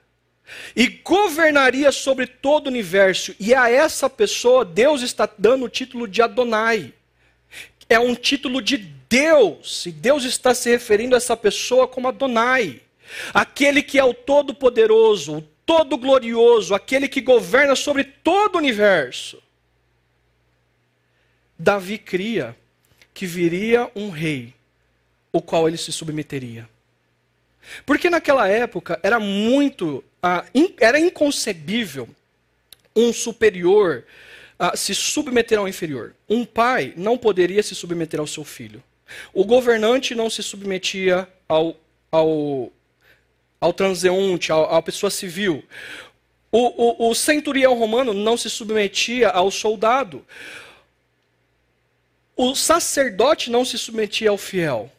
e 0.75 0.87
governaria 0.87 1.91
sobre 1.91 2.27
todo 2.27 2.67
o 2.67 2.69
universo. 2.69 3.35
E 3.39 3.53
a 3.53 3.69
essa 3.69 4.09
pessoa 4.09 4.65
Deus 4.65 5.01
está 5.01 5.29
dando 5.37 5.65
o 5.65 5.69
título 5.69 6.07
de 6.07 6.21
Adonai. 6.21 6.93
É 7.89 7.99
um 7.99 8.15
título 8.15 8.61
de 8.61 8.77
Deus, 8.77 9.85
e 9.85 9.91
Deus 9.91 10.23
está 10.23 10.53
se 10.53 10.69
referindo 10.69 11.15
a 11.15 11.17
essa 11.17 11.35
pessoa 11.35 11.87
como 11.87 12.07
Adonai. 12.07 12.81
Aquele 13.33 13.83
que 13.83 13.99
é 13.99 14.03
o 14.03 14.13
Todo-Poderoso, 14.13 15.37
o 15.37 15.41
Todo-Glorioso, 15.65 16.73
aquele 16.73 17.09
que 17.09 17.19
governa 17.19 17.75
sobre 17.75 18.05
todo 18.05 18.55
o 18.55 18.57
universo. 18.59 19.43
Davi 21.59 21.97
cria 21.97 22.55
que 23.13 23.25
viria 23.25 23.91
um 23.93 24.09
rei, 24.09 24.53
o 25.31 25.41
qual 25.41 25.67
ele 25.67 25.77
se 25.77 25.91
submeteria. 25.91 26.67
Porque 27.85 28.09
naquela 28.09 28.47
época 28.47 28.99
era 29.03 29.19
muito, 29.19 30.03
ah, 30.21 30.45
in, 30.53 30.73
era 30.79 30.99
inconcebível 30.99 32.07
um 32.95 33.11
superior 33.11 34.05
ah, 34.59 34.75
se 34.75 34.93
submeter 34.93 35.57
ao 35.57 35.67
inferior. 35.67 36.15
Um 36.29 36.45
pai 36.45 36.93
não 36.95 37.17
poderia 37.17 37.63
se 37.63 37.73
submeter 37.73 38.19
ao 38.19 38.27
seu 38.27 38.43
filho. 38.43 38.83
O 39.33 39.43
governante 39.43 40.13
não 40.13 40.29
se 40.29 40.43
submetia 40.43 41.27
ao, 41.47 41.75
ao, 42.11 42.71
ao 43.59 43.73
transeunte, 43.73 44.51
ao, 44.51 44.73
à 44.73 44.81
pessoa 44.81 45.09
civil. 45.09 45.63
O, 46.51 47.07
o, 47.07 47.09
o 47.09 47.15
centurião 47.15 47.73
romano 47.73 48.13
não 48.13 48.37
se 48.37 48.49
submetia 48.49 49.29
ao 49.29 49.49
soldado. 49.49 50.25
O 52.35 52.55
sacerdote 52.55 53.49
não 53.49 53.63
se 53.63 53.77
submetia 53.77 54.29
ao 54.29 54.37
fiel. 54.37 54.91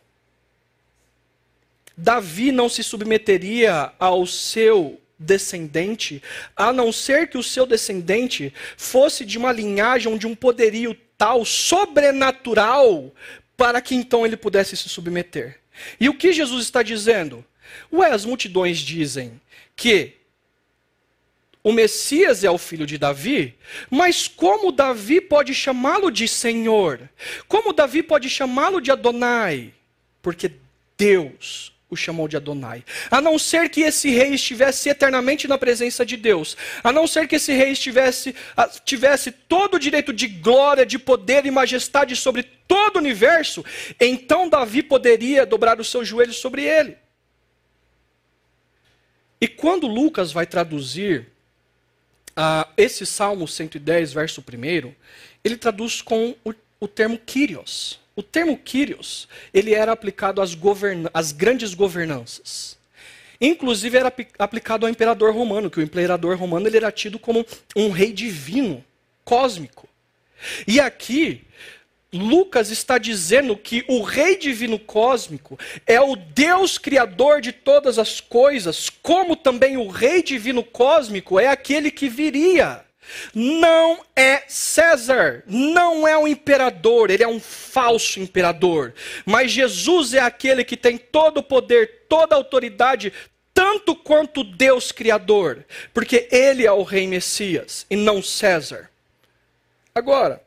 Davi 1.97 2.51
não 2.51 2.69
se 2.69 2.83
submeteria 2.83 3.93
ao 3.99 4.27
seu 4.27 4.99
descendente, 5.23 6.23
a 6.57 6.73
não 6.73 6.93
ser 6.93 7.29
que 7.29 7.39
o 7.39 7.43
seu 7.43 7.65
descendente 7.67 8.53
fosse 8.77 9.25
de 9.25 9.39
uma 9.39 9.53
linhagem 9.53 10.13
onde 10.13 10.27
um 10.27 10.35
poderio 10.35 10.97
tal 11.17 11.45
sobrenatural 11.45 13.13
para 13.57 13.81
que 13.81 13.95
então 13.95 14.27
ele 14.27 14.37
pudesse 14.37 14.77
se 14.77 14.89
submeter. 14.89 15.61
E 15.99 16.09
o 16.09 16.15
que 16.15 16.33
Jesus 16.33 16.65
está 16.65 16.83
dizendo? 16.83 17.45
Ué, 17.93 18.11
as 18.11 18.25
multidões 18.25 18.79
dizem 18.79 19.41
que 19.77 20.15
o 21.65 21.73
Messias 21.73 22.43
é 22.43 22.51
o 22.51 22.59
filho 22.59 22.85
de 22.85 22.99
Davi, 22.99 23.57
mas 23.89 24.27
como 24.27 24.73
Davi 24.73 25.21
pode 25.21 25.55
chamá-lo 25.55 26.11
de 26.11 26.27
Senhor? 26.27 27.09
Como 27.47 27.73
Davi 27.73 28.03
pode 28.03 28.29
chamá-lo 28.29 28.81
de 28.81 28.91
Adonai? 28.91 29.73
Porque 30.21 30.53
Deus 30.99 31.72
o 31.93 31.97
chamou 31.97 32.27
de 32.27 32.39
Adonai. 32.39 32.83
A 33.11 33.21
não 33.21 33.39
ser 33.39 33.69
que 33.69 33.83
esse 33.83 34.09
rei 34.09 34.33
estivesse 34.33 34.89
eternamente 34.89 35.47
na 35.47 35.59
presença 35.59 36.07
de 36.07 36.17
Deus, 36.17 36.57
a 36.83 36.91
não 36.91 37.07
ser 37.07 37.29
que 37.29 37.37
esse 37.37 37.53
rei 37.53 37.73
estivesse 37.73 38.35
tivesse 38.83 39.31
todo 39.31 39.75
o 39.75 39.79
direito 39.79 40.11
de 40.11 40.27
glória, 40.27 40.87
de 40.87 40.99
poder 40.99 41.45
e 41.45 41.51
majestade 41.51 42.17
sobre 42.17 42.45
todo 42.67 42.97
o 42.97 42.99
universo, 42.99 43.63
então 44.01 44.49
Davi 44.49 44.83
poderia 44.83 45.45
dobrar 45.45 45.79
os 45.79 45.91
seus 45.91 46.09
joelhos 46.09 46.37
sobre 46.37 46.65
ele. 46.65 46.97
E 49.39 49.47
quando 49.47 49.87
Lucas 49.87 50.33
vai 50.33 50.47
traduzir 50.47 51.27
esse 52.75 53.05
Salmo 53.05 53.47
110, 53.47 54.15
verso 54.15 54.41
1, 54.41 54.95
ele 55.45 55.57
traduz 55.59 56.01
com 56.01 56.35
o, 56.43 56.55
o 56.81 56.89
termo 56.89 57.19
Kyrios. 57.19 58.02
O 58.15 58.23
termo 58.23 58.57
Kyrios, 58.57 59.29
ele 59.53 59.75
era 59.75 59.93
aplicado 59.93 60.43
às, 60.43 60.57
às 61.15 61.33
grandes 61.33 61.75
governanças. 61.75 62.79
Inclusive 63.41 63.99
era 63.99 64.13
aplicado 64.39 64.87
ao 64.87 64.91
imperador 64.91 65.35
romano, 65.35 65.71
que 65.71 65.81
o 65.81 65.83
imperador 65.83 66.37
romano 66.37 66.67
ele 66.67 66.77
era 66.77 66.93
tido 66.93 67.19
como 67.19 67.45
um 67.75 67.91
rei 67.91 68.13
divino, 68.13 68.85
cósmico. 69.25 69.89
E 70.67 70.79
aqui, 70.79 71.45
Lucas 72.13 72.71
está 72.71 72.99
dizendo 72.99 73.57
que 73.57 73.85
o 73.89 74.03
Rei 74.03 74.37
Divino 74.37 74.79
Cósmico 74.79 75.59
é 75.87 76.01
o 76.01 76.15
Deus 76.15 76.77
Criador 76.77 77.41
de 77.41 77.53
todas 77.53 77.99
as 77.99 78.21
coisas, 78.21 78.91
como 78.91 79.35
também 79.35 79.79
o 79.79 79.89
Rei 79.89 80.23
Divino 80.23 80.63
Cósmico 80.63 81.41
é 81.41 81.49
aquele 81.49 81.91
que 81.91 82.09
viria. 82.09 82.85
Não 83.35 84.05
é 84.15 84.45
César, 84.49 85.43
não 85.47 86.07
é 86.07 86.17
o 86.17 86.27
imperador, 86.27 87.11
ele 87.11 87.23
é 87.23 87.29
um 87.29 87.41
falso 87.41 88.21
imperador. 88.21 88.95
Mas 89.25 89.51
Jesus 89.51 90.15
é 90.15 90.21
aquele 90.21 90.65
que 90.65 90.77
tem 90.77 90.99
todo 90.99 91.39
o 91.39 91.43
poder, 91.43 92.05
toda 92.09 92.35
a 92.35 92.39
autoridade, 92.39 93.13
tanto 93.55 93.95
quanto 93.95 94.45
Deus 94.45 94.93
Criador, 94.93 95.65
porque 95.93 96.29
ele 96.31 96.67
é 96.67 96.73
o 96.73 96.83
Rei 96.83 97.07
Messias 97.07 97.87
e 97.91 97.97
não 97.97 98.23
César. 98.23 98.91
Agora, 99.95 100.43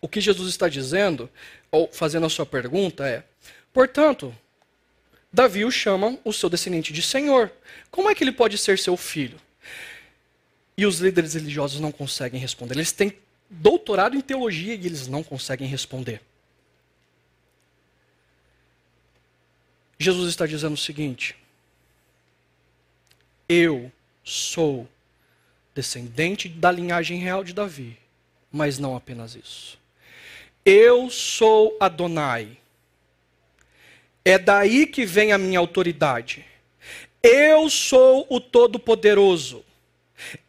o 0.00 0.08
que 0.08 0.20
Jesus 0.20 0.48
está 0.48 0.68
dizendo, 0.68 1.28
ou 1.70 1.90
fazendo 1.92 2.26
a 2.26 2.30
sua 2.30 2.46
pergunta, 2.46 3.06
é: 3.06 3.24
portanto, 3.72 4.34
Davi 5.32 5.64
o 5.64 5.70
chama 5.70 6.18
o 6.24 6.32
seu 6.32 6.48
descendente 6.48 6.92
de 6.92 7.02
Senhor. 7.02 7.52
Como 7.90 8.08
é 8.08 8.14
que 8.14 8.24
ele 8.24 8.32
pode 8.32 8.56
ser 8.56 8.78
seu 8.78 8.96
filho? 8.96 9.38
E 10.78 10.86
os 10.86 11.00
líderes 11.00 11.34
religiosos 11.34 11.80
não 11.80 11.90
conseguem 11.90 12.40
responder. 12.40 12.76
Eles 12.76 12.92
têm 12.92 13.12
doutorado 13.50 14.16
em 14.16 14.20
teologia 14.20 14.76
e 14.76 14.86
eles 14.86 15.08
não 15.08 15.24
conseguem 15.24 15.66
responder. 15.66 16.22
Jesus 19.98 20.28
está 20.30 20.46
dizendo 20.46 20.74
o 20.74 20.76
seguinte: 20.76 21.34
Eu 23.48 23.90
sou 24.22 24.88
descendente 25.74 26.48
da 26.48 26.70
linhagem 26.70 27.18
real 27.18 27.42
de 27.42 27.52
Davi, 27.52 27.98
mas 28.52 28.78
não 28.78 28.94
apenas 28.94 29.34
isso. 29.34 29.76
Eu 30.64 31.10
sou 31.10 31.76
Adonai. 31.80 32.56
É 34.24 34.38
daí 34.38 34.86
que 34.86 35.04
vem 35.04 35.32
a 35.32 35.38
minha 35.38 35.58
autoridade. 35.58 36.44
Eu 37.20 37.68
sou 37.68 38.24
o 38.30 38.40
Todo-Poderoso. 38.40 39.64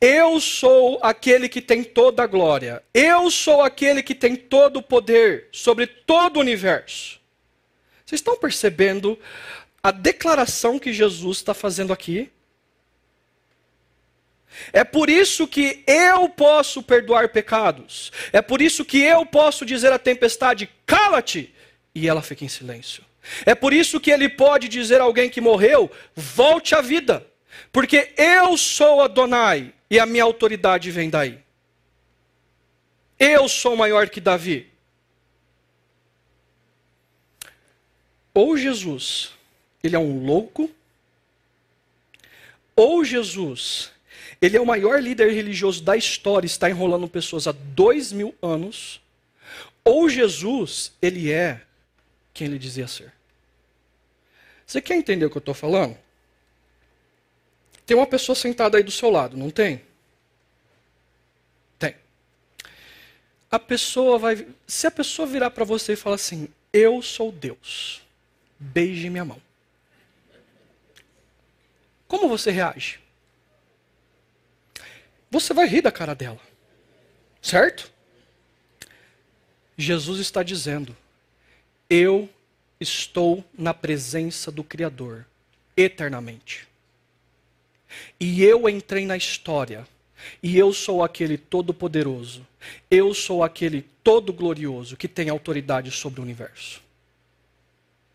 Eu 0.02 0.40
sou 0.40 1.00
aquele 1.02 1.48
que 1.48 1.62
tem 1.62 1.84
toda 1.84 2.24
a 2.24 2.28
glória. 2.28 2.84
Eu 2.94 3.30
sou 3.30 3.62
aquele 3.62 4.02
que 4.02 4.16
tem 4.16 4.36
todo 4.36 4.78
o 4.78 4.84
poder 4.84 5.48
sobre 5.52 5.88
todo 5.88 6.38
o 6.38 6.40
universo. 6.40 7.20
Vocês 8.06 8.20
estão 8.20 8.38
percebendo 8.38 9.20
a 9.84 9.92
declaração 9.92 10.80
que 10.80 10.92
Jesus 10.92 11.38
está 11.38 11.54
fazendo 11.54 11.94
aqui? 11.94 12.32
É 14.74 14.84
por 14.84 15.10
isso 15.10 15.48
que 15.48 15.84
eu 15.88 16.28
posso 16.28 16.82
perdoar 16.82 17.30
pecados. 17.30 18.12
É 18.34 18.42
por 18.42 18.62
isso 18.62 18.84
que 18.84 19.00
eu 19.00 19.26
posso 19.26 19.66
dizer 19.66 19.94
à 19.94 20.00
tempestade: 20.00 20.70
cala-te, 20.86 21.54
e 21.94 22.08
ela 22.08 22.22
fica 22.22 22.44
em 22.44 22.50
silêncio. 22.50 23.04
É 23.46 23.54
por 23.54 23.74
isso 23.74 24.00
que 24.00 24.12
ele 24.12 24.28
pode 24.28 24.68
dizer 24.68 25.02
a 25.02 25.04
alguém 25.04 25.30
que 25.30 25.40
morreu: 25.40 25.90
volte 26.16 26.76
à 26.76 26.82
vida. 26.82 27.26
Porque 27.72 28.14
eu 28.18 28.58
sou 28.58 29.02
Adonai 29.02 29.74
e 29.90 30.00
a 30.00 30.06
minha 30.06 30.24
autoridade 30.24 30.92
vem 30.92 31.10
daí. 31.10 31.40
Eu 33.18 33.50
sou 33.50 33.76
maior 33.76 34.10
que 34.10 34.22
Davi. 34.22 34.70
Ou 38.34 38.56
Jesus, 38.58 39.34
ele 39.84 39.96
é 39.96 40.00
um 40.00 40.26
louco, 40.26 40.70
ou 42.76 43.04
Jesus, 43.04 43.92
ele 44.42 44.56
é 44.56 44.62
o 44.62 44.66
maior 44.66 45.02
líder 45.02 45.34
religioso 45.34 45.84
da 45.84 45.98
história, 45.98 46.46
está 46.46 46.70
enrolando 46.70 47.10
pessoas 47.10 47.48
há 47.48 47.52
dois 47.52 48.14
mil 48.14 48.34
anos. 48.42 49.02
Ou 49.84 50.08
Jesus, 50.08 50.94
ele 51.02 51.32
é 51.32 51.62
quem 52.34 52.48
ele 52.48 52.60
dizia 52.60 52.88
ser. 52.88 53.12
Você 54.66 54.82
quer 54.82 54.96
entender 54.96 55.26
o 55.26 55.30
que 55.30 55.36
eu 55.36 55.42
estou 55.42 55.54
falando? 55.54 55.98
Tem 57.90 57.98
uma 57.98 58.06
pessoa 58.06 58.36
sentada 58.36 58.78
aí 58.78 58.84
do 58.84 58.92
seu 58.92 59.10
lado, 59.10 59.36
não 59.36 59.50
tem? 59.50 59.82
Tem. 61.80 61.96
A 63.50 63.58
pessoa 63.58 64.20
vai. 64.20 64.48
Se 64.68 64.86
a 64.86 64.92
pessoa 64.92 65.28
virar 65.28 65.50
para 65.50 65.66
você 65.66 65.94
e 65.94 65.96
falar 65.96 66.14
assim: 66.14 66.50
Eu 66.72 67.02
sou 67.02 67.32
Deus, 67.32 68.04
beije 68.60 69.10
minha 69.10 69.26
mão. 69.26 69.42
Como 72.08 72.30
você 72.30 72.52
reage? 72.52 73.00
você 75.32 75.52
vai 75.52 75.66
rir 75.66 75.82
da 75.82 75.92
cara 75.92 76.14
dela. 76.14 76.40
Certo? 77.42 77.92
Jesus 79.76 80.20
está 80.20 80.44
dizendo: 80.44 80.96
Eu 81.90 82.30
estou 82.80 83.44
na 83.52 83.74
presença 83.74 84.52
do 84.52 84.64
Criador 84.64 85.26
eternamente. 85.76 86.69
E 88.20 88.44
eu 88.44 88.68
entrei 88.70 89.06
na 89.06 89.18
história. 89.18 89.88
E 90.44 90.58
eu 90.58 90.74
sou 90.74 91.04
aquele 91.04 91.38
todo-poderoso. 91.38 92.46
Eu 92.90 93.14
sou 93.14 93.44
aquele 93.44 93.84
todo-glorioso 94.04 94.98
que 94.98 95.08
tem 95.08 95.30
autoridade 95.30 95.92
sobre 95.92 96.20
o 96.20 96.24
universo. 96.24 96.82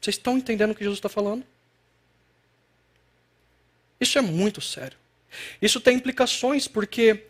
Vocês 0.01 0.17
estão 0.17 0.37
entendendo 0.37 0.73
o 0.73 0.75
que 0.75 0.85
Jesus 0.85 0.99
está 0.99 1.09
falando? 1.09 1.45
Isso 4.01 4.19
é 4.19 4.21
muito 4.21 4.61
sério. 4.61 4.99
Isso 5.63 5.81
tem 5.81 5.97
implicações 5.97 6.69
porque 6.69 7.25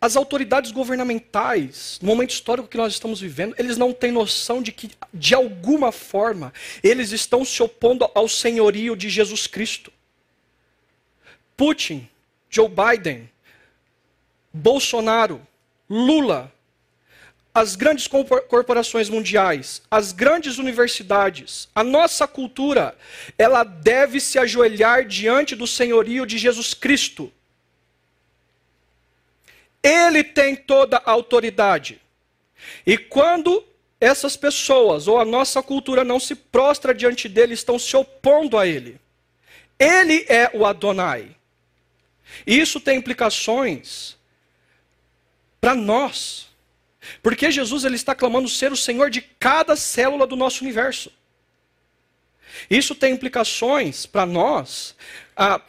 as 0.00 0.16
autoridades 0.16 0.70
governamentais, 0.70 1.98
no 2.00 2.08
momento 2.08 2.30
histórico 2.30 2.68
que 2.68 2.76
nós 2.76 2.92
estamos 2.92 3.20
vivendo, 3.20 3.54
eles 3.58 3.76
não 3.76 3.92
têm 3.92 4.12
noção 4.12 4.62
de 4.62 4.70
que, 4.70 4.90
de 5.12 5.34
alguma 5.34 5.90
forma, 5.90 6.52
eles 6.82 7.10
estão 7.10 7.44
se 7.44 7.62
opondo 7.62 8.08
ao 8.14 8.28
senhorio 8.28 8.96
de 8.96 9.10
Jesus 9.10 9.46
Cristo. 9.46 9.92
Putin, 11.58 12.08
Joe 12.48 12.68
Biden, 12.68 13.28
Bolsonaro, 14.54 15.44
Lula, 15.90 16.52
as 17.52 17.74
grandes 17.74 18.06
corporações 18.06 19.08
mundiais, 19.08 19.82
as 19.90 20.12
grandes 20.12 20.58
universidades, 20.58 21.68
a 21.74 21.82
nossa 21.82 22.28
cultura, 22.28 22.96
ela 23.36 23.64
deve 23.64 24.20
se 24.20 24.38
ajoelhar 24.38 25.04
diante 25.04 25.56
do 25.56 25.66
senhorio 25.66 26.24
de 26.24 26.38
Jesus 26.38 26.74
Cristo. 26.74 27.32
Ele 29.82 30.22
tem 30.22 30.54
toda 30.54 30.98
a 30.98 31.10
autoridade. 31.10 32.00
E 32.86 32.96
quando 32.96 33.64
essas 34.00 34.36
pessoas 34.36 35.08
ou 35.08 35.18
a 35.18 35.24
nossa 35.24 35.60
cultura 35.60 36.04
não 36.04 36.20
se 36.20 36.36
prostra 36.36 36.94
diante 36.94 37.28
dele, 37.28 37.54
estão 37.54 37.80
se 37.80 37.96
opondo 37.96 38.56
a 38.56 38.64
ele. 38.64 39.00
Ele 39.76 40.24
é 40.28 40.52
o 40.54 40.64
Adonai. 40.64 41.37
E 42.46 42.58
isso 42.58 42.80
tem 42.80 42.98
implicações 42.98 44.16
para 45.60 45.74
nós. 45.74 46.48
Porque 47.22 47.50
Jesus 47.50 47.84
ele 47.84 47.96
está 47.96 48.14
clamando 48.14 48.48
ser 48.48 48.72
o 48.72 48.76
Senhor 48.76 49.10
de 49.10 49.20
cada 49.20 49.76
célula 49.76 50.26
do 50.26 50.36
nosso 50.36 50.62
universo. 50.62 51.10
Isso 52.68 52.94
tem 52.94 53.12
implicações 53.12 54.06
para 54.06 54.26
nós, 54.26 54.94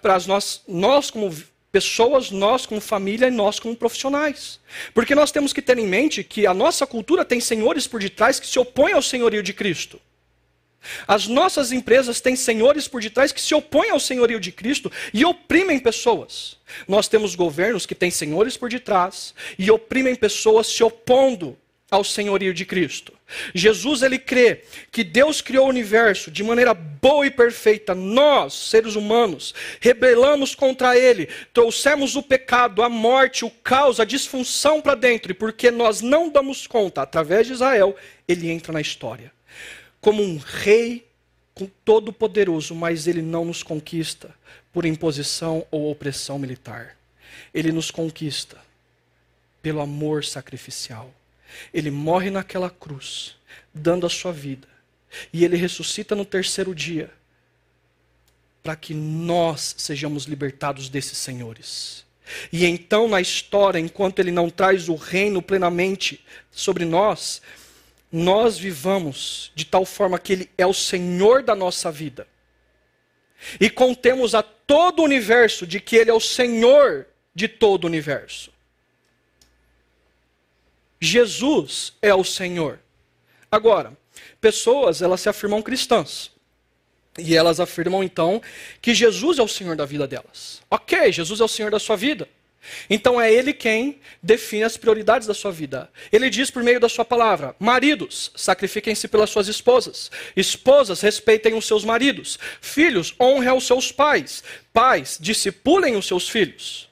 para 0.02 0.19
nós, 0.28 0.62
nós 0.67 1.12
como 1.12 1.36
pessoas, 1.72 2.32
nós 2.32 2.65
como 2.65 2.82
família 2.82 3.28
e 3.28 3.32
nós 3.32 3.60
como 3.60 3.76
profissionais. 3.76 4.60
Porque 4.93 5.13
nós 5.13 5.32
temos 5.32 5.54
que 5.54 5.62
ter 5.62 5.78
em 5.78 5.88
mente 5.88 6.24
que 6.24 6.48
a 6.48 6.54
nossa 6.54 6.88
cultura 6.88 7.24
tem 7.24 7.39
senhores 7.39 7.86
por 7.86 8.00
detrás 8.00 8.39
que 8.39 8.48
se 8.48 8.58
opõem 8.58 8.93
ao 8.93 9.02
senhorio 9.02 9.43
de 9.43 9.54
Cristo. 9.54 10.02
As 11.08 11.28
nossas 11.28 11.72
empresas 11.72 12.22
têm 12.22 12.36
senhores 12.36 12.88
por 12.88 13.02
detrás 13.02 13.32
que 13.32 13.42
se 13.42 13.54
opõem 13.54 13.89
ao 13.89 14.00
senhorio 14.00 14.39
de 14.39 14.52
Cristo 14.52 14.92
e 15.13 15.26
oprimem 15.26 15.80
pessoas. 15.80 16.58
Nós 16.88 17.08
temos 17.08 17.36
governos 17.36 17.86
que 17.86 17.96
têm 17.96 18.12
senhores 18.12 18.56
por 18.56 18.70
detrás 18.70 19.34
e 19.58 19.70
oprimem 19.70 20.15
pessoas 20.15 20.68
se 20.68 20.84
opondo 20.84 21.58
ao 21.92 22.04
senhorio 22.04 22.54
de 22.54 22.65
Cristo. 22.65 23.13
Jesus 23.54 24.04
ele 24.04 24.20
crê 24.20 24.63
que 24.92 25.04
Deus 25.04 25.42
criou 25.42 25.65
o 25.65 25.70
universo 25.70 26.30
de 26.30 26.44
maneira 26.44 26.74
boa 26.74 27.26
e 27.26 27.32
perfeita. 27.32 27.96
Nós, 27.96 28.54
seres 28.54 28.96
humanos, 28.96 29.54
rebelamos 29.80 30.54
contra 30.54 30.98
ele, 30.98 31.28
trouxemos 31.52 32.15
o 32.15 32.24
pecado, 32.24 32.84
a 32.84 32.89
morte, 32.89 33.44
o 33.44 33.50
caos, 33.50 34.00
a 34.00 34.06
disfunção 34.06 34.82
para 34.82 34.96
dentro, 34.96 35.32
e 35.32 35.36
porque 35.36 35.72
nós 35.72 36.02
não 36.02 36.30
damos 36.30 36.68
conta, 36.68 37.02
através 37.02 37.48
de 37.48 37.54
Israel, 37.54 37.96
ele 38.28 38.50
entra 38.50 38.72
na 38.72 38.82
história 38.82 39.32
como 40.01 40.23
um 40.23 40.38
rei 40.38 41.09
todo 41.67 42.13
poderoso, 42.13 42.73
mas 42.73 43.07
ele 43.07 43.21
não 43.21 43.43
nos 43.45 43.63
conquista 43.63 44.33
por 44.71 44.85
imposição 44.85 45.65
ou 45.71 45.91
opressão 45.91 46.39
militar. 46.39 46.97
Ele 47.53 47.71
nos 47.71 47.91
conquista 47.91 48.57
pelo 49.62 49.81
amor 49.81 50.23
sacrificial. 50.23 51.13
Ele 51.73 51.91
morre 51.91 52.29
naquela 52.29 52.69
cruz, 52.69 53.35
dando 53.73 54.05
a 54.05 54.09
sua 54.09 54.31
vida. 54.31 54.67
E 55.33 55.43
ele 55.43 55.57
ressuscita 55.57 56.15
no 56.15 56.23
terceiro 56.23 56.73
dia, 56.73 57.12
para 58.62 58.75
que 58.75 58.93
nós 58.93 59.75
sejamos 59.77 60.25
libertados 60.25 60.88
desses 60.88 61.17
senhores. 61.17 62.05
E 62.53 62.65
então, 62.65 63.07
na 63.07 63.19
história, 63.19 63.79
enquanto 63.79 64.19
ele 64.19 64.31
não 64.31 64.49
traz 64.49 64.88
o 64.88 64.95
reino 64.95 65.41
plenamente 65.41 66.23
sobre 66.51 66.85
nós, 66.85 67.41
nós 68.12 68.58
vivamos 68.58 69.52
de 69.54 69.65
tal 69.65 69.86
forma 69.86 70.17
que 70.17 70.34
Ele 70.34 70.50
é 70.58 70.65
o 70.65 70.74
Senhor 70.74 71.43
da 71.43 71.56
nossa 71.56 71.91
vida. 71.91 72.28
E 73.60 73.69
contemos 73.69 74.36
a 74.36 74.41
todo 74.41 75.00
o 75.00 75.06
universo 75.06 75.65
de 75.65 75.80
que 75.80 75.95
Ele 75.95 76.10
é 76.10 76.13
o 76.13 76.19
Senhor 76.19 77.08
de 77.34 77.48
todo 77.48 77.84
o 77.84 77.88
universo. 77.88 78.52
Jesus 81.00 81.93
é 82.02 82.13
o 82.13 82.24
Senhor. 82.24 82.80
Agora, 83.52 83.98
pessoas, 84.41 85.02
elas 85.02 85.22
se 85.22 85.30
afirmam 85.30 85.62
cristãs. 85.62 86.32
E 87.17 87.36
elas 87.36 87.60
afirmam 87.60 88.04
então 88.04 88.41
que 88.82 88.93
Jesus 88.93 89.39
é 89.39 89.41
o 89.43 89.48
Senhor 89.48 89.76
da 89.76 89.86
vida 89.86 90.08
delas. 90.08 90.62
Ok, 90.69 91.12
Jesus 91.12 91.39
é 91.39 91.43
o 91.43 91.48
Senhor 91.48 91.72
da 91.72 91.80
sua 91.80 91.95
vida. 91.95 92.28
Então 92.89 93.19
é 93.19 93.32
Ele 93.32 93.54
quem 93.54 94.00
define 94.22 94.63
as 94.63 94.78
prioridades 94.78 95.28
da 95.28 95.34
sua 95.34 95.52
vida. 95.52 95.89
Ele 96.12 96.30
diz 96.30 96.52
por 96.52 96.63
meio 96.63 96.80
da 96.80 96.89
sua 96.89 97.06
palavra: 97.06 97.56
Maridos, 97.60 98.32
sacrifiquem-se 98.36 99.08
pelas 99.08 99.30
suas 99.30 99.48
esposas. 99.48 100.12
Esposas, 100.36 101.02
respeitem 101.02 101.54
os 101.54 101.65
seus 101.65 101.84
maridos. 101.86 102.38
Filhos, 102.62 103.15
honrem 103.19 103.56
os 103.56 103.65
seus 103.65 103.91
pais. 103.91 104.43
Pais, 104.74 105.17
discipulem 105.19 105.95
os 105.95 106.06
seus 106.06 106.30
filhos. 106.30 106.89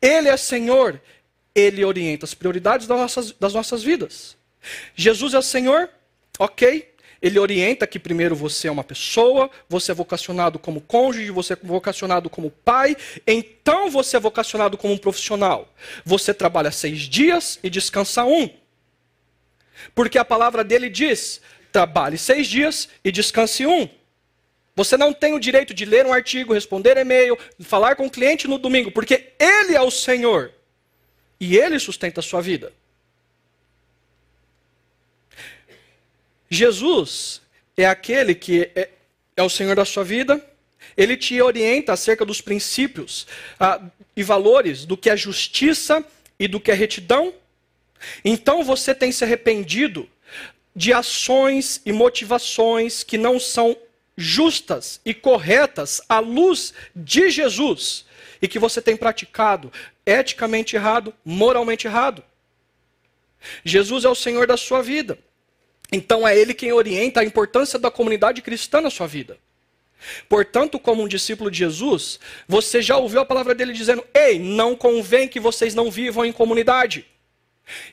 Ele 0.00 0.28
é 0.28 0.36
Senhor, 0.36 1.00
Ele 1.54 1.84
orienta 1.84 2.24
as 2.24 2.34
prioridades 2.34 2.86
das 2.86 2.98
nossas, 2.98 3.32
das 3.32 3.54
nossas 3.54 3.82
vidas. 3.82 4.36
Jesus 4.94 5.34
é 5.34 5.40
Senhor, 5.40 5.88
ok? 6.38 6.94
Ele 7.26 7.40
orienta 7.40 7.88
que 7.88 7.98
primeiro 7.98 8.36
você 8.36 8.68
é 8.68 8.70
uma 8.70 8.84
pessoa, 8.84 9.50
você 9.68 9.90
é 9.90 9.94
vocacionado 9.94 10.60
como 10.60 10.80
cônjuge, 10.80 11.28
você 11.32 11.54
é 11.54 11.58
vocacionado 11.60 12.30
como 12.30 12.52
pai, 12.52 12.96
então 13.26 13.90
você 13.90 14.16
é 14.16 14.20
vocacionado 14.20 14.78
como 14.78 14.94
um 14.94 14.96
profissional. 14.96 15.68
Você 16.04 16.32
trabalha 16.32 16.70
seis 16.70 17.00
dias 17.00 17.58
e 17.64 17.68
descansa 17.68 18.22
um. 18.22 18.48
Porque 19.92 20.18
a 20.18 20.24
palavra 20.24 20.62
dele 20.62 20.88
diz: 20.88 21.40
trabalhe 21.72 22.16
seis 22.16 22.46
dias 22.46 22.88
e 23.02 23.10
descanse 23.10 23.66
um. 23.66 23.88
Você 24.76 24.96
não 24.96 25.12
tem 25.12 25.34
o 25.34 25.40
direito 25.40 25.74
de 25.74 25.84
ler 25.84 26.06
um 26.06 26.12
artigo, 26.12 26.54
responder 26.54 26.96
e-mail, 26.96 27.36
falar 27.58 27.96
com 27.96 28.06
o 28.06 28.10
cliente 28.10 28.46
no 28.46 28.56
domingo, 28.56 28.92
porque 28.92 29.32
ele 29.36 29.74
é 29.74 29.82
o 29.82 29.90
Senhor 29.90 30.52
e 31.40 31.58
ele 31.58 31.80
sustenta 31.80 32.20
a 32.20 32.22
sua 32.22 32.40
vida. 32.40 32.72
Jesus 36.50 37.42
é 37.76 37.86
aquele 37.86 38.34
que 38.34 38.70
é, 38.74 38.90
é, 39.36 39.42
o 39.42 39.48
Senhor 39.48 39.76
da 39.76 39.84
sua 39.84 40.04
vida, 40.04 40.44
ele 40.96 41.16
te 41.16 41.40
orienta 41.40 41.92
acerca 41.92 42.24
dos 42.24 42.40
princípios 42.40 43.26
ah, 43.58 43.82
e 44.16 44.22
valores 44.22 44.84
do 44.84 44.96
que 44.96 45.10
é 45.10 45.16
justiça 45.16 46.04
e 46.38 46.48
do 46.48 46.60
que 46.60 46.70
é 46.70 46.74
retidão. 46.74 47.34
Então 48.24 48.62
você 48.62 48.94
tem 48.94 49.10
se 49.12 49.24
arrependido 49.24 50.08
de 50.74 50.92
ações 50.92 51.80
e 51.84 51.92
motivações 51.92 53.02
que 53.02 53.18
não 53.18 53.40
são 53.40 53.76
justas 54.16 55.00
e 55.04 55.12
corretas 55.12 56.00
à 56.08 56.18
luz 56.18 56.72
de 56.94 57.30
Jesus 57.30 58.06
e 58.40 58.48
que 58.48 58.58
você 58.58 58.80
tem 58.80 58.96
praticado 58.96 59.72
eticamente 60.04 60.76
errado, 60.76 61.14
moralmente 61.24 61.86
errado. 61.86 62.22
Jesus 63.64 64.04
é 64.04 64.08
o 64.08 64.14
Senhor 64.14 64.46
da 64.46 64.56
sua 64.56 64.82
vida. 64.82 65.18
Então 65.90 66.26
é 66.26 66.36
ele 66.36 66.54
quem 66.54 66.72
orienta 66.72 67.20
a 67.20 67.24
importância 67.24 67.78
da 67.78 67.90
comunidade 67.90 68.42
cristã 68.42 68.80
na 68.80 68.90
sua 68.90 69.06
vida. 69.06 69.38
Portanto, 70.28 70.78
como 70.78 71.02
um 71.02 71.08
discípulo 71.08 71.50
de 71.50 71.58
Jesus, 71.58 72.20
você 72.46 72.82
já 72.82 72.96
ouviu 72.96 73.20
a 73.20 73.24
palavra 73.24 73.54
dele 73.54 73.72
dizendo: 73.72 74.04
Ei, 74.14 74.38
não 74.38 74.76
convém 74.76 75.28
que 75.28 75.40
vocês 75.40 75.74
não 75.74 75.90
vivam 75.90 76.24
em 76.24 76.32
comunidade. 76.32 77.06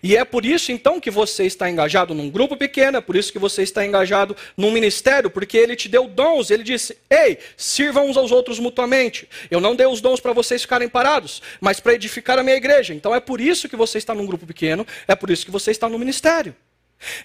E 0.03 0.15
é 0.15 0.23
por 0.23 0.45
isso 0.45 0.71
então 0.71 0.99
que 0.99 1.09
você 1.09 1.45
está 1.45 1.67
engajado 1.67 2.13
num 2.13 2.29
grupo 2.29 2.55
pequeno, 2.55 2.97
é 2.97 3.01
por 3.01 3.15
isso 3.15 3.31
que 3.31 3.39
você 3.39 3.63
está 3.63 3.83
engajado 3.83 4.37
num 4.55 4.69
ministério, 4.69 5.31
porque 5.31 5.57
ele 5.57 5.75
te 5.75 5.89
deu 5.89 6.07
dons. 6.07 6.51
Ele 6.51 6.63
disse: 6.63 6.97
Ei, 7.09 7.39
sirvam 7.57 8.07
uns 8.07 8.17
aos 8.17 8.31
outros 8.31 8.59
mutuamente. 8.59 9.27
Eu 9.49 9.59
não 9.59 9.75
dei 9.75 9.87
os 9.87 10.01
dons 10.01 10.19
para 10.19 10.33
vocês 10.33 10.61
ficarem 10.61 10.89
parados, 10.89 11.41
mas 11.59 11.79
para 11.79 11.93
edificar 11.93 12.37
a 12.37 12.43
minha 12.43 12.55
igreja. 12.55 12.93
Então 12.93 13.15
é 13.15 13.19
por 13.19 13.41
isso 13.41 13.67
que 13.67 13.75
você 13.75 13.97
está 13.97 14.13
num 14.13 14.25
grupo 14.25 14.45
pequeno, 14.45 14.85
é 15.07 15.15
por 15.15 15.31
isso 15.31 15.45
que 15.45 15.51
você 15.51 15.71
está 15.71 15.89
no 15.89 15.97
ministério. 15.97 16.55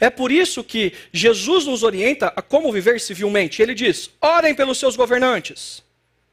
É 0.01 0.11
por 0.11 0.33
isso 0.33 0.65
que 0.65 0.93
Jesus 1.13 1.67
nos 1.67 1.83
orienta 1.83 2.33
a 2.35 2.43
como 2.43 2.73
viver 2.73 3.01
civilmente. 3.01 3.63
Ele 3.63 3.75
diz: 3.75 4.11
orem 4.21 4.55
pelos 4.55 4.79
seus 4.79 4.97
governantes, 4.97 5.83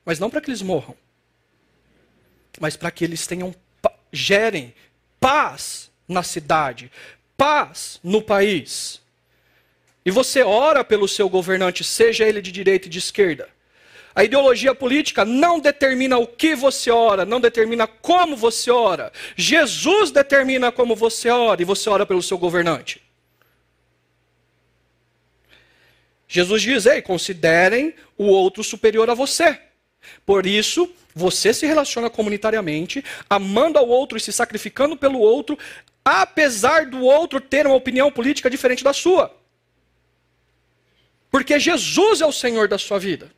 mas 0.05 0.19
não 0.19 0.29
para 0.29 0.41
que 0.41 0.49
eles 0.49 0.61
morram, 0.61 0.95
mas 2.59 2.75
para 2.75 2.91
que 2.91 3.03
eles 3.03 3.27
tenham 3.27 3.53
gerem 4.11 4.73
paz 5.19 5.91
na 6.07 6.23
cidade, 6.23 6.91
paz 7.35 7.99
no 8.03 8.21
país. 8.21 9.01
E 10.05 10.11
você 10.11 10.43
ora 10.43 10.83
pelo 10.83 11.07
seu 11.07 11.27
governante, 11.27 11.83
seja 11.83 12.25
ele 12.25 12.41
de 12.41 12.51
direita 12.51 12.87
e 12.87 12.89
de 12.89 12.99
esquerda. 12.99 13.49
A 14.13 14.23
ideologia 14.23 14.73
política 14.73 15.25
não 15.25 15.59
determina 15.59 16.17
o 16.17 16.25
que 16.25 16.55
você 16.55 16.89
ora, 16.89 17.25
não 17.25 17.41
determina 17.41 17.85
como 17.85 18.37
você 18.37 18.71
ora. 18.71 19.11
Jesus 19.35 20.09
determina 20.09 20.71
como 20.71 20.95
você 20.95 21.29
ora 21.29 21.61
e 21.61 21.65
você 21.65 21.89
ora 21.89 22.05
pelo 22.05 22.23
seu 22.23 22.37
governante. 22.37 23.01
Jesus 26.27 26.61
diz: 26.61 26.85
Ei, 26.85 27.01
considerem 27.01 27.93
o 28.17 28.25
outro 28.25 28.63
superior 28.63 29.09
a 29.09 29.13
você. 29.13 29.59
Por 30.25 30.45
isso, 30.45 30.91
você 31.13 31.53
se 31.53 31.65
relaciona 31.65 32.09
comunitariamente, 32.09 33.03
amando 33.29 33.79
ao 33.79 33.87
outro 33.87 34.17
e 34.17 34.21
se 34.21 34.31
sacrificando 34.31 34.97
pelo 34.97 35.19
outro, 35.19 35.57
apesar 36.03 36.85
do 36.85 37.01
outro 37.01 37.39
ter 37.39 37.65
uma 37.65 37.75
opinião 37.75 38.11
política 38.11 38.49
diferente 38.49 38.83
da 38.83 38.93
sua. 38.93 39.35
Porque 41.31 41.59
Jesus 41.59 42.21
é 42.21 42.25
o 42.25 42.31
Senhor 42.31 42.67
da 42.67 42.77
sua 42.77 42.99
vida. 42.99 43.31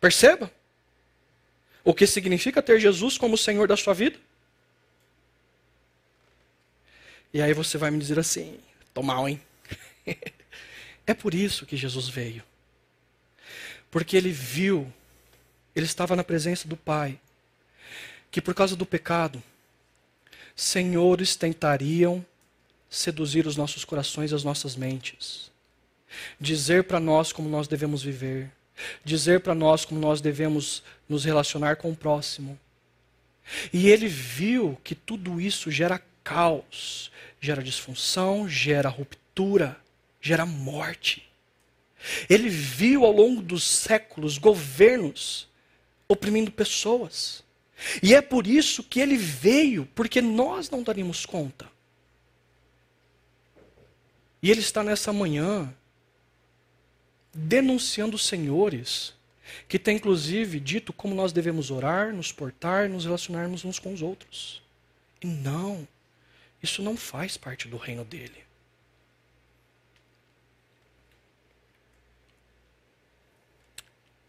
Perceba? 0.00 0.50
O 1.84 1.94
que 1.94 2.06
significa 2.06 2.62
ter 2.62 2.78
Jesus 2.78 3.16
como 3.16 3.36
Senhor 3.36 3.66
da 3.68 3.76
sua 3.76 3.94
vida? 3.94 4.18
E 7.32 7.40
aí 7.40 7.52
você 7.54 7.78
vai 7.78 7.90
me 7.90 7.98
dizer 7.98 8.18
assim: 8.18 8.58
tô 8.92 9.02
mal, 9.02 9.28
hein? 9.28 9.40
É 11.10 11.14
por 11.14 11.34
isso 11.34 11.66
que 11.66 11.76
Jesus 11.76 12.08
veio. 12.08 12.40
Porque 13.90 14.16
ele 14.16 14.30
viu, 14.30 14.86
ele 15.74 15.84
estava 15.84 16.14
na 16.14 16.22
presença 16.22 16.68
do 16.68 16.76
Pai, 16.76 17.18
que 18.30 18.40
por 18.40 18.54
causa 18.54 18.76
do 18.76 18.86
pecado, 18.86 19.42
senhores 20.54 21.34
tentariam 21.34 22.24
seduzir 22.88 23.44
os 23.44 23.56
nossos 23.56 23.84
corações 23.84 24.30
e 24.30 24.36
as 24.36 24.44
nossas 24.44 24.76
mentes, 24.76 25.50
dizer 26.38 26.84
para 26.84 27.00
nós 27.00 27.32
como 27.32 27.48
nós 27.48 27.66
devemos 27.66 28.04
viver, 28.04 28.48
dizer 29.04 29.40
para 29.40 29.52
nós 29.52 29.84
como 29.84 30.00
nós 30.00 30.20
devemos 30.20 30.80
nos 31.08 31.24
relacionar 31.24 31.74
com 31.74 31.90
o 31.90 31.96
próximo. 31.96 32.56
E 33.72 33.88
ele 33.88 34.06
viu 34.06 34.80
que 34.84 34.94
tudo 34.94 35.40
isso 35.40 35.72
gera 35.72 36.00
caos, 36.22 37.10
gera 37.40 37.64
disfunção, 37.64 38.48
gera 38.48 38.88
ruptura 38.88 39.76
gera 40.20 40.44
morte. 40.44 41.28
Ele 42.28 42.48
viu 42.48 43.04
ao 43.04 43.12
longo 43.12 43.42
dos 43.42 43.64
séculos 43.64 44.38
governos 44.38 45.48
oprimindo 46.08 46.50
pessoas. 46.50 47.44
E 48.02 48.14
é 48.14 48.20
por 48.20 48.46
isso 48.46 48.82
que 48.82 49.00
ele 49.00 49.16
veio, 49.16 49.86
porque 49.94 50.20
nós 50.20 50.68
não 50.70 50.82
daríamos 50.82 51.24
conta. 51.24 51.70
E 54.42 54.50
ele 54.50 54.60
está 54.60 54.82
nessa 54.82 55.12
manhã 55.12 55.72
denunciando 57.32 58.18
senhores 58.18 59.14
que 59.68 59.78
têm 59.78 59.96
inclusive 59.96 60.60
dito 60.60 60.92
como 60.92 61.14
nós 61.14 61.32
devemos 61.32 61.70
orar, 61.70 62.12
nos 62.14 62.32
portar, 62.32 62.88
nos 62.88 63.04
relacionarmos 63.04 63.64
uns 63.64 63.78
com 63.78 63.92
os 63.92 64.02
outros. 64.02 64.62
E 65.20 65.26
não, 65.26 65.86
isso 66.62 66.82
não 66.82 66.96
faz 66.96 67.36
parte 67.36 67.68
do 67.68 67.76
reino 67.76 68.04
dele. 68.04 68.49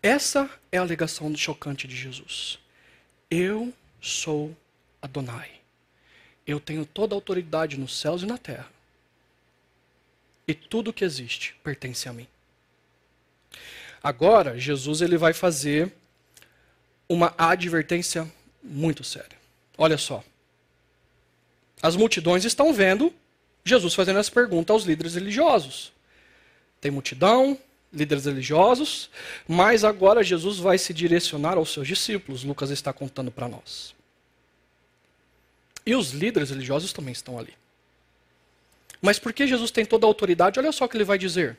Essa 0.04 0.50
é 0.72 0.78
a 0.78 0.82
alegação 0.82 1.36
chocante 1.36 1.88
de 1.88 1.96
Jesus. 1.96 2.58
Eu 3.30 3.72
sou 4.02 4.56
Adonai. 5.02 5.52
Eu 6.46 6.60
tenho 6.60 6.86
toda 6.86 7.14
a 7.14 7.18
autoridade 7.18 7.80
nos 7.80 8.00
céus 8.00 8.24
e 8.24 8.26
na 8.26 8.38
terra. 8.38 8.70
E 10.48 10.56
tudo 10.56 10.92
que 10.92 11.06
existe 11.06 11.56
pertence 11.64 12.10
a 12.10 12.14
mim. 12.14 12.28
Agora, 14.02 14.60
Jesus 14.60 15.02
ele 15.02 15.18
vai 15.18 15.34
fazer 15.34 15.94
uma 17.08 17.34
advertência 17.38 18.30
muito 18.64 19.04
séria. 19.04 19.38
Olha 19.78 19.98
só. 19.98 20.24
As 21.82 21.96
multidões 21.96 22.44
estão 22.44 22.74
vendo 22.74 23.14
Jesus 23.64 23.94
fazendo 23.94 24.20
essa 24.20 24.32
pergunta 24.32 24.74
aos 24.74 24.84
líderes 24.84 25.14
religiosos. 25.14 25.94
Tem 26.80 26.90
multidão, 26.90 27.58
líderes 27.94 28.26
religiosos, 28.26 29.10
mas 29.48 29.84
agora 29.84 30.24
Jesus 30.24 30.58
vai 30.58 30.78
se 30.78 30.94
direcionar 30.94 31.58
aos 31.58 31.74
seus 31.74 31.88
discípulos, 31.88 32.44
Lucas 32.44 32.70
está 32.70 32.94
contando 32.94 33.32
para 33.32 33.48
nós. 33.48 33.94
E 35.86 35.96
os 35.96 36.12
líderes 36.12 36.50
religiosos 36.50 36.94
também 36.94 37.12
estão 37.12 37.38
ali. 37.38 37.54
Mas 39.02 39.18
porque 39.18 39.48
Jesus 39.48 39.72
tem 39.72 39.86
toda 39.86 40.06
a 40.06 40.10
autoridade, 40.10 40.60
olha 40.60 40.72
só 40.72 40.86
o 40.86 40.90
que 40.90 40.96
ele 40.96 41.04
vai 41.04 41.18
dizer. 41.18 41.58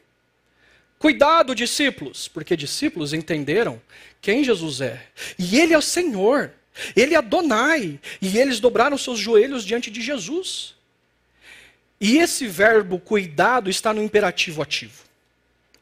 Cuidado, 0.98 1.54
discípulos, 1.54 2.28
porque 2.28 2.56
discípulos 2.56 3.12
entenderam 3.12 3.82
quem 4.20 4.44
Jesus 4.44 4.80
é. 4.80 5.04
E 5.36 5.58
ele 5.58 5.74
é 5.74 5.78
o 5.78 5.82
Senhor, 5.82 6.52
ele 6.94 7.14
é 7.14 7.18
Adonai, 7.18 7.98
e 8.20 8.38
eles 8.38 8.60
dobraram 8.60 8.96
seus 8.96 9.18
joelhos 9.18 9.64
diante 9.64 9.90
de 9.90 10.00
Jesus. 10.00 10.76
E 12.00 12.18
esse 12.18 12.46
verbo 12.46 13.00
cuidado 13.00 13.68
está 13.68 13.92
no 13.92 14.02
imperativo 14.02 14.62
ativo. 14.62 15.02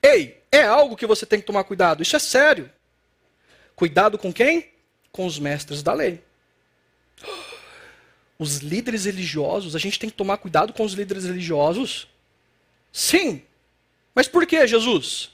Ei, 0.02 0.39
é 0.52 0.62
algo 0.62 0.96
que 0.96 1.06
você 1.06 1.24
tem 1.24 1.40
que 1.40 1.46
tomar 1.46 1.64
cuidado. 1.64 2.02
Isso 2.02 2.16
é 2.16 2.18
sério. 2.18 2.70
Cuidado 3.76 4.18
com 4.18 4.32
quem? 4.32 4.70
Com 5.12 5.26
os 5.26 5.38
mestres 5.38 5.82
da 5.82 5.92
lei. 5.92 6.22
Os 8.38 8.58
líderes 8.58 9.04
religiosos, 9.04 9.76
a 9.76 9.78
gente 9.78 9.98
tem 9.98 10.10
que 10.10 10.16
tomar 10.16 10.38
cuidado 10.38 10.72
com 10.72 10.84
os 10.84 10.92
líderes 10.92 11.24
religiosos? 11.24 12.08
Sim. 12.92 13.42
Mas 14.14 14.26
por 14.26 14.46
que, 14.46 14.66
Jesus? 14.66 15.30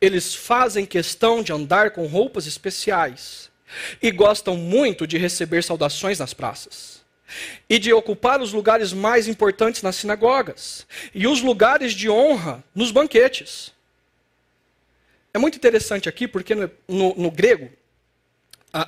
Eles 0.00 0.34
fazem 0.34 0.86
questão 0.86 1.42
de 1.42 1.52
andar 1.52 1.90
com 1.90 2.06
roupas 2.06 2.46
especiais 2.46 3.50
e 4.00 4.10
gostam 4.10 4.56
muito 4.56 5.06
de 5.06 5.18
receber 5.18 5.62
saudações 5.62 6.18
nas 6.18 6.32
praças 6.32 7.02
e 7.68 7.78
de 7.78 7.92
ocupar 7.92 8.40
os 8.40 8.52
lugares 8.52 8.92
mais 8.92 9.26
importantes 9.26 9.82
nas 9.82 9.96
sinagogas 9.96 10.86
e 11.14 11.26
os 11.26 11.40
lugares 11.40 11.92
de 11.92 12.08
honra 12.08 12.62
nos 12.74 12.90
banquetes. 12.90 13.72
É 15.34 15.38
muito 15.38 15.56
interessante 15.56 16.08
aqui, 16.08 16.28
porque 16.28 16.54
no, 16.54 16.70
no, 16.86 17.14
no 17.16 17.30
grego, 17.30 17.68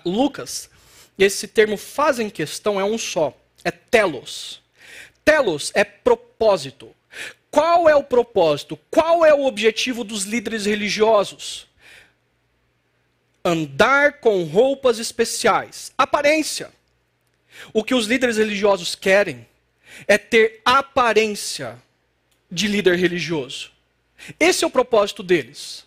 Lucas, 0.04 0.70
esse 1.18 1.48
termo 1.48 1.76
fazem 1.76 2.30
questão 2.30 2.80
é 2.80 2.84
um 2.84 2.96
só, 2.96 3.36
é 3.64 3.72
telos. 3.72 4.62
Telos 5.24 5.72
é 5.74 5.82
propósito. 5.82 6.94
Qual 7.50 7.88
é 7.88 7.96
o 7.96 8.04
propósito? 8.04 8.78
Qual 8.90 9.24
é 9.24 9.34
o 9.34 9.44
objetivo 9.44 10.04
dos 10.04 10.22
líderes 10.22 10.66
religiosos? 10.66 11.66
Andar 13.44 14.20
com 14.20 14.44
roupas 14.44 15.00
especiais. 15.00 15.92
Aparência. 15.98 16.70
O 17.72 17.82
que 17.82 17.94
os 17.94 18.06
líderes 18.06 18.36
religiosos 18.36 18.94
querem 18.94 19.48
é 20.06 20.18
ter 20.18 20.60
aparência 20.64 21.76
de 22.50 22.68
líder 22.68 22.96
religioso. 22.96 23.72
Esse 24.38 24.62
é 24.62 24.66
o 24.66 24.70
propósito 24.70 25.22
deles. 25.22 25.85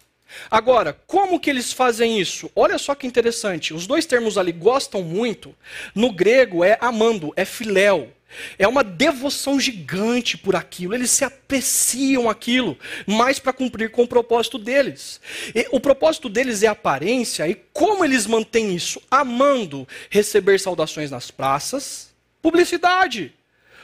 Agora, 0.49 0.93
como 1.07 1.39
que 1.39 1.49
eles 1.49 1.73
fazem 1.73 2.19
isso? 2.19 2.51
Olha 2.55 2.77
só 2.77 2.95
que 2.95 3.07
interessante. 3.07 3.73
Os 3.73 3.87
dois 3.87 4.05
termos 4.05 4.37
ali 4.37 4.51
gostam 4.51 5.01
muito. 5.01 5.55
No 5.93 6.11
grego 6.11 6.63
é 6.63 6.77
amando, 6.81 7.33
é 7.35 7.45
filéu. 7.45 8.13
É 8.57 8.67
uma 8.67 8.83
devoção 8.83 9.59
gigante 9.59 10.37
por 10.37 10.55
aquilo. 10.55 10.93
Eles 10.93 11.09
se 11.11 11.23
apreciam 11.23 12.29
aquilo, 12.29 12.77
mais 13.07 13.39
para 13.39 13.53
cumprir 13.53 13.91
com 13.91 14.03
o 14.03 14.07
propósito 14.07 14.57
deles. 14.57 15.19
E 15.55 15.67
o 15.71 15.79
propósito 15.79 16.29
deles 16.29 16.61
é 16.61 16.67
aparência, 16.67 17.47
e 17.47 17.55
como 17.73 18.05
eles 18.05 18.27
mantêm 18.27 18.75
isso? 18.75 19.01
Amando 19.09 19.87
receber 20.09 20.59
saudações 20.59 21.09
nas 21.09 21.31
praças, 21.31 22.13
publicidade. 22.41 23.33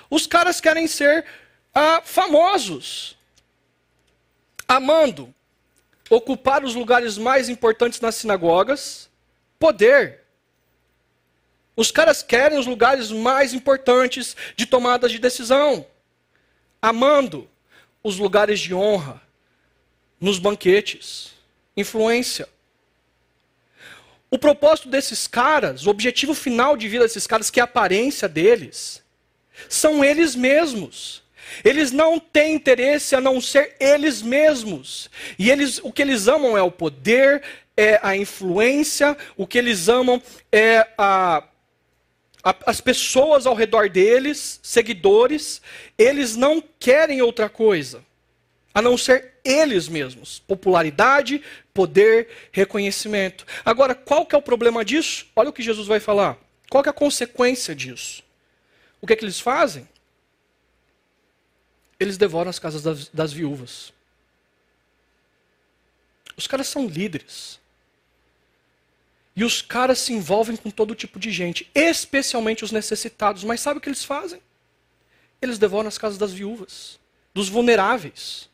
Os 0.09 0.27
caras 0.27 0.61
querem 0.61 0.87
ser 0.87 1.25
ah, 1.73 2.01
famosos. 2.05 3.17
Amando 4.67 5.33
ocupar 6.09 6.63
os 6.63 6.75
lugares 6.75 7.17
mais 7.17 7.49
importantes 7.49 7.99
nas 7.99 8.15
sinagogas, 8.15 9.09
poder. 9.59 10.21
Os 11.75 11.91
caras 11.91 12.23
querem 12.23 12.57
os 12.57 12.65
lugares 12.65 13.11
mais 13.11 13.53
importantes 13.53 14.35
de 14.55 14.65
tomadas 14.65 15.11
de 15.11 15.19
decisão, 15.19 15.85
amando 16.81 17.49
os 18.03 18.17
lugares 18.17 18.59
de 18.59 18.73
honra, 18.73 19.21
nos 20.19 20.39
banquetes, 20.39 21.33
influência. 21.75 22.47
O 24.29 24.37
propósito 24.37 24.89
desses 24.89 25.27
caras, 25.27 25.85
o 25.85 25.89
objetivo 25.89 26.33
final 26.33 26.77
de 26.77 26.87
vida 26.87 27.03
desses 27.03 27.27
caras, 27.27 27.49
que 27.49 27.59
é 27.59 27.61
a 27.61 27.65
aparência 27.65 28.29
deles, 28.29 29.03
são 29.67 30.03
eles 30.03 30.35
mesmos. 30.35 31.23
Eles 31.63 31.91
não 31.91 32.19
têm 32.19 32.55
interesse 32.55 33.15
a 33.15 33.21
não 33.21 33.39
ser 33.39 33.75
eles 33.79 34.21
mesmos. 34.21 35.09
E 35.37 35.49
eles, 35.49 35.79
o 35.83 35.91
que 35.91 36.01
eles 36.01 36.27
amam 36.27 36.57
é 36.57 36.61
o 36.61 36.71
poder, 36.71 37.43
é 37.77 37.99
a 38.01 38.15
influência, 38.15 39.17
o 39.35 39.45
que 39.45 39.57
eles 39.57 39.89
amam 39.89 40.21
é 40.51 40.87
a, 40.97 41.43
a, 42.43 42.55
as 42.65 42.81
pessoas 42.81 43.45
ao 43.45 43.55
redor 43.55 43.89
deles, 43.89 44.59
seguidores. 44.63 45.61
Eles 45.97 46.35
não 46.35 46.63
querem 46.79 47.21
outra 47.21 47.49
coisa 47.49 48.03
a 48.73 48.81
não 48.81 48.97
ser 48.97 49.35
eles 49.43 49.87
mesmos. 49.87 50.39
Popularidade, 50.39 51.41
poder, 51.73 52.27
reconhecimento. 52.51 53.45
Agora, 53.63 53.95
qual 53.95 54.25
que 54.25 54.35
é 54.35 54.37
o 54.37 54.41
problema 54.41 54.83
disso? 54.83 55.27
Olha 55.33 55.49
o 55.49 55.53
que 55.53 55.63
Jesus 55.63 55.87
vai 55.87 56.01
falar. 56.01 56.37
Qual 56.69 56.83
que 56.83 56.89
é 56.89 56.91
a 56.91 56.93
consequência 56.93 57.73
disso? 57.73 58.21
O 59.01 59.07
que 59.07 59.13
é 59.13 59.15
que 59.15 59.23
eles 59.23 59.39
fazem? 59.39 59.87
Eles 61.99 62.17
devoram 62.17 62.49
as 62.49 62.59
casas 62.59 62.81
das, 62.81 63.09
das 63.09 63.31
viúvas. 63.31 63.93
Os 66.37 66.47
caras 66.47 66.67
são 66.67 66.87
líderes. 66.87 67.59
E 69.35 69.43
os 69.43 69.61
caras 69.61 69.99
se 69.99 70.13
envolvem 70.13 70.55
com 70.55 70.71
todo 70.71 70.95
tipo 70.95 71.19
de 71.19 71.29
gente, 71.29 71.69
especialmente 71.75 72.63
os 72.63 72.71
necessitados. 72.71 73.43
Mas 73.43 73.59
sabe 73.59 73.77
o 73.77 73.81
que 73.81 73.89
eles 73.89 74.03
fazem? 74.03 74.41
Eles 75.41 75.57
devoram 75.57 75.89
as 75.89 75.97
casas 75.97 76.17
das 76.17 76.31
viúvas, 76.31 76.99
dos 77.33 77.49
vulneráveis. 77.49 78.49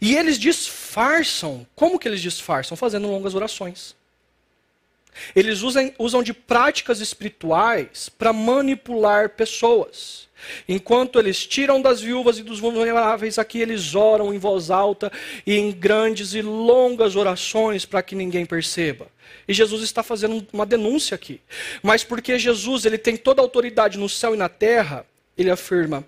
E 0.00 0.14
eles 0.14 0.38
disfarçam. 0.38 1.66
Como 1.74 1.98
que 1.98 2.06
eles 2.06 2.20
disfarçam? 2.20 2.76
Fazendo 2.76 3.08
longas 3.08 3.34
orações. 3.34 3.95
Eles 5.34 5.62
usam, 5.62 5.92
usam 5.98 6.22
de 6.22 6.32
práticas 6.32 7.00
espirituais 7.00 8.08
para 8.08 8.32
manipular 8.32 9.30
pessoas. 9.30 10.26
Enquanto 10.68 11.18
eles 11.18 11.46
tiram 11.46 11.80
das 11.80 12.00
viúvas 12.00 12.38
e 12.38 12.42
dos 12.42 12.60
vulneráveis, 12.60 13.38
aqui 13.38 13.60
eles 13.60 13.94
oram 13.94 14.32
em 14.34 14.38
voz 14.38 14.70
alta 14.70 15.10
e 15.46 15.54
em 15.56 15.72
grandes 15.72 16.34
e 16.34 16.42
longas 16.42 17.16
orações 17.16 17.84
para 17.84 18.02
que 18.02 18.14
ninguém 18.14 18.44
perceba. 18.44 19.08
E 19.48 19.54
Jesus 19.54 19.82
está 19.82 20.02
fazendo 20.02 20.46
uma 20.52 20.66
denúncia 20.66 21.14
aqui. 21.14 21.40
Mas 21.82 22.04
porque 22.04 22.38
Jesus 22.38 22.84
ele 22.84 22.98
tem 22.98 23.16
toda 23.16 23.40
a 23.40 23.44
autoridade 23.44 23.98
no 23.98 24.08
céu 24.08 24.34
e 24.34 24.38
na 24.38 24.48
terra, 24.48 25.06
ele 25.36 25.50
afirma: 25.50 26.04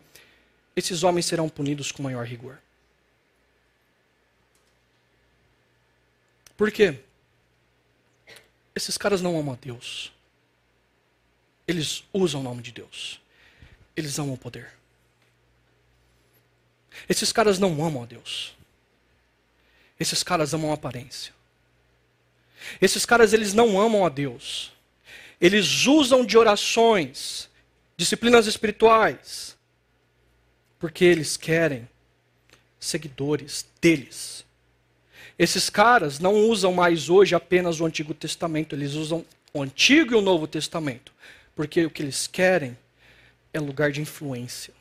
esses 0.76 1.02
homens 1.02 1.26
serão 1.26 1.48
punidos 1.48 1.90
com 1.90 2.02
maior 2.02 2.24
rigor. 2.24 2.58
Por 6.56 6.70
quê? 6.70 6.96
Esses 8.78 8.96
caras 8.96 9.20
não 9.20 9.36
amam 9.36 9.54
a 9.54 9.56
Deus. 9.56 10.12
Eles 11.66 12.04
usam 12.12 12.40
o 12.40 12.44
nome 12.44 12.62
de 12.62 12.70
Deus. 12.70 13.20
Eles 13.96 14.16
amam 14.20 14.34
o 14.34 14.38
poder. 14.38 14.70
Esses 17.08 17.32
caras 17.32 17.58
não 17.58 17.84
amam 17.84 18.04
a 18.04 18.06
Deus. 18.06 18.54
Esses 19.98 20.22
caras 20.22 20.54
amam 20.54 20.70
a 20.70 20.74
aparência. 20.74 21.34
Esses 22.80 23.04
caras 23.04 23.32
eles 23.32 23.52
não 23.52 23.80
amam 23.80 24.06
a 24.06 24.08
Deus. 24.08 24.72
Eles 25.40 25.84
usam 25.84 26.24
de 26.24 26.38
orações, 26.38 27.50
disciplinas 27.96 28.46
espirituais, 28.46 29.56
porque 30.78 31.04
eles 31.04 31.36
querem 31.36 31.88
seguidores 32.78 33.66
deles. 33.80 34.44
Esses 35.38 35.70
caras 35.70 36.18
não 36.18 36.34
usam 36.34 36.72
mais 36.72 37.08
hoje 37.08 37.34
apenas 37.34 37.80
o 37.80 37.86
Antigo 37.86 38.12
Testamento, 38.12 38.74
eles 38.74 38.94
usam 38.94 39.24
o 39.54 39.62
Antigo 39.62 40.14
e 40.14 40.16
o 40.16 40.20
Novo 40.20 40.46
Testamento. 40.46 41.12
Porque 41.54 41.84
o 41.84 41.90
que 41.90 42.02
eles 42.02 42.26
querem 42.26 42.76
é 43.52 43.60
lugar 43.60 43.92
de 43.92 44.00
influência. 44.00 44.74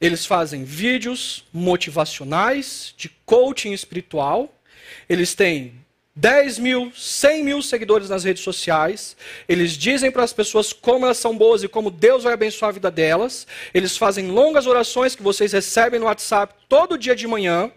Eles 0.00 0.26
fazem 0.26 0.64
vídeos 0.64 1.44
motivacionais, 1.52 2.94
de 2.96 3.08
coaching 3.24 3.72
espiritual. 3.72 4.54
Eles 5.08 5.34
têm 5.34 5.83
10 6.16 6.58
mil, 6.60 6.92
100 6.94 7.42
mil 7.42 7.60
seguidores 7.60 8.08
nas 8.08 8.22
redes 8.22 8.42
sociais. 8.42 9.16
Eles 9.48 9.72
dizem 9.72 10.10
para 10.10 10.22
as 10.22 10.32
pessoas 10.32 10.72
como 10.72 11.04
elas 11.04 11.18
são 11.18 11.36
boas 11.36 11.62
e 11.64 11.68
como 11.68 11.90
Deus 11.90 12.22
vai 12.22 12.34
abençoar 12.34 12.68
a 12.68 12.72
vida 12.72 12.90
delas. 12.90 13.46
Eles 13.72 13.96
fazem 13.96 14.30
longas 14.30 14.66
orações 14.66 15.16
que 15.16 15.22
vocês 15.22 15.52
recebem 15.52 15.98
no 15.98 16.06
WhatsApp 16.06 16.54
todo 16.68 16.96
dia 16.96 17.16
de 17.16 17.26
manhã. 17.26 17.70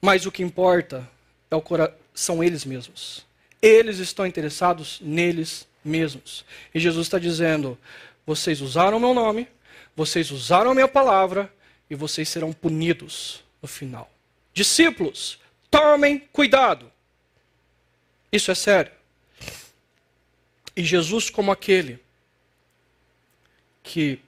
Mas 0.00 0.24
o 0.24 0.30
que 0.30 0.42
importa 0.42 1.08
é 1.50 1.56
o 1.56 1.62
são 2.14 2.44
eles 2.44 2.64
mesmos. 2.64 3.26
Eles 3.60 3.98
estão 3.98 4.26
interessados 4.26 5.00
neles 5.02 5.66
mesmos. 5.84 6.44
E 6.72 6.78
Jesus 6.78 7.06
está 7.06 7.18
dizendo: 7.18 7.76
vocês 8.24 8.60
usaram 8.60 8.98
o 8.98 9.00
meu 9.00 9.14
nome, 9.14 9.48
vocês 9.96 10.30
usaram 10.30 10.70
a 10.70 10.74
minha 10.74 10.86
palavra 10.86 11.52
e 11.90 11.94
vocês 11.96 12.28
serão 12.28 12.52
punidos 12.52 13.42
no 13.60 13.66
final. 13.66 14.10
Discípulos, 14.52 15.38
Tomem 15.74 16.20
cuidado. 16.32 16.88
Isso 18.30 18.48
é 18.52 18.54
sério. 18.54 18.92
E 20.76 20.84
Jesus, 20.84 21.30
como 21.30 21.50
aquele 21.50 21.98
que 23.82 24.20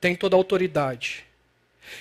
tem 0.00 0.16
toda 0.16 0.34
a 0.34 0.38
autoridade, 0.38 1.26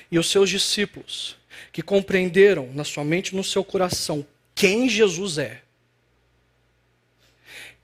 e 0.09 0.17
os 0.17 0.29
seus 0.29 0.49
discípulos, 0.49 1.35
que 1.73 1.81
compreenderam 1.81 2.71
na 2.73 2.85
sua 2.85 3.03
mente 3.03 3.29
e 3.29 3.35
no 3.35 3.43
seu 3.43 3.61
coração 3.61 4.25
quem 4.55 4.87
Jesus 4.87 5.37
é, 5.37 5.61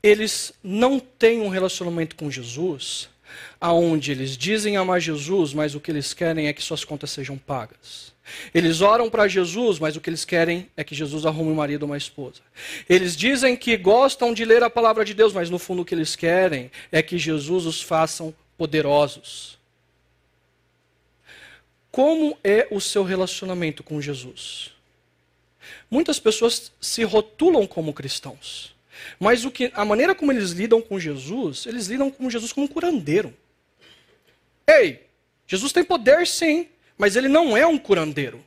eles 0.01 0.53
não 0.63 1.01
têm 1.01 1.41
um 1.41 1.49
relacionamento 1.49 2.15
com 2.15 2.31
Jesus 2.31 3.09
aonde 3.59 4.11
eles 4.11 4.37
dizem 4.37 4.77
amar 4.77 5.01
Jesus, 5.01 5.53
mas 5.53 5.75
o 5.75 5.81
que 5.81 5.91
eles 5.91 6.13
querem 6.13 6.47
é 6.47 6.53
que 6.53 6.61
suas 6.61 6.85
contas 6.85 7.11
sejam 7.11 7.37
pagas. 7.37 8.12
Eles 8.53 8.81
oram 8.81 9.09
para 9.09 9.27
Jesus, 9.27 9.79
mas 9.79 9.95
o 9.95 10.01
que 10.01 10.09
eles 10.09 10.23
querem 10.23 10.69
é 10.77 10.83
que 10.83 10.95
Jesus 10.95 11.25
arrume 11.25 11.51
um 11.51 11.55
marido 11.55 11.83
ou 11.83 11.89
uma 11.89 11.97
esposa. 11.97 12.41
Eles 12.87 13.15
dizem 13.15 13.55
que 13.55 13.75
gostam 13.75 14.33
de 14.33 14.45
ler 14.45 14.63
a 14.63 14.69
palavra 14.69 15.03
de 15.03 15.13
Deus, 15.13 15.33
mas 15.33 15.49
no 15.49 15.59
fundo 15.59 15.81
o 15.81 15.85
que 15.85 15.93
eles 15.93 16.15
querem 16.15 16.71
é 16.91 17.01
que 17.01 17.17
Jesus 17.17 17.65
os 17.65 17.81
faça 17.81 18.33
poderosos. 18.57 19.57
Como 21.91 22.37
é 22.43 22.67
o 22.71 22.79
seu 22.79 23.03
relacionamento 23.03 23.83
com 23.83 24.01
Jesus? 24.01 24.71
Muitas 25.91 26.19
pessoas 26.19 26.71
se 26.81 27.03
rotulam 27.03 27.67
como 27.67 27.93
cristãos, 27.93 28.73
mas 29.19 29.45
o 29.45 29.51
que, 29.51 29.71
a 29.75 29.85
maneira 29.85 30.15
como 30.15 30.31
eles 30.31 30.51
lidam 30.51 30.81
com 30.81 30.99
Jesus, 30.99 31.65
eles 31.65 31.87
lidam 31.87 32.09
com 32.09 32.29
Jesus 32.29 32.51
como 32.51 32.65
um 32.65 32.69
curandeiro. 32.69 33.33
Ei, 34.65 35.05
Jesus 35.45 35.71
tem 35.71 35.83
poder 35.83 36.25
sim, 36.25 36.67
mas 37.03 37.17
ele 37.17 37.27
não 37.27 37.57
é 37.57 37.67
um 37.67 37.77
curandeiro. 37.77 38.41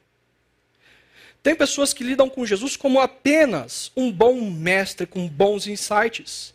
Tem 1.42 1.54
pessoas 1.54 1.92
que 1.92 2.02
lidam 2.02 2.26
com 2.26 2.46
Jesus 2.46 2.74
como 2.74 3.02
apenas 3.02 3.92
um 3.94 4.10
bom 4.10 4.50
mestre 4.50 5.06
com 5.06 5.28
bons 5.28 5.66
insights. 5.66 6.54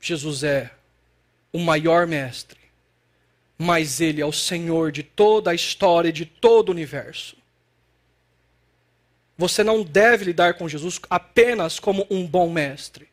Jesus 0.00 0.44
é 0.44 0.70
o 1.52 1.58
maior 1.58 2.06
mestre, 2.06 2.60
mas 3.58 4.00
ele 4.00 4.20
é 4.20 4.24
o 4.24 4.30
Senhor 4.30 4.92
de 4.92 5.02
toda 5.02 5.50
a 5.50 5.54
história, 5.56 6.12
de 6.12 6.24
todo 6.24 6.68
o 6.68 6.72
universo. 6.72 7.36
Você 9.36 9.64
não 9.64 9.82
deve 9.82 10.26
lidar 10.26 10.54
com 10.54 10.68
Jesus 10.68 11.00
apenas 11.10 11.80
como 11.80 12.06
um 12.08 12.24
bom 12.24 12.48
mestre. 12.48 13.08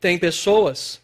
Tem 0.00 0.18
pessoas 0.18 1.02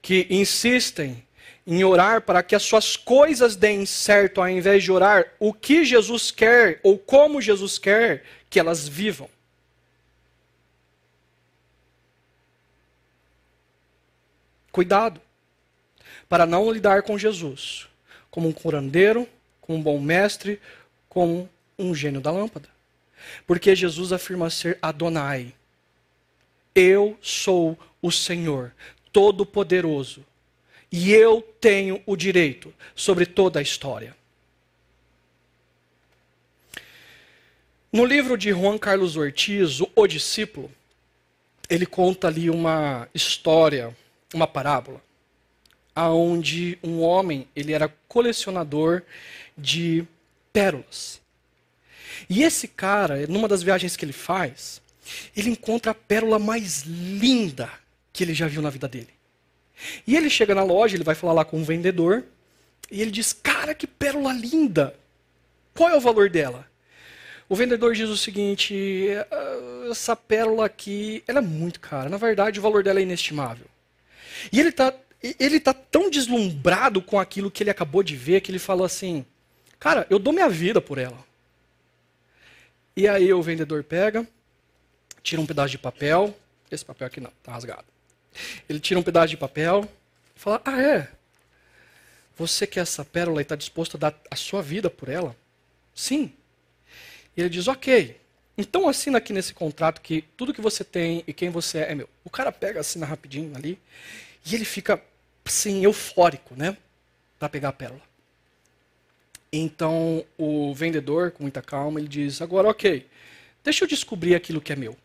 que 0.00 0.26
insistem 0.30 1.22
em 1.66 1.82
orar 1.82 2.20
para 2.22 2.42
que 2.42 2.54
as 2.54 2.62
suas 2.62 2.96
coisas 2.96 3.56
deem 3.56 3.86
certo, 3.86 4.40
ao 4.40 4.48
invés 4.48 4.82
de 4.82 4.92
orar 4.92 5.32
o 5.38 5.52
que 5.52 5.84
Jesus 5.84 6.30
quer 6.30 6.80
ou 6.82 6.98
como 6.98 7.40
Jesus 7.40 7.78
quer 7.78 8.24
que 8.50 8.60
elas 8.60 8.86
vivam. 8.86 9.28
Cuidado 14.70 15.20
para 16.28 16.44
não 16.44 16.70
lidar 16.70 17.02
com 17.02 17.16
Jesus 17.16 17.88
como 18.30 18.48
um 18.48 18.52
curandeiro, 18.52 19.28
como 19.60 19.78
um 19.78 19.82
bom 19.82 20.00
mestre, 20.00 20.60
como 21.08 21.48
um 21.78 21.94
gênio 21.94 22.20
da 22.20 22.30
lâmpada. 22.30 22.68
Porque 23.46 23.74
Jesus 23.74 24.12
afirma 24.12 24.50
ser 24.50 24.76
Adonai. 24.82 25.54
Eu 26.74 27.16
sou 27.22 27.78
o 28.02 28.10
Senhor, 28.10 28.72
Todo-Poderoso 29.12 30.26
e 30.96 31.12
eu 31.12 31.42
tenho 31.60 32.00
o 32.06 32.14
direito 32.14 32.72
sobre 32.94 33.26
toda 33.26 33.58
a 33.58 33.62
história. 33.62 34.16
No 37.92 38.04
livro 38.04 38.38
de 38.38 38.50
Juan 38.50 38.78
Carlos 38.78 39.16
Ortiz, 39.16 39.80
O 39.96 40.06
Discípulo, 40.06 40.70
ele 41.68 41.84
conta 41.84 42.28
ali 42.28 42.48
uma 42.48 43.08
história, 43.12 43.92
uma 44.32 44.46
parábola, 44.46 45.02
aonde 45.96 46.78
um 46.80 47.00
homem, 47.02 47.48
ele 47.56 47.72
era 47.72 47.92
colecionador 48.06 49.02
de 49.58 50.06
pérolas. 50.52 51.20
E 52.30 52.44
esse 52.44 52.68
cara, 52.68 53.26
numa 53.26 53.48
das 53.48 53.64
viagens 53.64 53.96
que 53.96 54.04
ele 54.04 54.12
faz, 54.12 54.80
ele 55.36 55.50
encontra 55.50 55.90
a 55.90 55.94
pérola 55.94 56.38
mais 56.38 56.82
linda 56.82 57.68
que 58.12 58.22
ele 58.22 58.32
já 58.32 58.46
viu 58.46 58.62
na 58.62 58.70
vida 58.70 58.86
dele. 58.86 59.13
E 60.06 60.16
ele 60.16 60.30
chega 60.30 60.54
na 60.54 60.62
loja, 60.62 60.96
ele 60.96 61.04
vai 61.04 61.14
falar 61.14 61.32
lá 61.32 61.44
com 61.44 61.60
o 61.60 61.64
vendedor, 61.64 62.24
e 62.90 63.02
ele 63.02 63.10
diz: 63.10 63.32
Cara, 63.32 63.74
que 63.74 63.86
pérola 63.86 64.32
linda! 64.32 64.94
Qual 65.74 65.90
é 65.90 65.96
o 65.96 66.00
valor 66.00 66.30
dela? 66.30 66.66
O 67.48 67.56
vendedor 67.56 67.94
diz 67.94 68.08
o 68.08 68.16
seguinte: 68.16 69.08
ah, 69.30 69.88
essa 69.90 70.16
pérola 70.16 70.66
aqui, 70.66 71.22
ela 71.26 71.38
é 71.38 71.42
muito 71.42 71.80
cara. 71.80 72.08
Na 72.08 72.16
verdade, 72.16 72.58
o 72.58 72.62
valor 72.62 72.82
dela 72.82 73.00
é 73.00 73.02
inestimável. 73.02 73.66
E 74.52 74.60
ele 74.60 74.70
está 74.70 74.94
ele 75.40 75.58
tá 75.58 75.72
tão 75.72 76.10
deslumbrado 76.10 77.00
com 77.00 77.18
aquilo 77.18 77.50
que 77.50 77.62
ele 77.62 77.70
acabou 77.70 78.02
de 78.02 78.14
ver 78.14 78.40
que 78.40 78.50
ele 78.50 78.58
falou 78.58 78.84
assim: 78.84 79.24
Cara, 79.78 80.06
eu 80.08 80.18
dou 80.18 80.32
minha 80.32 80.48
vida 80.48 80.80
por 80.80 80.98
ela. 80.98 81.18
E 82.96 83.08
aí 83.08 83.32
o 83.32 83.42
vendedor 83.42 83.82
pega, 83.82 84.26
tira 85.22 85.40
um 85.40 85.46
pedaço 85.46 85.70
de 85.70 85.78
papel. 85.78 86.34
Esse 86.70 86.84
papel 86.84 87.06
aqui 87.06 87.20
não, 87.20 87.30
tá 87.42 87.52
rasgado. 87.52 87.93
Ele 88.68 88.80
tira 88.80 88.98
um 88.98 89.02
pedaço 89.02 89.28
de 89.28 89.36
papel 89.36 89.88
e 90.36 90.38
fala: 90.38 90.60
Ah, 90.64 90.80
é? 90.80 91.08
Você 92.36 92.66
quer 92.66 92.80
essa 92.80 93.04
pérola 93.04 93.40
e 93.40 93.42
está 93.42 93.54
disposto 93.54 93.96
a 93.96 94.00
dar 94.00 94.20
a 94.30 94.36
sua 94.36 94.62
vida 94.62 94.90
por 94.90 95.08
ela? 95.08 95.36
Sim. 95.94 96.32
E 97.36 97.40
ele 97.40 97.48
diz: 97.48 97.68
Ok. 97.68 98.20
Então 98.56 98.88
assina 98.88 99.18
aqui 99.18 99.32
nesse 99.32 99.52
contrato 99.52 100.00
que 100.00 100.22
tudo 100.36 100.54
que 100.54 100.60
você 100.60 100.84
tem 100.84 101.24
e 101.26 101.32
quem 101.32 101.50
você 101.50 101.78
é 101.78 101.92
é 101.92 101.94
meu. 101.94 102.08
O 102.24 102.30
cara 102.30 102.52
pega, 102.52 102.80
assina 102.80 103.04
rapidinho 103.04 103.56
ali 103.56 103.78
e 104.46 104.54
ele 104.54 104.64
fica 104.64 105.02
assim, 105.44 105.84
eufórico, 105.84 106.54
né? 106.56 106.76
Para 107.38 107.48
pegar 107.48 107.70
a 107.70 107.72
pérola. 107.72 108.00
Então 109.52 110.24
o 110.38 110.74
vendedor, 110.74 111.32
com 111.32 111.42
muita 111.42 111.62
calma, 111.62 111.98
ele 112.00 112.08
diz: 112.08 112.40
Agora, 112.40 112.68
ok, 112.68 113.06
deixa 113.62 113.84
eu 113.84 113.88
descobrir 113.88 114.34
aquilo 114.34 114.60
que 114.60 114.72
é 114.72 114.76
meu. 114.76 114.96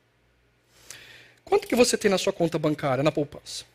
Quanto 1.49 1.67
que 1.67 1.75
você 1.75 1.97
tem 1.97 2.11
na 2.11 2.19
sua 2.19 2.31
conta 2.31 2.59
bancária, 2.59 3.03
na 3.03 3.11
poupança? 3.11 3.65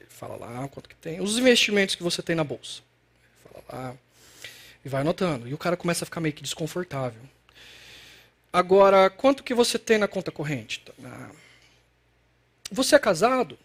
Ele 0.00 0.08
fala 0.08 0.36
lá 0.36 0.68
quanto 0.68 0.88
que 0.88 0.94
tem. 0.94 1.20
Os 1.20 1.36
investimentos 1.36 1.96
que 1.96 2.02
você 2.02 2.22
tem 2.22 2.36
na 2.36 2.44
bolsa. 2.44 2.80
Ele 3.44 3.52
fala 3.52 3.64
lá. 3.82 3.96
E 4.84 4.88
vai 4.88 5.00
anotando. 5.00 5.48
E 5.48 5.52
o 5.52 5.58
cara 5.58 5.76
começa 5.76 6.04
a 6.04 6.06
ficar 6.06 6.20
meio 6.20 6.32
que 6.32 6.42
desconfortável. 6.42 7.20
Agora, 8.52 9.10
quanto 9.10 9.42
que 9.42 9.52
você 9.52 9.80
tem 9.80 9.98
na 9.98 10.06
conta 10.06 10.30
corrente? 10.30 10.80
Você 12.70 12.94
é 12.94 12.98
casado? 13.00 13.58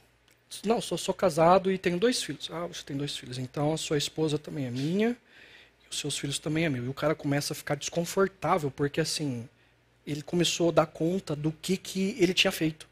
Não, 0.66 0.82
sou, 0.82 0.98
sou 0.98 1.14
casado 1.14 1.72
e 1.72 1.78
tenho 1.78 2.00
dois 2.00 2.24
filhos. 2.24 2.50
Ah, 2.52 2.66
você 2.66 2.84
tem 2.84 2.98
dois 2.98 3.16
filhos. 3.16 3.38
Então 3.38 3.72
a 3.72 3.78
sua 3.78 4.00
esposa 4.00 4.40
também 4.40 4.66
é 4.66 4.72
minha 4.72 5.16
e 5.86 5.90
os 5.92 6.00
seus 6.00 6.18
filhos 6.18 6.40
também 6.40 6.66
é 6.66 6.70
meu. 6.70 6.86
E 6.86 6.90
o 6.90 6.94
cara 6.94 7.14
começa 7.14 7.54
a 7.54 7.56
ficar 7.56 7.76
desconfortável 7.76 8.72
porque 8.72 9.00
assim 9.00 9.48
ele 10.08 10.24
começou 10.24 10.70
a 10.70 10.72
dar 10.72 10.88
conta 10.88 11.36
do 11.36 11.52
que, 11.52 11.78
que 11.78 12.18
ele 12.20 12.34
tinha 12.34 12.52
feito. 12.52 12.89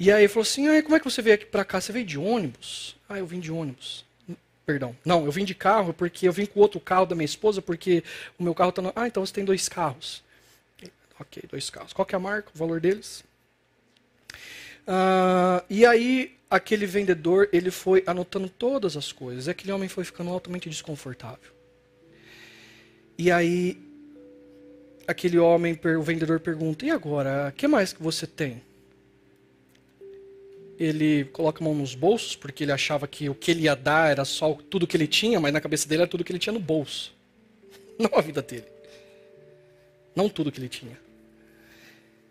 E 0.00 0.10
aí 0.10 0.22
ele 0.22 0.28
falou 0.28 0.42
assim: 0.42 0.64
como 0.82 0.96
é 0.96 0.98
que 0.98 1.04
você 1.04 1.20
veio 1.20 1.34
aqui 1.34 1.44
para 1.44 1.62
cá? 1.62 1.78
Você 1.78 1.92
veio 1.92 2.06
de 2.06 2.18
ônibus? 2.18 2.96
Ah, 3.06 3.18
eu 3.18 3.26
vim 3.26 3.38
de 3.38 3.52
ônibus. 3.52 4.02
Perdão. 4.64 4.96
Não, 5.04 5.26
eu 5.26 5.30
vim 5.30 5.44
de 5.44 5.54
carro 5.54 5.92
porque 5.92 6.26
eu 6.26 6.32
vim 6.32 6.46
com 6.46 6.58
outro 6.58 6.80
carro 6.80 7.04
da 7.04 7.14
minha 7.14 7.26
esposa 7.26 7.60
porque 7.60 8.02
o 8.38 8.42
meu 8.42 8.54
carro 8.54 8.70
está 8.70 8.80
no... 8.80 8.92
Ah, 8.96 9.06
então 9.06 9.24
você 9.24 9.32
tem 9.32 9.44
dois 9.44 9.68
carros. 9.68 10.22
Ok, 11.18 11.42
dois 11.50 11.68
carros. 11.68 11.92
Qual 11.92 12.06
que 12.06 12.14
é 12.14 12.16
a 12.16 12.20
marca, 12.20 12.50
o 12.54 12.58
valor 12.58 12.80
deles? 12.80 13.22
Uh, 14.86 15.62
e 15.68 15.84
aí 15.84 16.34
aquele 16.48 16.86
vendedor 16.86 17.48
ele 17.52 17.70
foi 17.70 18.02
anotando 18.06 18.48
todas 18.48 18.96
as 18.96 19.12
coisas. 19.12 19.48
Aquele 19.48 19.72
homem 19.72 19.88
foi 19.88 20.04
ficando 20.04 20.30
altamente 20.30 20.70
desconfortável. 20.70 21.52
E 23.18 23.30
aí, 23.30 23.78
aquele 25.06 25.38
homem, 25.38 25.78
o 25.98 26.02
vendedor 26.02 26.40
pergunta: 26.40 26.86
E 26.86 26.90
agora, 26.90 27.48
o 27.50 27.52
que 27.52 27.68
mais 27.68 27.92
que 27.92 28.02
você 28.02 28.26
tem? 28.26 28.62
Ele 30.80 31.26
coloca 31.26 31.62
a 31.62 31.64
mão 31.64 31.74
nos 31.74 31.94
bolsos, 31.94 32.34
porque 32.34 32.64
ele 32.64 32.72
achava 32.72 33.06
que 33.06 33.28
o 33.28 33.34
que 33.34 33.50
ele 33.50 33.64
ia 33.64 33.76
dar 33.76 34.10
era 34.10 34.24
só 34.24 34.54
tudo 34.54 34.86
que 34.86 34.96
ele 34.96 35.06
tinha, 35.06 35.38
mas 35.38 35.52
na 35.52 35.60
cabeça 35.60 35.86
dele 35.86 36.02
era 36.02 36.10
tudo 36.10 36.24
que 36.24 36.32
ele 36.32 36.38
tinha 36.38 36.54
no 36.54 36.58
bolso. 36.58 37.14
Não 38.00 38.18
a 38.18 38.22
vida 38.22 38.40
dele. 38.40 38.64
Não 40.16 40.26
tudo 40.26 40.50
que 40.50 40.58
ele 40.58 40.70
tinha. 40.70 40.98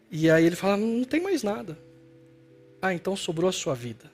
E 0.10 0.32
aí 0.32 0.44
ele 0.44 0.56
fala: 0.56 0.78
Não 0.78 1.04
tem 1.04 1.22
mais 1.22 1.44
nada. 1.44 1.78
Ah, 2.82 2.94
então 2.94 3.16
sobrou 3.16 3.48
a 3.48 3.54
sua 3.54 3.76
vida. 3.76 4.12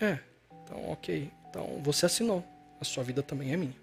É, 0.00 0.18
então 0.62 0.90
ok. 0.90 1.30
Então 1.50 1.80
você 1.82 2.06
assinou. 2.06 2.42
A 2.80 2.84
sua 2.84 3.04
vida 3.04 3.22
também 3.22 3.52
é 3.52 3.56
minha. 3.56 3.76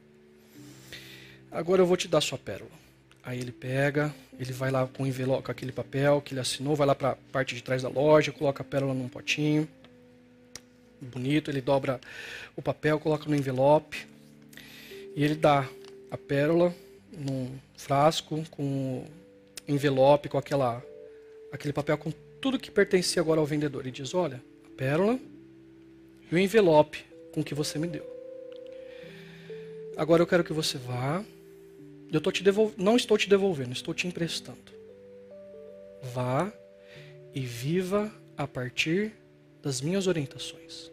Agora 1.51 1.81
eu 1.81 1.85
vou 1.85 1.97
te 1.97 2.07
dar 2.07 2.21
sua 2.21 2.37
pérola. 2.37 2.80
Aí 3.23 3.39
ele 3.39 3.51
pega, 3.51 4.13
ele 4.39 4.51
vai 4.51 4.71
lá 4.71 4.87
com, 4.87 5.05
envelope, 5.05 5.43
com 5.43 5.51
aquele 5.51 5.71
papel 5.71 6.21
que 6.21 6.33
ele 6.33 6.41
assinou, 6.41 6.75
vai 6.75 6.87
lá 6.87 6.95
para 6.95 7.11
a 7.11 7.15
parte 7.31 7.53
de 7.53 7.61
trás 7.61 7.83
da 7.83 7.89
loja, 7.89 8.31
coloca 8.31 8.63
a 8.63 8.65
pérola 8.65 8.93
num 8.93 9.07
potinho. 9.07 9.67
Bonito, 10.99 11.51
ele 11.51 11.61
dobra 11.61 11.99
o 12.55 12.61
papel, 12.61 12.99
coloca 12.99 13.29
no 13.29 13.35
envelope. 13.35 14.07
E 15.15 15.23
ele 15.23 15.35
dá 15.35 15.67
a 16.09 16.17
pérola 16.17 16.73
num 17.11 17.51
frasco 17.75 18.43
com 18.51 19.05
envelope, 19.67 20.29
com 20.29 20.37
aquela, 20.37 20.83
aquele 21.51 21.73
papel 21.73 21.97
com 21.97 22.11
tudo 22.39 22.59
que 22.59 22.71
pertencia 22.71 23.21
agora 23.21 23.39
ao 23.39 23.45
vendedor. 23.45 23.85
E 23.85 23.91
diz: 23.91 24.13
Olha, 24.13 24.41
a 24.65 24.77
pérola 24.77 25.19
e 26.31 26.35
o 26.35 26.39
envelope 26.39 27.05
com 27.33 27.43
que 27.43 27.53
você 27.53 27.77
me 27.77 27.87
deu. 27.87 28.09
Agora 29.95 30.21
eu 30.21 30.27
quero 30.27 30.43
que 30.43 30.53
você 30.53 30.77
vá 30.77 31.23
eu 32.11 32.19
tô 32.19 32.31
te 32.31 32.43
devol... 32.43 32.73
não 32.77 32.97
estou 32.97 33.17
te 33.17 33.29
devolvendo, 33.29 33.71
estou 33.71 33.93
te 33.93 34.07
emprestando. 34.07 34.59
Vá 36.13 36.51
e 37.33 37.39
viva 37.41 38.11
a 38.35 38.45
partir 38.45 39.13
das 39.61 39.79
minhas 39.79 40.07
orientações. 40.07 40.91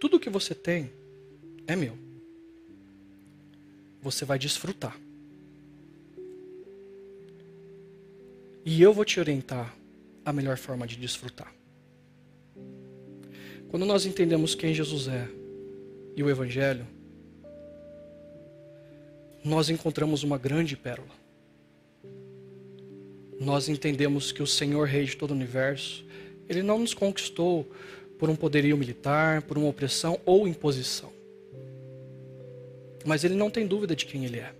Tudo 0.00 0.18
que 0.18 0.28
você 0.28 0.54
tem 0.54 0.90
é 1.66 1.76
meu. 1.76 1.96
Você 4.02 4.24
vai 4.24 4.38
desfrutar. 4.38 4.98
E 8.64 8.82
eu 8.82 8.92
vou 8.92 9.04
te 9.04 9.20
orientar 9.20 9.76
a 10.24 10.32
melhor 10.32 10.56
forma 10.56 10.86
de 10.86 10.96
desfrutar. 10.96 11.54
Quando 13.68 13.86
nós 13.86 14.06
entendemos 14.06 14.54
quem 14.54 14.74
Jesus 14.74 15.06
é 15.06 15.28
e 16.16 16.22
o 16.22 16.30
Evangelho, 16.30 16.86
nós 19.46 19.70
encontramos 19.70 20.24
uma 20.24 20.36
grande 20.36 20.76
pérola. 20.76 21.14
Nós 23.38 23.68
entendemos 23.68 24.32
que 24.32 24.42
o 24.42 24.46
Senhor, 24.46 24.88
Rei 24.88 25.04
de 25.04 25.16
todo 25.16 25.30
o 25.30 25.34
universo, 25.34 26.04
ele 26.48 26.64
não 26.64 26.80
nos 26.80 26.92
conquistou 26.92 27.70
por 28.18 28.28
um 28.28 28.34
poderio 28.34 28.76
militar, 28.76 29.42
por 29.42 29.56
uma 29.56 29.68
opressão 29.68 30.18
ou 30.26 30.48
imposição. 30.48 31.12
Mas 33.04 33.22
ele 33.22 33.34
não 33.34 33.48
tem 33.48 33.68
dúvida 33.68 33.94
de 33.94 34.04
quem 34.04 34.24
ele 34.24 34.40
é. 34.40 34.52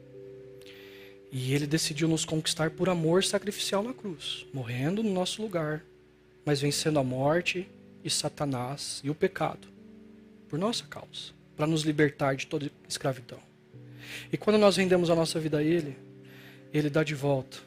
E 1.33 1.53
ele 1.53 1.67
decidiu 1.67 2.07
nos 2.07 2.25
conquistar 2.25 2.71
por 2.71 2.89
amor 2.89 3.25
sacrificial 3.25 3.83
na 3.83 3.93
cruz, 3.93 4.47
morrendo 4.53 5.03
no 5.03 5.13
nosso 5.13 5.43
lugar, 5.43 5.85
mas 6.45 6.61
vencendo 6.61 7.01
a 7.01 7.05
morte 7.05 7.69
e 8.05 8.11
Satanás 8.11 9.01
e 9.03 9.11
o 9.11 9.15
pecado 9.17 9.67
por 10.49 10.61
nossa 10.61 10.85
causa, 10.85 11.33
para 11.57 11.67
nos 11.67 11.83
libertar 11.83 12.37
de 12.37 12.47
toda 12.47 12.71
escravidão. 12.89 13.41
E 14.33 14.37
quando 14.37 14.59
nós 14.59 14.77
rendemos 14.77 15.11
a 15.11 15.15
nossa 15.15 15.39
vida 15.39 15.59
a 15.59 15.63
Ele, 15.63 15.97
Ele 16.73 16.91
dá 16.91 17.03
de 17.03 17.15
volta 17.15 17.59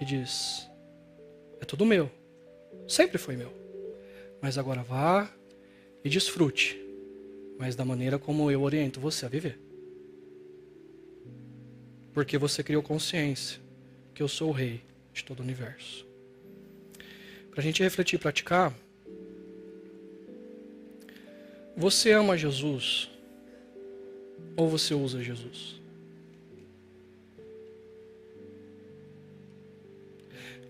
e 0.00 0.04
diz: 0.04 0.68
É 1.60 1.64
tudo 1.64 1.86
meu, 1.86 2.10
sempre 2.88 3.18
foi 3.18 3.36
meu, 3.36 3.52
mas 4.40 4.58
agora 4.58 4.82
vá 4.82 5.30
e 6.04 6.08
desfrute, 6.08 6.80
mas 7.58 7.76
da 7.76 7.84
maneira 7.84 8.18
como 8.18 8.50
eu 8.50 8.62
oriento 8.62 9.00
você 9.00 9.26
a 9.26 9.28
viver. 9.28 9.58
Porque 12.12 12.36
você 12.36 12.62
criou 12.62 12.82
consciência 12.82 13.60
que 14.14 14.22
eu 14.22 14.28
sou 14.28 14.50
o 14.50 14.52
Rei 14.52 14.82
de 15.12 15.24
todo 15.24 15.40
o 15.40 15.42
universo. 15.42 16.06
Para 17.50 17.60
a 17.60 17.62
gente 17.62 17.82
refletir 17.82 18.16
e 18.16 18.18
praticar, 18.18 18.74
você 21.76 22.12
ama 22.12 22.36
Jesus 22.36 23.10
ou 24.56 24.68
você 24.68 24.94
usa 24.94 25.22
Jesus? 25.22 25.80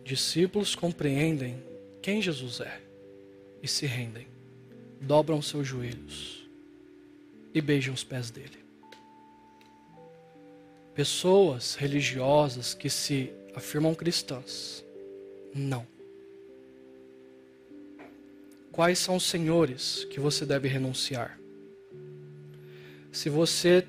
Discípulos 0.05 0.75
compreendem 0.75 1.63
quem 2.01 2.21
Jesus 2.21 2.61
é 2.61 2.81
e 3.63 3.69
se 3.69 3.87
rendem, 3.87 4.27
dobram 5.01 5.41
seus 5.41 5.67
joelhos 5.67 6.49
e 7.55 7.61
beijam 7.61 7.95
os 7.95 8.03
pés 8.03 8.31
dele. 8.31 8.59
Pessoas 10.95 11.75
religiosas 11.75 12.75
que 12.75 12.91
se 12.91 13.33
afirmam 13.55 13.95
cristãs, 13.95 14.85
não. 15.55 15.87
Quais 18.71 18.99
são 18.99 19.17
os 19.17 19.25
senhores 19.25 20.05
que 20.05 20.19
você 20.19 20.45
deve 20.45 20.67
renunciar? 20.67 21.42
Se 23.13 23.29
você 23.29 23.87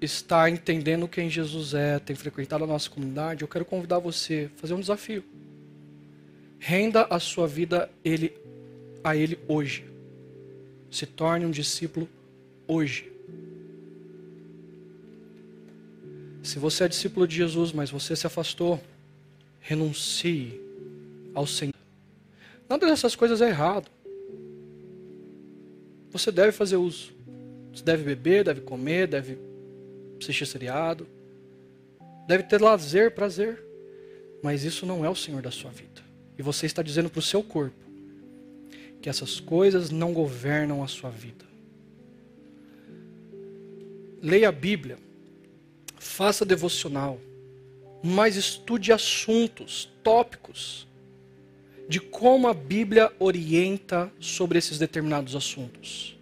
está 0.00 0.48
entendendo 0.48 1.06
quem 1.06 1.28
Jesus 1.28 1.74
é, 1.74 1.98
tem 1.98 2.16
frequentado 2.16 2.64
a 2.64 2.66
nossa 2.66 2.88
comunidade, 2.88 3.42
eu 3.42 3.48
quero 3.48 3.66
convidar 3.66 3.98
você 3.98 4.50
a 4.56 4.58
fazer 4.58 4.72
um 4.72 4.80
desafio. 4.80 5.22
Renda 6.58 7.06
a 7.10 7.20
sua 7.20 7.46
vida 7.46 7.90
ele, 8.02 8.32
a 9.04 9.14
Ele 9.14 9.38
hoje. 9.46 9.84
Se 10.90 11.04
torne 11.04 11.44
um 11.44 11.50
discípulo 11.50 12.08
hoje. 12.66 13.12
Se 16.42 16.58
você 16.58 16.84
é 16.84 16.88
discípulo 16.88 17.28
de 17.28 17.36
Jesus, 17.36 17.72
mas 17.72 17.90
você 17.90 18.16
se 18.16 18.26
afastou, 18.26 18.80
renuncie 19.60 20.60
ao 21.34 21.46
Senhor. 21.46 21.74
Nada 22.68 22.86
dessas 22.86 23.14
coisas 23.14 23.40
é 23.42 23.48
errado. 23.48 23.90
Você 26.10 26.32
deve 26.32 26.52
fazer 26.52 26.76
uso. 26.76 27.21
Você 27.72 27.82
deve 27.82 28.04
beber, 28.04 28.44
deve 28.44 28.60
comer, 28.60 29.06
deve 29.08 29.38
assistir 30.20 30.46
seriado, 30.46 31.06
deve 32.28 32.44
ter 32.44 32.60
lazer, 32.60 33.12
prazer. 33.12 33.62
Mas 34.42 34.64
isso 34.64 34.84
não 34.84 35.04
é 35.04 35.08
o 35.08 35.14
Senhor 35.14 35.40
da 35.40 35.50
sua 35.50 35.70
vida. 35.70 36.02
E 36.38 36.42
você 36.42 36.66
está 36.66 36.82
dizendo 36.82 37.08
para 37.08 37.20
o 37.20 37.22
seu 37.22 37.42
corpo 37.42 37.80
que 39.00 39.08
essas 39.08 39.40
coisas 39.40 39.90
não 39.90 40.12
governam 40.12 40.82
a 40.82 40.88
sua 40.88 41.10
vida. 41.10 41.44
Leia 44.20 44.50
a 44.50 44.52
Bíblia, 44.52 44.98
faça 45.98 46.44
devocional, 46.44 47.18
mas 48.02 48.36
estude 48.36 48.92
assuntos, 48.92 49.88
tópicos, 50.02 50.86
de 51.88 51.98
como 51.98 52.46
a 52.46 52.54
Bíblia 52.54 53.12
orienta 53.18 54.12
sobre 54.20 54.58
esses 54.58 54.78
determinados 54.78 55.34
assuntos 55.34 56.16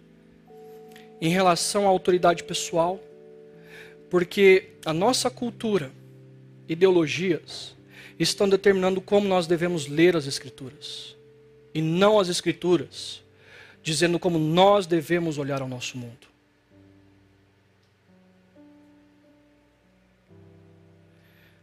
em 1.21 1.29
relação 1.29 1.85
à 1.85 1.89
autoridade 1.89 2.43
pessoal, 2.43 2.99
porque 4.09 4.69
a 4.83 4.91
nossa 4.91 5.29
cultura, 5.29 5.91
ideologias, 6.67 7.75
estão 8.19 8.49
determinando 8.49 8.99
como 8.99 9.27
nós 9.27 9.45
devemos 9.45 9.85
ler 9.87 10.15
as 10.17 10.25
Escrituras, 10.25 11.15
e 11.75 11.81
não 11.81 12.19
as 12.19 12.27
Escrituras, 12.27 13.23
dizendo 13.83 14.17
como 14.17 14.39
nós 14.39 14.87
devemos 14.87 15.37
olhar 15.37 15.61
ao 15.61 15.67
nosso 15.67 15.95
mundo. 15.97 16.31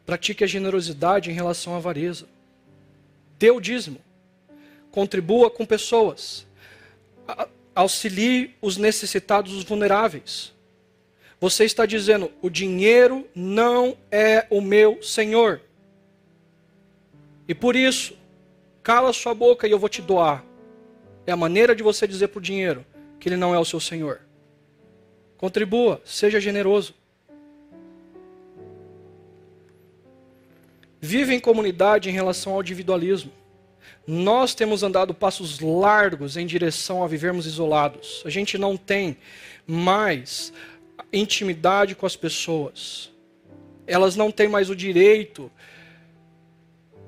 Pratique 0.07 0.43
a 0.43 0.47
generosidade 0.47 1.31
em 1.31 1.35
relação 1.35 1.75
à 1.75 1.77
avareza. 1.77 2.27
Dê 3.39 3.51
o 3.51 3.61
dízimo. 3.61 4.01
Contribua 4.91 5.51
com 5.51 5.67
pessoas 5.67 6.47
auxilie 7.79 8.57
os 8.61 8.77
necessitados, 8.77 9.55
os 9.55 9.63
vulneráveis. 9.63 10.53
Você 11.41 11.65
está 11.65 11.87
dizendo: 11.87 12.29
o 12.43 12.51
dinheiro 12.51 13.25
não 13.33 13.97
é 14.11 14.49
o 14.51 14.61
meu 14.61 15.01
senhor. 15.01 15.61
E 17.47 17.55
por 17.55 17.77
isso, 17.77 18.19
cala 18.83 19.13
sua 19.13 19.33
boca 19.33 19.69
e 19.69 19.71
eu 19.71 19.79
vou 19.79 19.89
te 19.89 20.03
doar. 20.03 20.45
É 21.25 21.31
a 21.31 21.37
maneira 21.37 21.73
de 21.77 21.85
você 21.85 22.05
dizer 22.05 22.29
para 22.29 22.41
o 22.41 22.43
dinheiro 22.43 22.85
que 23.21 23.29
ele 23.29 23.37
não 23.37 23.55
é 23.55 23.59
o 23.61 23.65
seu 23.65 23.79
senhor. 23.79 24.23
Contribua, 25.37 26.03
seja 26.05 26.41
generoso. 26.41 26.95
Vive 31.01 31.33
em 31.33 31.39
comunidade 31.39 32.11
em 32.11 32.13
relação 32.13 32.55
ao 32.55 32.61
individualismo. 32.61 33.31
Nós 34.11 34.55
temos 34.55 34.83
andado 34.83 35.13
passos 35.13 35.61
largos 35.61 36.39
em 36.39 36.47
direção 36.47 37.05
a 37.05 37.07
vivermos 37.07 37.45
isolados. 37.45 38.23
A 38.25 38.31
gente 38.31 38.57
não 38.57 38.75
tem 38.75 39.19
mais 39.67 40.51
intimidade 41.13 41.95
com 41.95 42.07
as 42.07 42.17
pessoas. 42.17 43.13
Elas 43.87 44.17
não 44.17 44.31
têm 44.31 44.49
mais 44.49 44.71
o 44.71 44.75
direito 44.75 45.53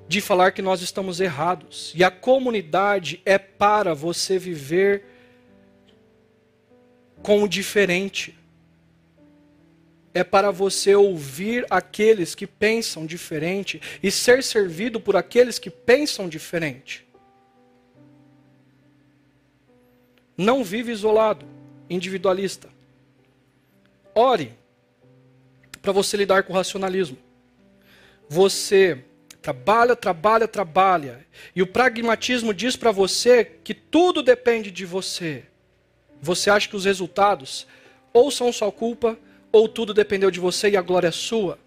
de 0.06 0.20
falar 0.20 0.50
que 0.50 0.60
nós 0.60 0.82
estamos 0.82 1.20
errados. 1.20 1.90
E 1.96 2.04
a 2.04 2.10
comunidade 2.10 3.22
é 3.24 3.38
para 3.38 3.94
você 3.94 4.38
viver 4.38 5.04
com 7.22 7.42
o 7.42 7.48
diferente. 7.48 8.38
É 10.12 10.24
para 10.24 10.50
você 10.50 10.94
ouvir 10.94 11.66
aqueles 11.70 12.34
que 12.34 12.46
pensam 12.46 13.06
diferente 13.06 13.80
e 14.02 14.10
ser 14.10 14.42
servido 14.42 15.00
por 15.00 15.16
aqueles 15.16 15.58
que 15.58 15.70
pensam 15.70 16.28
diferente. 16.28 17.06
Não 20.36 20.64
vive 20.64 20.90
isolado, 20.90 21.46
individualista. 21.88 22.68
Ore 24.14 24.52
para 25.82 25.92
você 25.92 26.16
lidar 26.16 26.42
com 26.42 26.52
o 26.52 26.56
racionalismo. 26.56 27.18
Você 28.28 29.04
trabalha, 29.40 29.96
trabalha, 29.96 30.46
trabalha. 30.46 31.26
E 31.54 31.62
o 31.62 31.66
pragmatismo 31.66 32.52
diz 32.52 32.76
para 32.76 32.90
você 32.90 33.44
que 33.44 33.74
tudo 33.74 34.22
depende 34.22 34.70
de 34.70 34.84
você. 34.84 35.44
Você 36.20 36.50
acha 36.50 36.68
que 36.68 36.76
os 36.76 36.84
resultados 36.84 37.66
ou 38.12 38.30
são 38.30 38.52
sua 38.52 38.70
culpa, 38.70 39.18
ou 39.52 39.68
tudo 39.68 39.92
dependeu 39.92 40.30
de 40.30 40.40
você 40.40 40.70
e 40.70 40.76
a 40.76 40.82
glória 40.82 41.08
é 41.08 41.12
sua. 41.12 41.58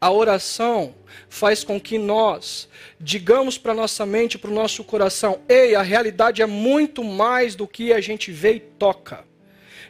A 0.00 0.10
oração 0.10 0.96
faz 1.28 1.62
com 1.62 1.80
que 1.80 1.96
nós 1.96 2.68
digamos 2.98 3.56
para 3.56 3.72
nossa 3.72 4.04
mente, 4.04 4.36
para 4.36 4.50
o 4.50 4.54
nosso 4.54 4.82
coração: 4.82 5.40
ei, 5.48 5.76
a 5.76 5.82
realidade 5.82 6.42
é 6.42 6.46
muito 6.46 7.04
mais 7.04 7.54
do 7.54 7.68
que 7.68 7.92
a 7.92 8.00
gente 8.00 8.32
vê 8.32 8.54
e 8.54 8.60
toca. 8.60 9.24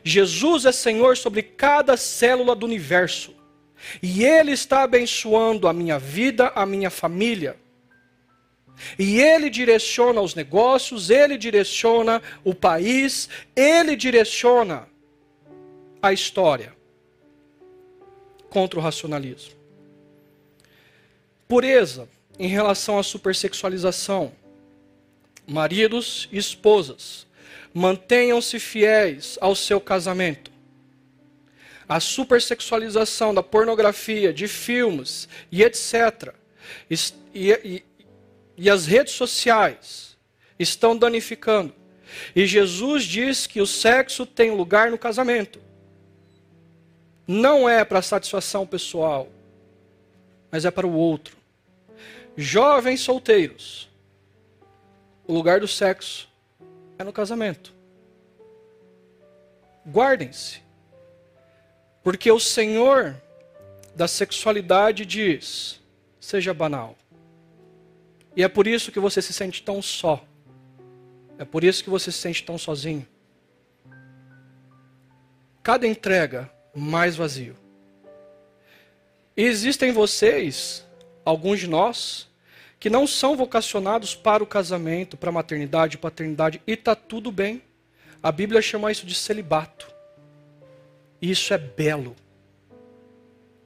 Jesus 0.04 0.66
é 0.66 0.72
Senhor 0.72 1.16
sobre 1.16 1.42
cada 1.42 1.96
célula 1.96 2.54
do 2.54 2.66
universo. 2.66 3.34
E 4.02 4.22
Ele 4.22 4.52
está 4.52 4.82
abençoando 4.82 5.66
a 5.66 5.72
minha 5.72 5.98
vida, 5.98 6.52
a 6.54 6.66
minha 6.66 6.90
família. 6.90 7.56
E 8.98 9.18
Ele 9.20 9.48
direciona 9.48 10.20
os 10.20 10.34
negócios, 10.34 11.08
Ele 11.08 11.38
direciona 11.38 12.20
o 12.44 12.54
país, 12.54 13.28
Ele 13.56 13.96
direciona 13.96 14.88
a 16.02 16.12
história 16.12 16.81
contra 18.52 18.78
o 18.78 18.82
racionalismo. 18.82 19.54
Pureza 21.48 22.08
em 22.38 22.48
relação 22.48 22.98
à 22.98 23.02
supersexualização. 23.02 24.32
Maridos 25.46 26.28
e 26.30 26.38
esposas, 26.38 27.26
mantenham-se 27.74 28.60
fiéis 28.60 29.36
ao 29.40 29.56
seu 29.56 29.80
casamento 29.80 30.52
a 31.88 32.00
supersexualização 32.00 33.34
da 33.34 33.42
pornografia, 33.42 34.32
de 34.32 34.48
filmes 34.48 35.28
e 35.50 35.62
etc. 35.62 36.32
E, 36.90 36.96
e, 37.34 37.84
e 38.56 38.70
as 38.70 38.86
redes 38.86 39.12
sociais 39.12 40.16
estão 40.58 40.96
danificando. 40.96 41.74
E 42.34 42.46
Jesus 42.46 43.04
diz 43.04 43.46
que 43.46 43.60
o 43.60 43.66
sexo 43.66 44.24
tem 44.24 44.52
lugar 44.52 44.90
no 44.90 44.96
casamento. 44.96 45.60
Não 47.26 47.68
é 47.68 47.84
para 47.84 48.02
satisfação 48.02 48.66
pessoal, 48.66 49.28
mas 50.50 50.64
é 50.64 50.70
para 50.70 50.86
o 50.86 50.92
outro. 50.92 51.36
Jovens 52.36 53.00
solteiros, 53.00 53.90
o 55.26 55.32
lugar 55.32 55.60
do 55.60 55.68
sexo 55.68 56.28
é 56.98 57.04
no 57.04 57.12
casamento. 57.12 57.72
Guardem-se. 59.86 60.60
Porque 62.02 62.30
o 62.30 62.40
Senhor 62.40 63.16
da 63.94 64.08
sexualidade 64.08 65.04
diz: 65.06 65.80
seja 66.20 66.52
banal. 66.52 66.96
E 68.34 68.42
é 68.42 68.48
por 68.48 68.66
isso 68.66 68.90
que 68.90 69.00
você 69.00 69.20
se 69.20 69.32
sente 69.32 69.62
tão 69.62 69.82
só. 69.82 70.24
É 71.38 71.44
por 71.44 71.64
isso 71.64 71.84
que 71.84 71.90
você 71.90 72.10
se 72.10 72.18
sente 72.18 72.44
tão 72.44 72.56
sozinho. 72.56 73.06
Cada 75.62 75.86
entrega 75.86 76.50
mais 76.74 77.16
vazio. 77.16 77.56
E 79.36 79.42
existem 79.42 79.92
vocês, 79.92 80.84
alguns 81.24 81.60
de 81.60 81.66
nós, 81.66 82.28
que 82.78 82.90
não 82.90 83.06
são 83.06 83.36
vocacionados 83.36 84.14
para 84.14 84.42
o 84.42 84.46
casamento, 84.46 85.16
para 85.16 85.30
a 85.30 85.32
maternidade, 85.32 85.96
paternidade, 85.96 86.60
e 86.66 86.72
está 86.72 86.94
tudo 86.94 87.30
bem. 87.30 87.62
A 88.22 88.32
Bíblia 88.32 88.60
chama 88.60 88.90
isso 88.90 89.06
de 89.06 89.14
celibato. 89.14 89.90
Isso 91.20 91.54
é 91.54 91.58
belo. 91.58 92.16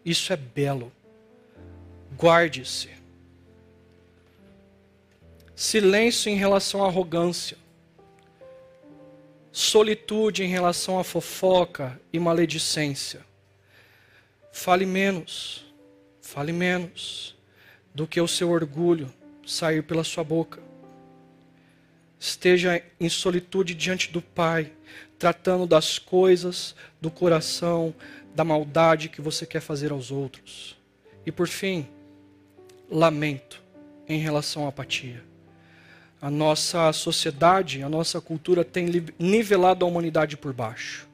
Isso 0.05 0.33
é 0.33 0.37
belo. 0.37 0.93
Guarde-se. 2.17 2.91
Silêncio 5.55 6.31
em 6.31 6.37
relação 6.37 6.85
à 6.85 6.87
arrogância. 6.87 7.57
Solitude 9.59 10.45
em 10.45 10.49
relação 10.49 10.99
à 10.99 11.03
fofoca 11.03 11.99
e 12.13 12.19
maledicência. 12.19 13.25
Fale 14.53 14.85
menos. 14.85 15.65
Fale 16.21 16.53
menos 16.53 17.35
do 17.95 18.07
que 18.07 18.21
o 18.21 18.29
seu 18.29 18.51
orgulho 18.51 19.11
sair 19.47 19.83
pela 19.83 20.05
sua 20.05 20.23
boca. 20.23 20.61
Esteja 22.21 22.85
em 23.01 23.09
solitude 23.09 23.75
diante 23.75 24.13
do 24.13 24.21
Pai, 24.21 24.71
tratando 25.19 25.67
das 25.67 25.99
coisas, 25.99 26.75
do 27.01 27.11
coração, 27.11 27.95
da 28.35 28.45
maldade 28.45 29.09
que 29.09 29.23
você 29.23 29.47
quer 29.47 29.61
fazer 29.61 29.91
aos 29.91 30.11
outros. 30.11 30.77
E 31.25 31.33
por 31.33 31.49
fim, 31.49 31.89
lamento 32.91 33.63
em 34.07 34.19
relação 34.19 34.67
à 34.67 34.69
apatia. 34.69 35.25
A 36.21 36.31
nossa 36.31 36.93
sociedade, 36.93 37.83
a 37.83 37.89
nossa 37.89 38.21
cultura 38.21 38.65
tem 38.65 38.87
nivelado 39.19 39.85
a 39.85 39.89
humanidade 39.89 40.37
por 40.37 40.53
baixo. 40.53 41.07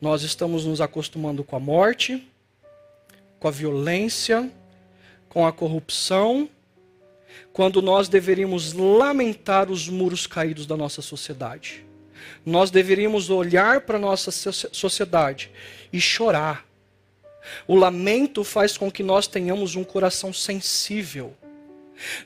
Nós 0.00 0.22
estamos 0.22 0.64
nos 0.64 0.80
acostumando 0.80 1.44
com 1.44 1.56
a 1.56 1.60
morte, 1.60 2.26
com 3.38 3.48
a 3.48 3.50
violência, 3.50 4.50
com 5.28 5.46
a 5.46 5.52
corrupção, 5.52 6.48
quando 7.52 7.82
nós 7.82 8.08
deveríamos 8.08 8.72
lamentar 8.72 9.70
os 9.70 9.88
muros 9.88 10.26
caídos 10.26 10.66
da 10.66 10.76
nossa 10.76 11.02
sociedade 11.02 11.88
nós 12.44 12.70
deveríamos 12.70 13.30
olhar 13.30 13.82
para 13.82 13.96
a 13.96 14.00
nossa 14.00 14.30
sociedade 14.30 15.50
e 15.92 16.00
chorar. 16.00 16.66
O 17.66 17.74
lamento 17.74 18.44
faz 18.44 18.76
com 18.76 18.90
que 18.90 19.02
nós 19.02 19.26
tenhamos 19.26 19.74
um 19.76 19.84
coração 19.84 20.32
sensível. 20.32 21.34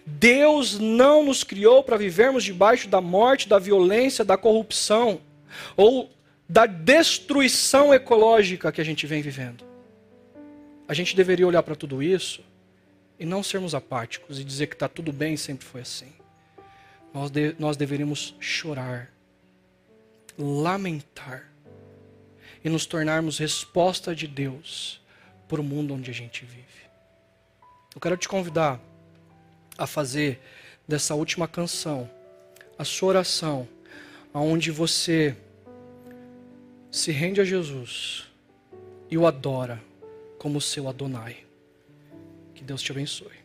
Deus 0.05 0.79
não 0.79 1.25
nos 1.25 1.45
criou 1.45 1.83
para 1.83 1.97
vivermos 1.97 2.45
debaixo 2.45 2.89
da 2.89 3.01
morte, 3.01 3.49
da 3.49 3.59
violência, 3.59 4.25
da 4.25 4.37
corrupção 4.37 5.21
ou 5.77 6.11
da 6.49 6.67
destruição 6.67 7.93
ecológica 7.93 8.71
que 8.71 8.81
a 8.81 8.85
gente 8.85 9.07
vem 9.07 9.23
vivendo. 9.23 9.65
A 10.87 10.95
gente 10.95 11.17
deveria 11.17 11.47
olhar 11.47 11.63
para 11.63 11.75
tudo 11.75 12.03
isso 12.03 12.43
e 13.19 13.25
não 13.25 13.43
sermos 13.43 13.75
apáticos 13.75 14.39
e 14.39 14.45
dizer 14.45 14.67
que 14.67 14.75
está 14.75 14.89
tudo 14.89 15.13
bem 15.13 15.35
e 15.35 15.39
sempre 15.39 15.67
foi 15.67 15.81
assim. 15.81 16.13
Nós, 17.15 17.31
de, 17.31 17.55
nós 17.59 17.77
deveríamos 17.77 18.35
chorar 18.41 19.13
lamentar 20.39 21.51
e 22.65 22.69
nos 22.69 22.87
tornarmos 22.87 23.39
resposta 23.39 24.15
de 24.15 24.27
Deus 24.27 25.01
para 25.49 25.61
o 25.61 25.65
mundo 25.65 25.95
onde 25.95 26.11
a 26.11 26.15
gente 26.15 26.45
vive. 26.45 26.63
Eu 27.95 28.01
quero 28.01 28.17
te 28.17 28.29
convidar 28.29 28.81
a 29.83 29.87
fazer 29.87 30.41
dessa 30.87 31.15
última 31.15 31.49
canção 31.49 32.09
a 32.79 32.85
sua 32.85 33.11
oração, 33.11 33.69
aonde 34.33 34.71
você 34.71 35.37
se 36.91 37.11
rende 37.11 37.41
a 37.41 37.45
Jesus 37.45 38.29
e 39.11 39.19
o 39.19 39.27
adora 39.27 39.83
como 40.39 40.61
seu 40.61 40.89
Adonai. 40.89 41.45
Que 42.55 42.63
Deus 42.63 42.81
te 42.81 42.93
abençoe. 42.93 43.42